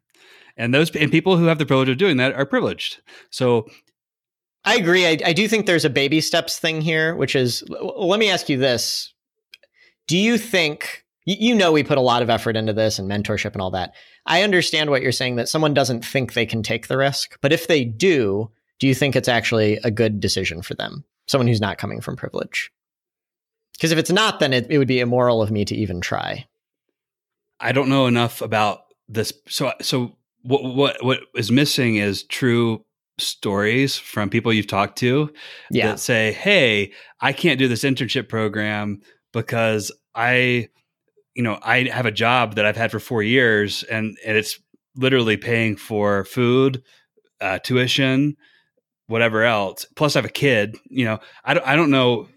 And 0.57 0.75
those 0.75 0.95
and 0.97 1.13
people 1.13 1.37
who 1.37 1.45
have 1.45 1.59
the 1.59 1.67
privilege 1.67 1.89
of 1.89 1.99
doing 1.99 2.17
that 2.17 2.35
are 2.35 2.47
privileged. 2.47 3.01
So 3.31 3.67
I 4.65 4.77
agree. 4.77 5.07
I, 5.07 5.19
I 5.25 5.33
do 5.33 5.49
think 5.49 5.67
there's 5.67 5.85
a 5.85 5.91
baby 5.91 6.21
steps 6.21 6.59
thing 6.59 6.81
here, 6.81 7.15
which 7.15 7.35
is 7.35 7.65
let 7.69 8.21
me 8.21 8.31
ask 8.31 8.49
you 8.49 8.59
this. 8.59 9.15
Do 10.07 10.19
you 10.19 10.37
think 10.37 11.05
you 11.25 11.55
know 11.55 11.73
we 11.73 11.85
put 11.85 11.99
a 11.99 12.03
lot 12.03 12.23
of 12.23 12.31
effort 12.31 12.57
into 12.57 12.73
this 12.73 12.99
and 12.99 13.11
mentorship 13.11 13.53
and 13.53 13.63
all 13.63 13.71
that. 13.71 13.95
I 14.27 14.43
understand 14.43 14.91
what 14.91 15.03
you're 15.03 15.13
saying 15.13 15.37
that 15.37 15.49
someone 15.49 15.75
doesn't 15.75 16.05
think 16.05 16.33
they 16.33 16.47
can 16.47 16.63
take 16.63 16.89
the 16.89 16.97
risk, 16.97 17.39
but 17.41 17.53
if 17.53 17.67
they 17.67 17.85
do, 17.85 18.51
do 18.81 18.89
you 18.89 18.95
think 18.95 19.14
it's 19.14 19.28
actually 19.28 19.78
a 19.85 19.91
good 19.91 20.18
decision 20.18 20.62
for 20.62 20.74
them? 20.74 21.05
Someone 21.28 21.47
who's 21.47 21.61
not 21.61 21.78
coming 21.78 22.01
from 22.01 22.16
privilege. 22.16 22.72
Because 23.74 23.93
if 23.93 23.99
it's 23.99 24.11
not, 24.11 24.41
then 24.41 24.53
it, 24.53 24.66
it 24.68 24.78
would 24.78 24.89
be 24.89 25.01
immoral 25.01 25.41
of 25.41 25.51
me 25.51 25.64
to 25.66 25.76
even 25.76 26.01
try. 26.01 26.47
I 27.61 27.72
don't 27.72 27.89
know 27.89 28.07
enough 28.07 28.41
about 28.41 28.81
this. 29.09 29.33
So, 29.49 29.72
so 29.81 30.16
what 30.43 30.64
what 30.64 31.05
what 31.05 31.20
is 31.35 31.53
missing 31.53 31.97
is 31.97 32.24
true 32.24 32.85
stories 33.18 33.97
from 33.97 34.31
people 34.31 34.53
you've 34.53 34.66
talked 34.66 34.99
to 34.99 35.33
yeah. 35.70 35.89
that 35.89 36.01
say, 36.01 36.33
"Hey, 36.33 36.93
I 37.20 37.33
can't 37.33 37.59
do 37.59 37.68
this 37.68 37.85
internship 37.85 38.28
program 38.28 39.03
because 39.33 39.93
I, 40.14 40.68
you 41.35 41.43
know, 41.43 41.59
I 41.62 41.85
have 41.85 42.07
a 42.07 42.11
job 42.11 42.55
that 42.55 42.64
I've 42.64 42.76
had 42.76 42.91
for 42.91 43.01
four 43.01 43.22
years, 43.22 43.83
and 43.85 44.16
and 44.24 44.37
it's 44.37 44.59
literally 44.97 45.37
paying 45.37 45.76
for 45.76 46.24
food, 46.24 46.83
uh, 47.41 47.59
tuition, 47.59 48.37
whatever 49.11 49.43
else. 49.45 49.85
Plus, 49.97 50.17
I 50.17 50.21
have 50.21 50.25
a 50.25 50.33
kid. 50.33 50.77
You 50.89 51.05
know, 51.05 51.19
I 51.45 51.55
don't 51.55 51.67
I 51.67 51.77
don't 51.77 51.91
know 51.91 52.29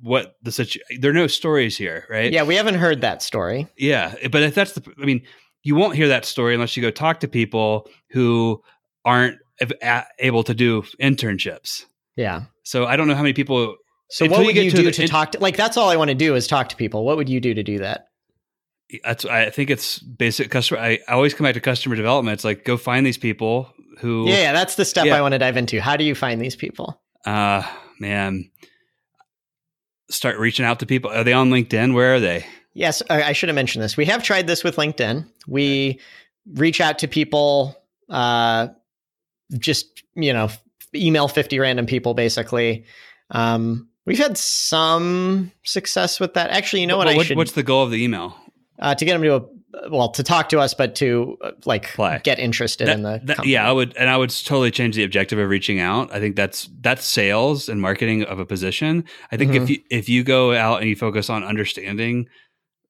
what 0.00 0.36
the 0.42 0.50
situation. 0.50 1.00
There 1.00 1.10
are 1.10 1.14
no 1.14 1.26
stories 1.26 1.76
here, 1.76 2.06
right? 2.08 2.32
Yeah, 2.32 2.42
we 2.42 2.56
haven't 2.56 2.76
heard 2.76 3.00
that 3.02 3.22
story. 3.22 3.68
Yeah, 3.76 4.14
but 4.30 4.42
if 4.42 4.54
that's 4.54 4.72
the, 4.72 4.92
I 5.00 5.04
mean, 5.04 5.22
you 5.62 5.74
won't 5.74 5.96
hear 5.96 6.08
that 6.08 6.24
story 6.24 6.54
unless 6.54 6.76
you 6.76 6.82
go 6.82 6.90
talk 6.90 7.20
to 7.20 7.28
people 7.28 7.88
who 8.10 8.62
aren't 9.04 9.38
able 10.18 10.42
to 10.44 10.54
do 10.54 10.82
internships. 11.00 11.84
Yeah. 12.16 12.44
So 12.64 12.86
I 12.86 12.96
don't 12.96 13.08
know 13.08 13.14
how 13.14 13.22
many 13.22 13.34
people. 13.34 13.76
So 14.10 14.26
what 14.26 14.44
would 14.44 14.56
you, 14.56 14.62
you 14.62 14.70
do 14.70 14.84
to, 14.84 14.92
to 14.92 15.08
talk 15.08 15.32
to? 15.32 15.40
Like 15.40 15.56
that's 15.56 15.76
all 15.76 15.90
I 15.90 15.96
want 15.96 16.08
to 16.08 16.14
do 16.14 16.34
is 16.34 16.46
talk 16.46 16.68
to 16.70 16.76
people. 16.76 17.04
What 17.04 17.16
would 17.16 17.28
you 17.28 17.40
do 17.40 17.54
to 17.54 17.62
do 17.62 17.78
that? 17.78 18.06
That's 19.02 19.24
I 19.24 19.50
think 19.50 19.70
it's 19.70 19.98
basic 19.98 20.50
customer. 20.50 20.80
I, 20.80 20.98
I 21.08 21.12
always 21.12 21.34
come 21.34 21.44
back 21.44 21.54
to 21.54 21.60
customer 21.60 21.96
development. 21.96 22.34
It's 22.34 22.44
like 22.44 22.64
go 22.64 22.76
find 22.76 23.04
these 23.04 23.18
people 23.18 23.72
who. 24.00 24.28
Yeah, 24.28 24.40
yeah 24.40 24.52
that's 24.52 24.76
the 24.76 24.84
step 24.84 25.06
yeah. 25.06 25.16
I 25.16 25.20
want 25.20 25.32
to 25.32 25.38
dive 25.38 25.56
into. 25.56 25.80
How 25.80 25.96
do 25.96 26.04
you 26.04 26.14
find 26.14 26.40
these 26.40 26.56
people? 26.56 27.00
Uh 27.24 27.62
man, 27.98 28.50
start 30.10 30.38
reaching 30.38 30.64
out 30.64 30.80
to 30.80 30.86
people. 30.86 31.10
Are 31.10 31.24
they 31.24 31.32
on 31.32 31.50
LinkedIn? 31.50 31.94
Where 31.94 32.14
are 32.14 32.20
they? 32.20 32.46
Yes, 32.74 33.02
I 33.08 33.32
should 33.32 33.48
have 33.48 33.54
mentioned 33.54 33.84
this. 33.84 33.96
We 33.96 34.04
have 34.06 34.24
tried 34.24 34.48
this 34.48 34.64
with 34.64 34.76
LinkedIn. 34.76 35.26
We 35.46 36.00
reach 36.54 36.80
out 36.80 36.98
to 36.98 37.08
people, 37.08 37.80
uh, 38.10 38.68
just 39.56 40.02
you 40.14 40.32
know, 40.32 40.48
email 40.94 41.28
fifty 41.28 41.58
random 41.58 41.86
people 41.86 42.14
basically. 42.14 42.84
Um, 43.30 43.88
we've 44.06 44.18
had 44.18 44.36
some 44.36 45.52
success 45.62 46.18
with 46.18 46.34
that. 46.34 46.50
Actually, 46.50 46.80
you 46.80 46.88
know 46.88 46.96
what? 46.96 47.06
what 47.06 47.16
I 47.16 47.22
should. 47.22 47.36
What's 47.36 47.52
the 47.52 47.62
goal 47.62 47.84
of 47.84 47.92
the 47.92 48.02
email? 48.02 48.36
Uh, 48.78 48.94
to 48.94 49.04
get 49.04 49.12
them 49.12 49.22
to 49.22 49.36
a 49.36 49.40
well 49.90 50.10
to 50.10 50.22
talk 50.22 50.48
to 50.50 50.60
us, 50.60 50.74
but 50.74 50.94
to 50.96 51.36
uh, 51.42 51.52
like 51.64 51.92
Play. 51.94 52.20
get 52.24 52.38
interested 52.38 52.88
that, 52.88 52.96
in 52.96 53.02
the 53.02 53.20
that, 53.24 53.46
yeah. 53.46 53.68
I 53.68 53.72
would 53.72 53.96
and 53.96 54.08
I 54.08 54.16
would 54.16 54.30
totally 54.30 54.70
change 54.70 54.96
the 54.96 55.04
objective 55.04 55.38
of 55.38 55.48
reaching 55.48 55.80
out. 55.80 56.12
I 56.12 56.20
think 56.20 56.36
that's 56.36 56.68
that's 56.80 57.04
sales 57.04 57.68
and 57.68 57.80
marketing 57.80 58.24
of 58.24 58.38
a 58.38 58.46
position. 58.46 59.04
I 59.32 59.36
think 59.36 59.52
mm-hmm. 59.52 59.62
if 59.64 59.70
you 59.70 59.78
if 59.90 60.08
you 60.08 60.24
go 60.24 60.54
out 60.54 60.80
and 60.80 60.88
you 60.88 60.96
focus 60.96 61.30
on 61.30 61.44
understanding 61.44 62.28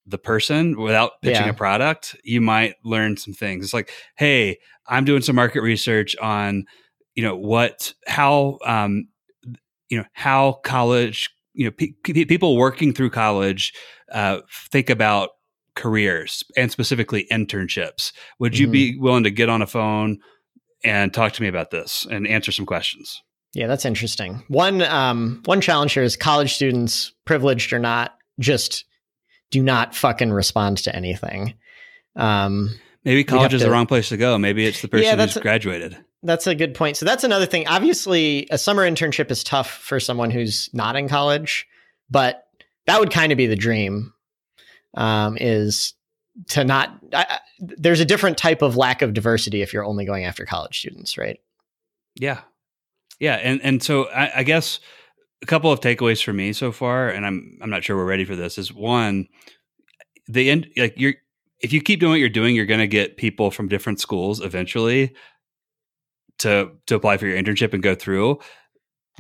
the 0.07 0.19
person 0.19 0.79
without 0.79 1.23
pitching 1.23 1.45
yeah. 1.45 1.51
a 1.51 1.55
product, 1.55 2.17
you 2.25 2.41
might 2.41 2.75
learn 2.85 3.17
some 3.17 3.35
things. 3.35 3.65
It's 3.65 3.75
like, 3.75 3.91
hey, 4.17 4.59
I'm 4.87 5.05
doing 5.05 5.23
some 5.23 5.37
market 5.37 5.63
research 5.63 6.15
on, 6.19 6.65
you 7.15 7.23
know, 7.23 7.37
what, 7.37 7.95
how, 8.07 8.59
um, 8.67 9.09
you 9.89 9.99
know, 9.99 10.05
how 10.13 10.61
college, 10.65 11.31
you 11.55 11.65
know, 11.65 11.71
pe- 11.71 12.25
people 12.27 12.57
working 12.57 12.93
through 12.93 13.11
college 13.11 13.73
uh, 14.13 14.41
think 14.71 14.91
about 14.91 15.31
careers 15.75 16.45
and 16.57 16.71
specifically 16.71 17.27
internships. 17.31 18.13
Would 18.39 18.57
you 18.57 18.69
be 18.69 18.93
mm-hmm. 18.93 19.03
willing 19.03 19.25
to 19.25 19.31
get 19.31 19.49
on 19.49 19.63
a 19.63 19.67
phone 19.67 20.19
and 20.85 21.13
talk 21.13 21.33
to 21.33 21.43
me 21.43 21.49
about 21.49 21.71
this 21.71 22.07
and 22.11 22.27
answer 22.27 22.53
some 22.53 22.67
questions? 22.67 23.23
Yeah, 23.55 23.67
that's 23.67 23.85
interesting. 23.85 24.43
One 24.49 24.83
um, 24.83 25.43
one 25.45 25.61
challenge 25.61 25.93
here 25.93 26.03
is 26.03 26.17
college 26.17 26.55
students, 26.55 27.13
privileged 27.25 27.73
or 27.73 27.79
not, 27.79 28.17
just 28.41 28.85
do 29.51 29.63
not 29.63 29.95
fucking 29.95 30.33
respond 30.33 30.79
to 30.79 30.95
anything. 30.95 31.55
Um, 32.17 32.71
Maybe 33.05 33.23
college 33.23 33.55
is 33.55 33.61
to, 33.61 33.67
the 33.67 33.73
wrong 33.73 33.87
place 33.87 34.09
to 34.09 34.17
go. 34.17 34.39
Maybe 34.39 34.67
it's 34.67 34.83
the 34.83 34.89
person 34.91 35.05
yeah, 35.05 35.17
who's 35.17 35.37
graduated. 35.37 35.97
That's 36.23 36.47
a 36.47 36.55
good 36.55 36.75
point. 36.75 36.97
So 36.97 37.05
that's 37.05 37.23
another 37.23 37.47
thing. 37.47 37.69
Obviously, 37.69 38.49
a 38.51 38.57
summer 38.57 38.89
internship 38.89 39.31
is 39.31 39.45
tough 39.45 39.71
for 39.71 40.01
someone 40.01 40.31
who's 40.31 40.71
not 40.73 40.97
in 40.97 41.09
college, 41.09 41.67
but 42.11 42.47
that 42.87 42.99
would 42.99 43.11
kind 43.11 43.31
of 43.31 43.37
be 43.39 43.47
the 43.47 43.57
dream. 43.57 44.14
Um, 44.95 45.37
is 45.41 45.95
to 46.49 46.65
not. 46.65 46.99
I, 47.13 47.39
there's 47.59 48.01
a 48.01 48.05
different 48.05 48.39
type 48.39 48.63
of 48.63 48.77
lack 48.77 49.03
of 49.03 49.15
diversity 49.15 49.63
if 49.63 49.73
you're 49.73 49.85
only 49.85 50.05
going 50.05 50.25
after 50.25 50.45
college 50.45 50.79
students, 50.79 51.17
right? 51.19 51.41
Yeah, 52.15 52.41
yeah, 53.19 53.35
and 53.37 53.61
and 53.63 53.83
so 53.83 54.09
I, 54.11 54.41
I 54.41 54.43
guess 54.43 54.81
a 55.43 55.47
couple 55.47 55.71
of 55.71 55.81
takeaways 55.81 56.23
for 56.23 56.33
me 56.33 56.53
so 56.53 56.73
far, 56.73 57.09
and 57.09 57.27
I'm 57.27 57.59
I'm 57.63 57.71
not 57.71 57.85
sure 57.85 57.97
we're 57.97 58.05
ready 58.05 58.25
for 58.25 58.37
this. 58.37 58.59
Is 58.59 58.73
one, 58.73 59.29
the 60.29 60.51
end 60.51 60.69
like 60.77 60.95
you're 60.97 61.15
if 61.61 61.73
you 61.73 61.81
keep 61.81 62.01
doing 62.01 62.13
what 62.13 62.21
you're 62.21 62.29
doing, 62.29 62.55
you're 62.55 62.67
going 62.67 62.81
to 62.81 62.87
get 62.87 63.17
people 63.17 63.51
from 63.51 63.69
different 63.69 64.01
schools 64.01 64.41
eventually 64.41 65.15
to 66.39 66.71
to 66.87 66.95
apply 66.95 67.17
for 67.17 67.27
your 67.27 67.41
internship 67.41 67.73
and 67.73 67.83
go 67.83 67.95
through. 67.95 68.39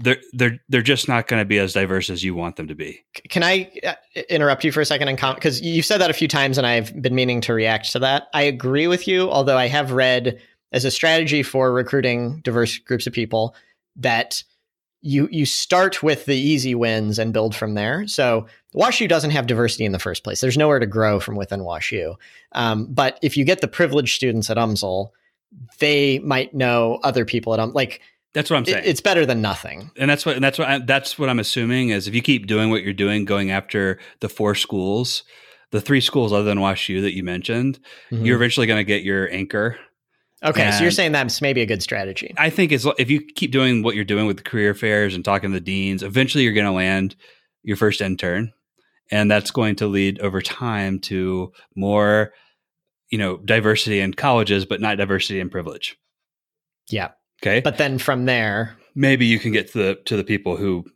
They're 0.00 0.16
they're 0.32 0.58
they're 0.68 0.82
just 0.82 1.08
not 1.08 1.28
going 1.28 1.40
to 1.40 1.44
be 1.44 1.58
as 1.58 1.72
diverse 1.72 2.10
as 2.10 2.24
you 2.24 2.34
want 2.34 2.56
them 2.56 2.66
to 2.68 2.74
be. 2.74 3.04
Can 3.28 3.42
I 3.44 3.70
uh, 3.86 3.94
interrupt 4.28 4.64
you 4.64 4.72
for 4.72 4.80
a 4.80 4.84
second 4.84 5.08
and 5.08 5.16
comment 5.16 5.38
because 5.38 5.60
you've 5.60 5.84
said 5.84 6.00
that 6.00 6.10
a 6.10 6.14
few 6.14 6.26
times, 6.26 6.58
and 6.58 6.66
I've 6.66 7.00
been 7.00 7.14
meaning 7.14 7.40
to 7.42 7.54
react 7.54 7.92
to 7.92 8.00
that. 8.00 8.24
I 8.34 8.42
agree 8.42 8.88
with 8.88 9.06
you, 9.06 9.30
although 9.30 9.56
I 9.56 9.68
have 9.68 9.92
read 9.92 10.40
as 10.72 10.84
a 10.84 10.90
strategy 10.90 11.44
for 11.44 11.72
recruiting 11.72 12.40
diverse 12.40 12.78
groups 12.78 13.06
of 13.06 13.12
people 13.12 13.54
that 13.96 14.42
you 15.00 15.28
you 15.30 15.46
start 15.46 16.02
with 16.02 16.24
the 16.24 16.36
easy 16.36 16.74
wins 16.74 17.18
and 17.18 17.32
build 17.32 17.54
from 17.54 17.74
there. 17.74 18.06
So 18.08 18.46
WashU 18.74 19.08
doesn't 19.08 19.30
have 19.30 19.46
diversity 19.46 19.84
in 19.84 19.92
the 19.92 19.98
first 19.98 20.24
place. 20.24 20.40
There's 20.40 20.56
nowhere 20.56 20.80
to 20.80 20.86
grow 20.86 21.20
from 21.20 21.36
within 21.36 21.60
WashU. 21.60 22.16
Um, 22.52 22.86
but 22.86 23.18
if 23.22 23.36
you 23.36 23.44
get 23.44 23.60
the 23.60 23.68
privileged 23.68 24.16
students 24.16 24.50
at 24.50 24.56
UMSL, 24.56 25.10
they 25.78 26.18
might 26.20 26.54
know 26.54 26.98
other 27.04 27.24
people 27.24 27.52
at 27.54 27.60
um 27.60 27.72
like 27.72 28.00
that's 28.34 28.50
what 28.50 28.56
I'm 28.56 28.64
saying. 28.64 28.82
It's 28.84 29.00
better 29.00 29.24
than 29.24 29.40
nothing. 29.40 29.90
And 29.96 30.10
that's 30.10 30.26
what 30.26 30.36
and 30.36 30.44
that's 30.44 30.58
what 30.58 30.68
I, 30.68 30.78
that's 30.80 31.18
what 31.18 31.28
I'm 31.28 31.38
assuming 31.38 31.90
is 31.90 32.06
if 32.06 32.14
you 32.14 32.22
keep 32.22 32.46
doing 32.46 32.70
what 32.70 32.82
you're 32.82 32.92
doing, 32.92 33.24
going 33.24 33.50
after 33.50 33.98
the 34.20 34.28
four 34.28 34.54
schools, 34.54 35.22
the 35.70 35.80
three 35.80 36.00
schools 36.00 36.32
other 36.32 36.44
than 36.44 36.58
WashU 36.58 37.00
that 37.02 37.14
you 37.14 37.24
mentioned, 37.24 37.78
mm-hmm. 38.10 38.24
you're 38.24 38.36
eventually 38.36 38.66
going 38.66 38.80
to 38.80 38.84
get 38.84 39.02
your 39.02 39.30
anchor 39.32 39.78
Okay, 40.44 40.62
and 40.62 40.74
so 40.74 40.82
you're 40.82 40.90
saying 40.90 41.12
that's 41.12 41.40
maybe 41.40 41.62
a 41.62 41.66
good 41.66 41.82
strategy. 41.82 42.34
I 42.36 42.50
think 42.50 42.70
it's 42.70 42.86
if 42.98 43.08
you 43.08 43.22
keep 43.22 43.50
doing 43.50 43.82
what 43.82 43.94
you're 43.94 44.04
doing 44.04 44.26
with 44.26 44.36
the 44.36 44.42
career 44.42 44.74
fairs 44.74 45.14
and 45.14 45.24
talking 45.24 45.50
to 45.50 45.54
the 45.54 45.64
deans, 45.64 46.02
eventually 46.02 46.44
you're 46.44 46.52
going 46.52 46.66
to 46.66 46.72
land 46.72 47.16
your 47.62 47.78
first 47.78 48.02
intern, 48.02 48.52
and 49.10 49.30
that's 49.30 49.50
going 49.50 49.76
to 49.76 49.86
lead 49.86 50.20
over 50.20 50.42
time 50.42 50.98
to 51.00 51.50
more, 51.74 52.32
you 53.08 53.16
know, 53.16 53.38
diversity 53.38 54.00
in 54.00 54.12
colleges, 54.12 54.66
but 54.66 54.82
not 54.82 54.98
diversity 54.98 55.40
in 55.40 55.48
privilege. 55.48 55.96
Yeah. 56.90 57.12
Okay. 57.44 57.60
But 57.60 57.76
then 57.76 57.98
from 57.98 58.24
there, 58.24 58.74
maybe 58.94 59.26
you 59.26 59.38
can 59.38 59.52
get 59.52 59.70
to 59.72 59.78
the 59.78 59.94
to 60.06 60.16
the 60.16 60.24
people 60.24 60.56
who 60.56 60.86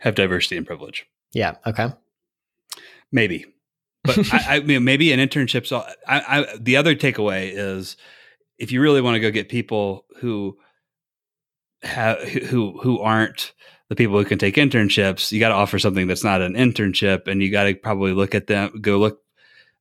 have 0.00 0.14
diversity 0.14 0.56
and 0.56 0.66
privilege. 0.66 1.06
Yeah. 1.32 1.56
Okay. 1.66 1.92
Maybe. 3.12 3.44
But 4.02 4.18
I, 4.32 4.56
I, 4.56 4.60
mean, 4.60 4.82
maybe 4.84 5.12
an 5.12 5.20
internship. 5.20 5.66
So 5.66 5.84
I, 6.08 6.20
I, 6.38 6.56
the 6.58 6.76
other 6.78 6.94
takeaway 6.94 7.52
is 7.52 7.98
if 8.58 8.72
you 8.72 8.80
really 8.80 9.02
want 9.02 9.16
to 9.16 9.20
go 9.20 9.30
get 9.30 9.50
people 9.50 10.06
who 10.20 10.56
have 11.82 12.18
who 12.22 12.78
who 12.80 13.00
aren't 13.00 13.52
the 13.90 13.96
people 13.96 14.16
who 14.16 14.24
can 14.24 14.38
take 14.38 14.54
internships, 14.54 15.32
you 15.32 15.38
got 15.38 15.50
to 15.50 15.54
offer 15.54 15.78
something 15.78 16.06
that's 16.06 16.24
not 16.24 16.40
an 16.40 16.54
internship, 16.54 17.28
and 17.28 17.42
you 17.42 17.50
got 17.50 17.64
to 17.64 17.74
probably 17.74 18.12
look 18.12 18.34
at 18.34 18.46
them, 18.46 18.80
go 18.80 18.96
look 18.96 19.20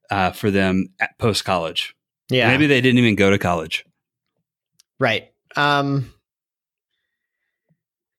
uh, 0.09 0.31
for 0.31 0.51
them 0.51 0.89
at 0.99 1.17
post 1.17 1.45
college. 1.45 1.95
Yeah, 2.29 2.49
maybe 2.49 2.67
they 2.67 2.81
didn't 2.81 2.99
even 2.99 3.15
go 3.15 3.29
to 3.29 3.37
college. 3.37 3.85
Right. 4.99 5.28
Um, 5.55 6.13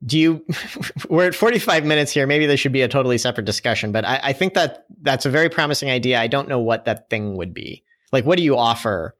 do 0.04 0.18
you 0.18 0.44
we're 1.08 1.26
at 1.26 1.34
45 1.34 1.84
minutes 1.84 2.12
here. 2.12 2.26
Maybe 2.26 2.46
there 2.46 2.56
should 2.56 2.72
be 2.72 2.82
a 2.82 2.88
totally 2.88 3.18
separate 3.18 3.44
discussion 3.44 3.92
but 3.92 4.04
I, 4.04 4.20
I, 4.22 4.32
think 4.32 4.54
that 4.54 4.86
that's 5.02 5.26
a 5.26 5.30
very 5.30 5.48
promising 5.48 5.90
idea. 5.90 6.20
I 6.20 6.26
don't 6.26 6.48
know 6.48 6.58
what 6.60 6.86
that 6.86 7.10
thing 7.10 7.36
would 7.36 7.54
be. 7.54 7.84
Like 8.12 8.24
what 8.24 8.38
do 8.38 8.44
you 8.44 8.56
offer? 8.56 9.14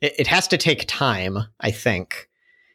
It, 0.00 0.14
it 0.18 0.26
has 0.26 0.46
to 0.48 0.56
take 0.56 0.84
time 0.86 1.38
i 1.60 1.72
think 1.72 2.28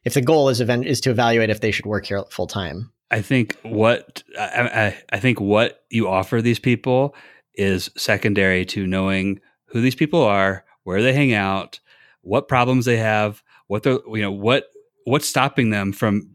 if 0.04 0.14
the 0.14 0.22
goal 0.22 0.50
is 0.50 0.60
event 0.60 0.86
is 0.86 1.00
to 1.02 1.12
evaluate 1.12 1.50
if 1.50 1.62
they 1.62 1.72
should 1.72 1.86
work 1.86 2.06
here 2.06 2.24
full 2.30 2.48
time 2.48 2.92
I 3.14 3.22
think 3.22 3.56
what 3.62 4.24
I, 4.40 4.70
I, 4.74 5.04
I 5.12 5.20
think 5.20 5.40
what 5.40 5.84
you 5.92 6.10
offer 6.10 6.42
these 6.42 6.58
people 6.58 7.14
is 7.54 7.92
secondary 7.96 8.66
to 8.66 8.88
knowing 8.88 9.40
who 9.66 9.82
these 9.82 9.94
people 9.94 10.24
are, 10.24 10.66
where 10.82 11.04
they 11.04 11.14
hang 11.14 11.32
out, 11.32 11.80
what 12.22 12.48
problems 12.48 12.86
they 12.86 12.98
have, 12.98 13.43
what 13.68 13.84
the 13.84 14.02
you 14.08 14.22
know 14.22 14.32
what 14.32 14.66
what's 15.06 15.28
stopping 15.28 15.70
them 15.70 15.92
from 15.92 16.30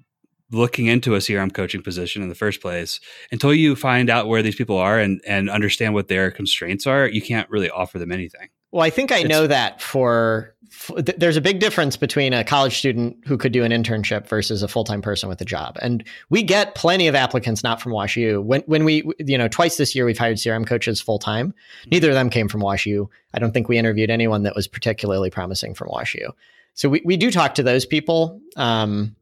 looking 0.50 0.86
into 0.86 1.14
a 1.14 1.18
CRM 1.18 1.52
coaching 1.52 1.82
position 1.82 2.22
in 2.22 2.28
the 2.28 2.34
first 2.34 2.60
place. 2.60 3.00
Until 3.30 3.52
you 3.52 3.76
find 3.76 4.08
out 4.08 4.28
where 4.28 4.42
these 4.42 4.56
people 4.56 4.76
are 4.76 4.98
and 4.98 5.20
and 5.26 5.50
understand 5.50 5.94
what 5.94 6.08
their 6.08 6.30
constraints 6.30 6.86
are, 6.86 7.06
you 7.06 7.22
can't 7.22 7.48
really 7.50 7.70
offer 7.70 7.98
them 7.98 8.12
anything. 8.12 8.48
Well, 8.70 8.82
I 8.82 8.90
think 8.90 9.10
I 9.10 9.20
it's, 9.20 9.28
know 9.28 9.46
that 9.46 9.80
for, 9.80 10.54
for 10.70 11.00
th- 11.00 11.16
there's 11.16 11.38
a 11.38 11.40
big 11.40 11.58
difference 11.58 11.96
between 11.96 12.34
a 12.34 12.44
college 12.44 12.76
student 12.76 13.16
who 13.26 13.38
could 13.38 13.50
do 13.50 13.64
an 13.64 13.72
internship 13.72 14.28
versus 14.28 14.62
a 14.62 14.68
full-time 14.68 15.00
person 15.00 15.26
with 15.30 15.40
a 15.40 15.44
job. 15.46 15.78
And 15.80 16.04
we 16.28 16.42
get 16.42 16.74
plenty 16.74 17.08
of 17.08 17.14
applicants 17.14 17.64
not 17.64 17.80
from 17.80 17.92
WashU. 17.92 18.42
When 18.44 18.62
when 18.62 18.84
we 18.84 19.04
you 19.18 19.38
know 19.38 19.48
twice 19.48 19.76
this 19.76 19.94
year 19.94 20.04
we've 20.04 20.18
hired 20.18 20.36
CRM 20.36 20.66
coaches 20.66 21.00
full-time. 21.00 21.48
Mm-hmm. 21.48 21.90
Neither 21.92 22.08
of 22.10 22.14
them 22.14 22.30
came 22.30 22.48
from 22.48 22.60
WashU. 22.60 23.08
I 23.32 23.38
don't 23.38 23.52
think 23.52 23.68
we 23.68 23.78
interviewed 23.78 24.10
anyone 24.10 24.42
that 24.42 24.54
was 24.54 24.68
particularly 24.68 25.30
promising 25.30 25.74
from 25.74 25.88
WashU. 25.88 26.32
So 26.74 26.88
we, 26.88 27.02
we 27.04 27.16
do 27.16 27.30
talk 27.30 27.56
to 27.56 27.62
those 27.62 27.86
people. 27.86 28.40
Um, 28.56 29.16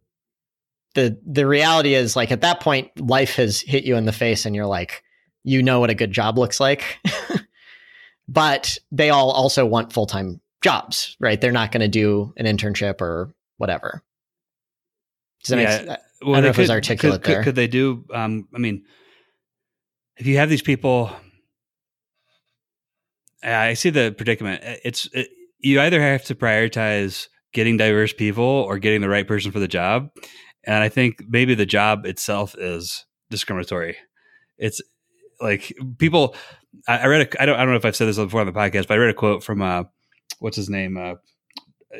the 0.94 1.18
the 1.26 1.46
reality 1.46 1.94
is 1.94 2.16
like 2.16 2.32
at 2.32 2.40
that 2.40 2.60
point 2.60 2.90
life 2.98 3.36
has 3.36 3.60
hit 3.60 3.84
you 3.84 3.96
in 3.96 4.06
the 4.06 4.12
face 4.12 4.46
and 4.46 4.56
you're 4.56 4.66
like 4.66 5.02
you 5.46 5.62
know 5.62 5.78
what 5.78 5.90
a 5.90 5.94
good 5.94 6.12
job 6.12 6.36
looks 6.36 6.58
like. 6.60 6.98
but 8.28 8.76
they 8.90 9.10
all 9.10 9.30
also 9.30 9.64
want 9.64 9.92
full 9.92 10.06
time 10.06 10.40
jobs, 10.62 11.16
right? 11.20 11.40
They're 11.40 11.52
not 11.52 11.72
going 11.72 11.80
to 11.80 11.88
do 11.88 12.34
an 12.36 12.44
internship 12.44 13.00
or 13.00 13.32
whatever. 13.56 14.02
Does 15.44 15.50
that 15.50 15.58
yeah. 15.58 15.64
make 15.64 15.86
sense? 15.86 16.00
Well, 16.22 16.32
I 16.32 16.36
don't 16.36 16.44
know 16.44 16.50
if 16.50 16.58
it 16.58 16.62
was 16.62 16.70
articulate 16.70 17.22
could, 17.22 17.34
there. 17.34 17.42
Could, 17.44 17.54
they 17.54 17.68
do? 17.68 18.04
Um, 18.12 18.48
I 18.54 18.58
mean, 18.58 18.84
if 20.16 20.26
you 20.26 20.38
have 20.38 20.48
these 20.48 20.62
people, 20.62 21.12
I 23.42 23.74
see 23.74 23.90
the 23.90 24.14
predicament. 24.16 24.62
It's 24.82 25.08
it, 25.12 25.28
you 25.60 25.80
either 25.80 26.00
have 26.00 26.24
to 26.24 26.34
prioritize 26.34 27.28
getting 27.56 27.78
diverse 27.78 28.12
people 28.12 28.44
or 28.44 28.78
getting 28.78 29.00
the 29.00 29.08
right 29.08 29.26
person 29.26 29.50
for 29.50 29.58
the 29.58 29.66
job, 29.66 30.10
and 30.62 30.84
I 30.84 30.90
think 30.90 31.22
maybe 31.26 31.54
the 31.54 31.66
job 31.66 32.04
itself 32.04 32.54
is 32.58 33.06
discriminatory. 33.30 33.96
It's 34.58 34.80
like 35.40 35.74
people 35.98 36.36
I, 36.86 36.98
I 36.98 37.06
read 37.06 37.22
a, 37.22 37.42
I 37.42 37.46
don't 37.46 37.56
I 37.56 37.60
don't 37.60 37.70
know 37.70 37.76
if 37.78 37.84
I've 37.84 37.96
said 37.96 38.08
this 38.08 38.18
before 38.18 38.40
on 38.40 38.46
the 38.46 38.52
podcast, 38.52 38.86
but 38.86 38.92
I 38.92 38.98
read 38.98 39.10
a 39.10 39.14
quote 39.14 39.42
from 39.42 39.62
uh, 39.62 39.84
what's 40.38 40.56
his 40.56 40.68
name? 40.68 40.96
Uh, 40.96 41.14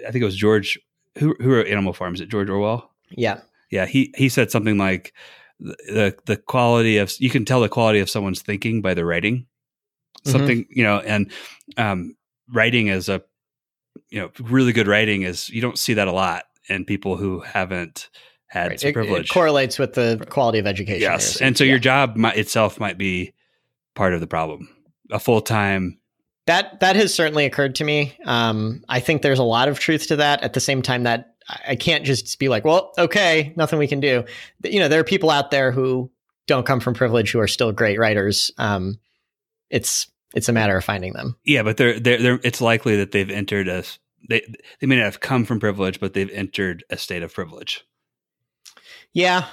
I 0.07 0.11
think 0.11 0.23
it 0.23 0.27
was 0.27 0.37
George 0.37 0.79
who 1.19 1.35
who 1.41 1.53
wrote 1.53 1.67
Animal 1.67 1.95
Farm. 1.95 2.15
Is 2.15 2.21
it 2.21 2.29
George 2.29 2.51
Orwell? 2.51 2.91
Yeah, 3.11 3.41
yeah. 3.71 3.87
He 3.87 4.13
he 4.17 4.29
said 4.29 4.51
something 4.51 4.77
like 4.77 5.15
the 5.59 6.15
the 6.27 6.37
quality 6.37 6.99
of 6.99 7.13
you 7.19 7.31
can 7.31 7.45
tell 7.45 7.61
the 7.61 7.69
quality 7.69 8.01
of 8.01 8.11
someone's 8.11 8.43
thinking 8.43 8.83
by 8.83 8.95
the 8.95 9.05
writing. 9.05 9.47
Mm-hmm. 10.19 10.31
Something 10.31 10.59
mm-hmm. 10.65 10.79
you 10.79 10.85
know, 10.85 11.01
and 11.01 11.33
um, 11.79 12.15
writing 12.53 12.89
is 12.89 13.09
a 13.09 13.23
you 14.09 14.21
know 14.21 14.31
really 14.41 14.73
good 14.73 14.87
writing 14.87 15.23
is 15.23 15.49
you 15.51 15.61
don't 15.61 15.79
see 15.79 15.95
that 15.95 16.09
a 16.09 16.13
lot 16.13 16.45
in 16.69 16.85
people 16.85 17.17
who 17.17 17.41
haven't 17.41 18.09
had 18.47 18.69
right. 18.69 18.85
it, 18.85 18.93
privilege. 18.93 19.31
It 19.31 19.33
correlates 19.33 19.79
with 19.79 19.95
the 19.95 20.25
quality 20.31 20.59
of 20.59 20.67
education. 20.67 21.03
Yes, 21.03 21.41
and 21.41 21.57
so 21.57 21.65
yeah. 21.65 21.71
your 21.71 21.79
job 21.79 22.17
might, 22.17 22.37
itself 22.37 22.79
might 22.81 22.99
be 22.99 23.35
part 23.95 24.15
of 24.15 24.21
the 24.21 24.27
problem. 24.27 24.69
A 25.11 25.19
full 25.21 25.41
time 25.41 25.99
that 26.47 26.81
that 26.81 26.97
has 26.97 27.13
certainly 27.13 27.45
occurred 27.45 27.75
to 27.77 27.85
me. 27.85 28.17
Um, 28.25 28.83
I 28.89 29.01
think 29.01 29.23
there's 29.23 29.39
a 29.39 29.45
lot 29.45 29.69
of 29.69 29.79
truth 29.79 30.09
to 30.09 30.17
that. 30.17 30.43
At 30.43 30.53
the 30.53 30.61
same 30.61 30.81
time, 30.81 31.03
that 31.03 31.35
I 31.67 31.77
can't 31.77 32.05
just 32.05 32.39
be 32.39 32.49
like, 32.49 32.65
well, 32.65 32.93
okay, 32.99 33.53
nothing 33.57 33.79
we 33.79 33.89
can 33.89 34.01
do. 34.01 34.25
You 34.65 34.81
know, 34.81 34.89
there 34.89 35.01
are 35.01 35.05
people 35.05 35.31
out 35.31 35.51
there 35.51 35.71
who 35.73 36.11
don't 36.47 36.67
come 36.67 36.81
from 36.81 36.95
privilege 36.95 37.33
who 37.33 37.41
are 37.41 37.49
still 37.49 37.73
great 37.73 37.99
writers. 37.99 38.51
Um, 38.59 38.99
it's 39.71 40.07
it's 40.35 40.49
a 40.49 40.53
matter 40.53 40.77
of 40.77 40.85
finding 40.85 41.13
them. 41.13 41.37
Yeah, 41.45 41.63
but 41.63 41.77
they're 41.77 41.99
they're, 42.01 42.19
they're 42.19 42.41
it's 42.43 42.61
likely 42.61 42.97
that 42.97 43.13
they've 43.13 43.31
entered 43.31 43.69
a 43.69 43.85
they 44.29 44.43
they 44.81 44.87
may 44.87 44.97
not 44.97 45.05
have 45.05 45.21
come 45.21 45.45
from 45.45 45.61
privilege, 45.61 46.01
but 46.01 46.15
they've 46.15 46.31
entered 46.31 46.85
a 46.91 46.97
state 46.97 47.23
of 47.23 47.33
privilege. 47.33 47.85
Yeah, 49.13 49.47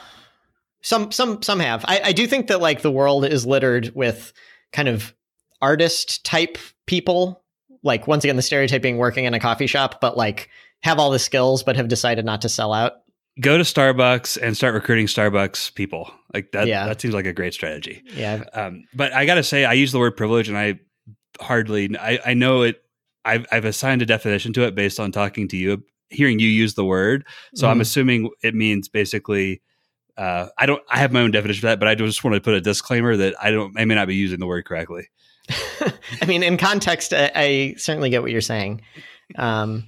some 0.82 1.12
some 1.12 1.42
some 1.42 1.60
have. 1.60 1.86
I, 1.88 2.02
I 2.06 2.12
do 2.12 2.28
think 2.28 2.48
that 2.48 2.62
like 2.62 2.82
the 2.82 2.92
world 2.92 3.26
is 3.26 3.46
littered 3.46 3.92
with 3.96 4.34
kind 4.72 4.88
of 4.88 5.14
artist 5.62 6.26
type 6.26 6.58
people. 6.86 7.44
Like 7.84 8.08
once 8.08 8.24
again, 8.24 8.36
the 8.36 8.42
stereotyping 8.42 8.98
working 8.98 9.26
in 9.26 9.34
a 9.34 9.40
coffee 9.40 9.68
shop, 9.68 10.02
but 10.02 10.18
like 10.18 10.50
have 10.82 11.00
all 11.00 11.12
the 11.12 11.20
skills, 11.20 11.64
but 11.64 11.76
have 11.78 11.88
decided 11.88 12.26
not 12.26 12.42
to 12.42 12.50
sell 12.50 12.74
out. 12.74 12.94
Go 13.40 13.58
to 13.58 13.64
Starbucks 13.64 14.38
and 14.42 14.56
start 14.56 14.74
recruiting 14.74 15.08
Starbucks 15.08 15.74
people. 15.74 16.12
Like 16.34 16.52
that. 16.52 16.68
Yeah. 16.68 16.86
That 16.86 17.02
seems 17.02 17.14
like 17.14 17.26
a 17.26 17.34
great 17.34 17.54
strategy. 17.54 18.04
Yeah. 18.16 18.44
Um, 18.54 18.86
but 18.94 19.14
I 19.14 19.26
got 19.26 19.36
to 19.36 19.44
say, 19.44 19.66
I 19.66 19.74
use 19.74 19.92
the 19.92 20.00
word 20.00 20.16
privilege, 20.16 20.50
and 20.50 20.58
I 20.58 20.80
hardly. 21.40 21.98
I, 21.98 22.20
I 22.26 22.34
know 22.34 22.64
it. 22.64 22.84
I've, 23.26 23.46
I've 23.52 23.66
assigned 23.66 24.02
a 24.02 24.06
definition 24.06 24.54
to 24.54 24.64
it 24.64 24.76
based 24.76 25.00
on 25.00 25.12
talking 25.12 25.48
to 25.50 25.58
you, 25.58 25.84
hearing 26.10 26.40
you 26.40 26.48
use 26.48 26.74
the 26.74 26.86
word. 26.86 27.26
So 27.56 27.66
mm. 27.66 27.70
I'm 27.70 27.76
mm-hmm. 27.76 27.82
assuming 27.82 28.30
it 28.42 28.54
means 28.54 28.90
basically 28.90 29.62
uh, 30.18 30.48
I 30.58 30.66
don't. 30.66 30.82
I 30.90 31.00
have 31.00 31.12
my 31.12 31.22
own 31.22 31.32
definition 31.32 31.62
for 31.62 31.68
that, 31.68 31.80
but 31.80 31.88
I 31.88 31.96
just 31.96 32.24
want 32.24 32.36
to 32.36 32.42
put 32.42 32.54
a 32.54 32.62
disclaimer 32.62 33.16
that 33.18 33.36
I 33.42 33.52
don't. 33.52 33.78
I 33.78 33.86
may 33.86 33.96
not 33.96 34.08
be 34.08 34.16
using 34.16 34.40
the 34.40 34.46
word 34.46 34.66
correctly. 34.66 35.10
I 36.22 36.26
mean, 36.28 36.44
in 36.44 36.58
context, 36.58 37.14
I, 37.14 37.32
I, 37.36 37.76
certainly 37.78 38.10
get 38.10 38.22
what 38.22 38.32
you're 38.32 38.42
saying. 38.42 38.82
Um, 39.36 39.88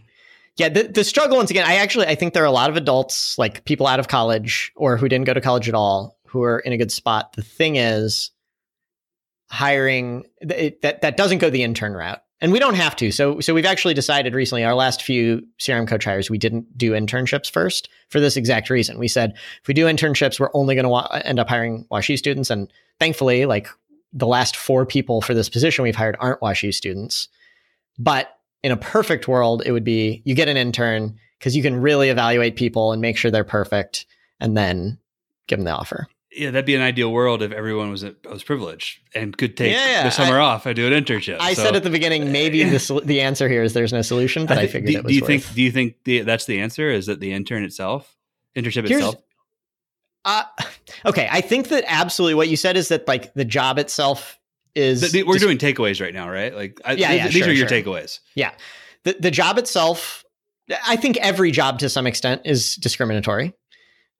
yeah, 0.58 0.70
the, 0.70 0.84
the 0.84 1.04
struggle 1.04 1.38
once 1.38 1.52
again. 1.52 1.66
I 1.66 1.76
actually 1.76 2.08
I 2.08 2.16
think 2.16 2.34
there 2.34 2.44
are 2.44 2.48
a 2.48 2.52
lot 2.52 2.70
of 2.70 2.78
adults, 2.78 3.38
like 3.38 3.66
people 3.66 3.88
out 3.88 4.00
of 4.00 4.08
college 4.08 4.72
or 4.76 4.98
who 4.98 5.10
didn't 5.10 5.26
go 5.26 5.34
to 5.34 5.42
college 5.42 5.68
at 5.68 5.76
all, 5.76 6.18
who 6.28 6.44
are 6.44 6.60
in 6.60 6.74
a 6.74 6.78
good 6.78 6.92
spot. 6.92 7.34
The 7.34 7.42
thing 7.42 7.76
is, 7.76 8.32
hiring 9.50 10.26
it, 10.42 10.82
that 10.82 11.02
that 11.02 11.18
doesn't 11.18 11.40
go 11.40 11.50
the 11.50 11.64
intern 11.64 11.94
route 11.94 12.22
and 12.42 12.52
we 12.52 12.60
don't 12.60 12.76
have 12.76 12.96
to. 12.98 13.12
So, 13.12 13.40
so 13.40 13.54
we've 13.54 13.66
actually 13.66 13.94
decided 13.94 14.34
recently, 14.34 14.64
our 14.64 14.76
last 14.76 15.02
few 15.02 15.42
CRM 15.60 15.88
coach 15.88 16.04
hires, 16.04 16.30
we 16.30 16.38
didn't 16.38 16.78
do 16.78 16.92
internships 16.92 17.50
first 17.50 17.90
for 18.10 18.20
this 18.20 18.38
exact 18.38 18.70
reason. 18.70 19.00
We 19.00 19.08
said 19.08 19.34
if 19.62 19.68
we 19.68 19.74
do 19.74 19.86
internships, 19.86 20.40
we're 20.40 20.52
only 20.54 20.76
going 20.76 20.84
to 20.84 20.90
wa- 20.90 21.08
end 21.24 21.40
up 21.40 21.50
hiring 21.50 21.86
WashU 21.92 22.18
students, 22.18 22.50
and 22.50 22.72
thankfully, 23.00 23.46
like 23.46 23.68
the 24.12 24.28
last 24.28 24.56
four 24.56 24.86
people 24.86 25.22
for 25.22 25.34
this 25.34 25.50
position 25.50 25.84
we've 25.84 25.96
hired 25.96 26.18
aren't 26.20 26.42
WashU 26.42 26.74
students. 26.74 27.30
But 27.98 28.35
in 28.66 28.72
a 28.72 28.78
perfect 28.78 29.28
world, 29.28 29.64
it 29.66 29.72
would 29.72 29.84
be 29.84 30.22
you 30.26 30.36
get 30.36 30.48
an 30.48 30.58
intern 30.58 31.18
because 31.40 31.56
you 31.56 31.62
can 31.62 31.76
really 31.76 32.10
evaluate 32.10 32.56
people 32.56 32.92
and 32.92 33.02
make 33.02 33.18
sure 33.18 33.30
they're 33.30 33.44
perfect, 33.44 34.06
and 34.40 34.58
then 34.58 34.98
give 35.48 35.60
them 35.60 35.66
the 35.66 35.72
offer 35.72 36.08
yeah, 36.36 36.52
that'd 36.52 36.66
be 36.66 36.76
an 36.76 36.82
ideal 36.82 37.12
world 37.12 37.42
if 37.42 37.52
everyone 37.52 37.90
was 37.90 38.06
was 38.30 38.44
privileged 38.44 39.00
and 39.14 39.36
could 39.38 39.56
take 39.56 39.72
yeah, 39.72 40.04
the 40.04 40.10
summer 40.10 40.40
I, 40.40 40.44
off 40.44 40.66
and 40.66 40.76
do 40.76 40.92
an 40.92 41.04
internship. 41.04 41.38
I 41.40 41.54
so, 41.54 41.64
said 41.64 41.76
at 41.76 41.84
the 41.84 41.90
beginning, 41.90 42.32
maybe 42.32 42.64
the 42.64 43.02
the 43.04 43.22
answer 43.22 43.48
here 43.48 43.64
is 43.64 43.74
there's 43.74 43.94
no 43.94 44.02
solution, 44.02 44.46
but 44.46 44.58
I, 44.58 44.64
I 44.64 44.68
figured 44.68 44.92
do, 44.92 44.98
it 44.98 45.04
was. 45.04 45.10
Do 45.12 45.16
you 45.16 45.22
worth. 45.22 45.28
think? 45.28 45.54
Do 45.54 45.62
you 45.62 45.72
think 45.72 45.96
the, 46.04 46.22
that's 46.22 46.46
the 46.46 46.60
answer? 46.60 46.90
Is 46.90 47.06
that 47.06 47.20
the 47.20 47.32
intern 47.32 47.64
itself, 47.64 48.16
internship 48.56 48.88
Here's, 48.88 49.04
itself? 49.04 49.16
Uh, 50.26 50.44
okay, 51.06 51.28
I 51.32 51.42
think 51.42 51.70
that 51.70 51.86
absolutely 51.88 52.36
what 52.36 52.50
you 52.50 52.58
said 52.58 52.76
is 52.76 52.90
that 52.90 53.08
like 53.08 53.34
the 53.34 53.46
job 53.46 53.80
itself 53.80 54.38
is. 54.76 55.12
The, 55.12 55.24
we're 55.24 55.38
doing 55.38 55.58
takeaways 55.58 56.02
right 56.02 56.14
now, 56.14 56.30
right? 56.30 56.54
Like, 56.54 56.80
I, 56.86 56.94
yeah, 56.94 57.12
yeah, 57.14 57.28
these 57.28 57.34
sure, 57.38 57.50
are 57.50 57.52
your 57.52 57.68
sure. 57.68 57.82
takeaways. 57.82 58.20
Yeah, 58.36 58.52
the 59.04 59.16
the 59.20 59.32
job 59.32 59.58
itself. 59.58 60.24
I 60.88 60.96
think 60.96 61.18
every 61.18 61.52
job 61.52 61.80
to 61.80 61.90
some 61.90 62.08
extent 62.08 62.42
is 62.46 62.76
discriminatory. 62.76 63.54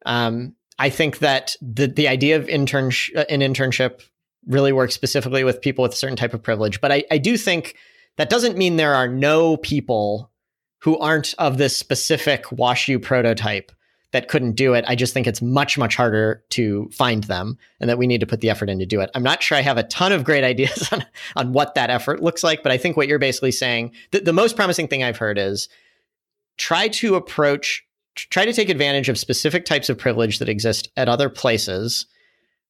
Um, 0.06 0.56
I 0.78 0.90
think 0.90 1.20
that 1.20 1.56
the 1.62 1.88
the 1.88 2.08
idea 2.08 2.38
of 2.38 2.48
intern 2.48 2.92
uh, 3.16 3.26
an 3.30 3.42
internship 3.42 4.02
really 4.48 4.74
works 4.74 4.94
specifically 4.94 5.44
with 5.44 5.62
people 5.62 5.84
with 5.84 5.94
a 5.94 5.96
certain 5.96 6.16
type 6.16 6.34
of 6.34 6.44
privilege. 6.44 6.82
But 6.82 6.92
I, 6.92 7.04
I 7.12 7.18
do 7.18 7.38
think 7.38 7.76
that 8.18 8.30
doesn't 8.30 8.58
mean 8.58 8.76
there 8.76 8.94
are 8.94 9.08
no 9.08 9.58
people 9.58 10.32
who 10.82 10.98
aren't 11.00 11.34
of 11.40 11.58
this 11.58 11.76
specific 11.76 12.44
WashU 12.46 13.02
prototype 13.02 13.72
that 14.16 14.30
couldn't 14.30 14.54
do 14.54 14.74
it. 14.74 14.86
I 14.88 14.96
just 14.96 15.14
think 15.14 15.28
it's 15.28 15.42
much, 15.42 15.78
much 15.78 15.94
harder 15.94 16.42
to 16.52 16.88
find 16.94 17.26
them 17.26 17.58
and 17.82 17.90
that 17.90 17.98
we 17.98 18.08
need 18.08 18.22
to 18.22 18.26
put 18.26 18.40
the 18.40 18.50
effort 18.50 18.70
in 18.70 18.80
to 18.80 18.86
do 18.86 19.02
it. 19.02 19.10
I'm 19.14 19.24
not 19.24 19.44
sure 19.44 19.58
I 19.58 19.62
have 19.62 19.78
a 19.78 19.84
ton 19.84 20.14
of 20.14 20.24
great 20.24 20.44
ideas 20.46 20.88
on, 20.94 21.06
on 21.36 21.52
what 21.52 21.76
that 21.76 21.90
effort 21.90 22.24
looks 22.24 22.42
like, 22.42 22.64
but 22.64 22.72
I 22.72 22.78
think 22.78 22.96
what 22.96 23.10
you're 23.10 23.20
basically 23.20 23.52
saying, 23.52 23.92
the, 24.12 24.22
the 24.22 24.32
most 24.32 24.56
promising 24.56 24.88
thing 24.88 25.04
I've 25.04 25.18
heard 25.18 25.38
is 25.38 25.68
try 26.58 26.88
to 26.88 27.16
approach 27.16 27.84
try 28.16 28.46
to 28.46 28.54
take 28.54 28.70
advantage 28.70 29.10
of 29.10 29.18
specific 29.18 29.66
types 29.66 29.90
of 29.90 29.98
privilege 29.98 30.40
that 30.40 30.48
exist 30.48 30.88
at 30.96 31.10
other 31.10 31.28
places, 31.28 32.06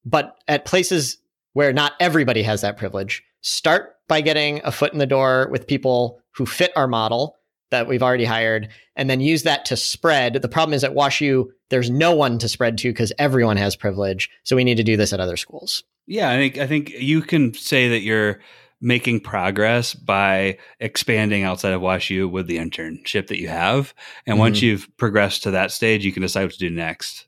but 0.03 0.35
at 0.47 0.65
places 0.65 1.19
where 1.53 1.71
not 1.71 1.93
everybody 1.99 2.41
has 2.41 2.61
that 2.61 2.77
privilege. 2.77 3.23
Start 3.41 3.95
by 4.07 4.21
getting 4.21 4.61
a 4.63 4.71
foot 4.71 4.93
in 4.93 4.97
the 4.97 5.05
door 5.05 5.47
with 5.51 5.67
people 5.67 6.19
who 6.31 6.47
fit 6.47 6.71
our 6.75 6.87
model 6.87 7.37
that 7.72 7.88
we've 7.88 8.03
already 8.03 8.26
hired, 8.26 8.70
and 8.95 9.09
then 9.09 9.20
use 9.20 9.43
that 9.43 9.66
to 9.66 9.78
spread. 9.78 10.34
The 10.41 10.47
problem 10.47 10.74
is 10.74 10.84
at 10.84 10.93
WashU, 10.93 11.45
there's 11.70 11.89
no 11.89 12.16
one 12.16 12.38
to 12.39 12.49
spread 12.49 12.78
to 12.80 12.89
because 12.89 13.11
everyone 13.18 13.57
has 13.57 13.76
privilege. 13.76 14.30
So 14.43 14.55
we 14.55 14.63
need 14.63 14.78
to 14.78 14.84
do 14.84 14.97
this 14.97 15.13
at 15.13 15.20
other 15.20 15.38
schools. 15.38 15.84
Yeah, 16.07 16.32
I 16.32 16.36
think 16.36 16.57
I 16.57 16.68
think 16.68 16.89
you 16.91 17.22
can 17.22 17.53
say 17.53 17.89
that 17.89 18.01
you're 18.01 18.39
making 18.82 19.20
progress 19.20 19.93
by 19.93 20.57
expanding 20.80 21.43
outside 21.43 21.74
of 21.74 21.82
WashU 21.82 22.30
with 22.30 22.45
the 22.45 22.57
internship 22.57 23.28
that 23.28 23.39
you 23.39 23.47
have. 23.47 23.93
And 24.28 24.34
mm-hmm. 24.34 24.41
once 24.41 24.61
you've 24.61 24.88
progressed 24.97 25.43
to 25.43 25.51
that 25.51 25.72
stage, 25.72 26.05
you 26.05 26.11
can 26.11 26.22
decide 26.22 26.43
what 26.43 26.53
to 26.53 26.59
do 26.59 26.70
next. 26.70 27.26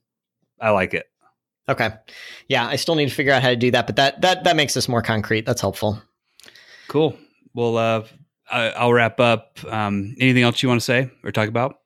I 0.60 0.70
like 0.72 0.94
it. 0.94 1.08
Okay. 1.70 1.90
Yeah, 2.48 2.68
I 2.68 2.76
still 2.76 2.96
need 2.96 3.10
to 3.10 3.16
figure 3.16 3.34
out 3.34 3.42
how 3.42 3.50
to 3.50 3.56
do 3.56 3.72
that, 3.72 3.88
but 3.88 3.96
that 3.98 4.22
that 4.22 4.44
that 4.44 4.56
makes 4.56 4.74
this 4.74 4.88
more 4.88 5.02
concrete. 5.02 5.46
That's 5.46 5.62
helpful. 5.62 6.02
Cool. 6.88 7.18
Well, 7.54 7.78
uh, 7.78 8.04
I, 8.50 8.86
will 8.86 8.94
wrap 8.94 9.20
up. 9.20 9.60
Um, 9.68 10.16
anything 10.20 10.44
else 10.44 10.62
you 10.64 10.70
want 10.70 10.82
to 10.82 10.86
say 10.86 11.10
or 11.24 11.32
talk 11.32 11.50
about? 11.50 11.80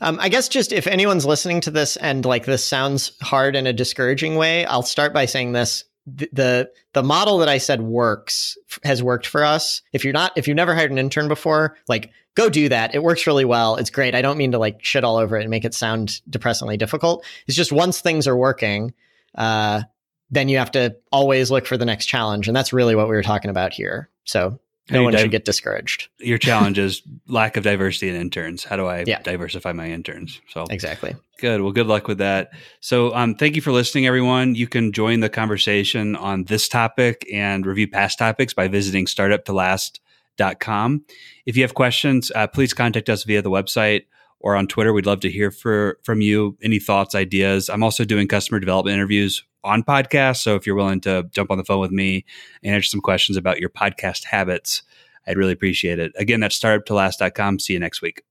Um, 0.00 0.18
I 0.20 0.28
guess 0.28 0.48
just 0.48 0.72
if 0.72 0.86
anyone's 0.86 1.24
listening 1.24 1.60
to 1.62 1.70
this 1.70 1.96
and 1.96 2.24
like 2.24 2.44
this 2.44 2.64
sounds 2.64 3.12
hard 3.22 3.56
in 3.56 3.66
a 3.66 3.72
discouraging 3.72 4.36
way, 4.36 4.64
I'll 4.66 4.82
start 4.82 5.14
by 5.14 5.26
saying 5.26 5.52
this: 5.52 5.84
the 6.06 6.28
the, 6.32 6.70
the 6.92 7.02
model 7.02 7.38
that 7.38 7.48
I 7.48 7.58
said 7.58 7.80
works 7.82 8.58
has 8.84 9.02
worked 9.02 9.26
for 9.26 9.44
us. 9.44 9.82
If 9.92 10.04
you're 10.04 10.12
not, 10.12 10.32
if 10.36 10.46
you've 10.46 10.56
never 10.56 10.74
hired 10.74 10.90
an 10.90 10.98
intern 10.98 11.28
before, 11.28 11.76
like 11.88 12.10
go 12.34 12.48
do 12.48 12.68
that. 12.68 12.94
It 12.94 13.02
works 13.02 13.26
really 13.26 13.44
well. 13.44 13.76
It's 13.76 13.90
great. 13.90 14.14
I 14.14 14.22
don't 14.22 14.38
mean 14.38 14.52
to 14.52 14.58
like 14.58 14.84
shit 14.84 15.04
all 15.04 15.16
over 15.16 15.36
it 15.36 15.42
and 15.42 15.50
make 15.50 15.64
it 15.64 15.74
sound 15.74 16.20
depressingly 16.28 16.76
difficult. 16.76 17.24
It's 17.46 17.56
just 17.56 17.72
once 17.72 18.00
things 18.00 18.26
are 18.26 18.36
working, 18.36 18.94
uh, 19.34 19.82
then 20.30 20.48
you 20.48 20.58
have 20.58 20.70
to 20.72 20.96
always 21.10 21.50
look 21.50 21.66
for 21.66 21.76
the 21.76 21.84
next 21.84 22.06
challenge, 22.06 22.48
and 22.48 22.56
that's 22.56 22.72
really 22.72 22.94
what 22.94 23.08
we 23.08 23.16
were 23.16 23.22
talking 23.22 23.50
about 23.50 23.72
here. 23.72 24.08
So 24.24 24.60
no 24.90 25.02
one 25.04 25.16
should 25.16 25.30
get 25.30 25.44
discouraged. 25.44 26.08
Your 26.18 26.38
challenge 26.48 26.78
is 26.78 27.02
lack 27.26 27.56
of 27.56 27.64
diversity 27.64 28.08
in 28.08 28.16
interns. 28.16 28.64
How 28.64 28.76
do 28.76 28.86
I 28.86 29.04
yeah. 29.06 29.22
diversify 29.22 29.72
my 29.72 29.90
interns? 29.90 30.40
So 30.48 30.66
exactly. 30.70 31.16
Good. 31.38 31.62
Well, 31.62 31.72
good 31.72 31.86
luck 31.86 32.06
with 32.06 32.18
that. 32.18 32.50
So, 32.80 33.14
um, 33.14 33.34
thank 33.34 33.56
you 33.56 33.62
for 33.62 33.72
listening, 33.72 34.06
everyone. 34.06 34.54
You 34.54 34.68
can 34.68 34.92
join 34.92 35.20
the 35.20 35.30
conversation 35.30 36.14
on 36.16 36.44
this 36.44 36.68
topic 36.68 37.26
and 37.32 37.64
review 37.64 37.88
past 37.88 38.18
topics 38.18 38.52
by 38.52 38.68
visiting 38.68 39.06
startuptolast.com. 39.06 41.04
If 41.46 41.56
you 41.56 41.62
have 41.62 41.74
questions, 41.74 42.30
uh, 42.34 42.46
please 42.46 42.74
contact 42.74 43.08
us 43.08 43.24
via 43.24 43.40
the 43.40 43.50
website 43.50 44.02
or 44.38 44.54
on 44.54 44.66
Twitter. 44.66 44.92
We'd 44.92 45.06
love 45.06 45.20
to 45.20 45.30
hear 45.30 45.50
for, 45.50 45.98
from 46.02 46.20
you. 46.20 46.58
Any 46.62 46.78
thoughts, 46.78 47.14
ideas? 47.14 47.70
I'm 47.70 47.82
also 47.82 48.04
doing 48.04 48.28
customer 48.28 48.60
development 48.60 48.94
interviews 48.94 49.44
on 49.64 49.82
podcasts. 49.82 50.42
So 50.42 50.56
if 50.56 50.66
you're 50.66 50.76
willing 50.76 51.00
to 51.02 51.28
jump 51.32 51.50
on 51.50 51.58
the 51.58 51.64
phone 51.64 51.80
with 51.80 51.90
me 51.90 52.24
and 52.62 52.74
answer 52.74 52.88
some 52.88 53.00
questions 53.00 53.36
about 53.36 53.60
your 53.60 53.70
podcast 53.70 54.24
habits, 54.24 54.82
I'd 55.26 55.36
really 55.36 55.52
appreciate 55.52 55.98
it. 55.98 56.12
Again, 56.16 56.40
that's 56.40 56.58
startuptolast.com. 56.58 57.58
See 57.58 57.74
you 57.74 57.78
next 57.78 58.02
week. 58.02 58.22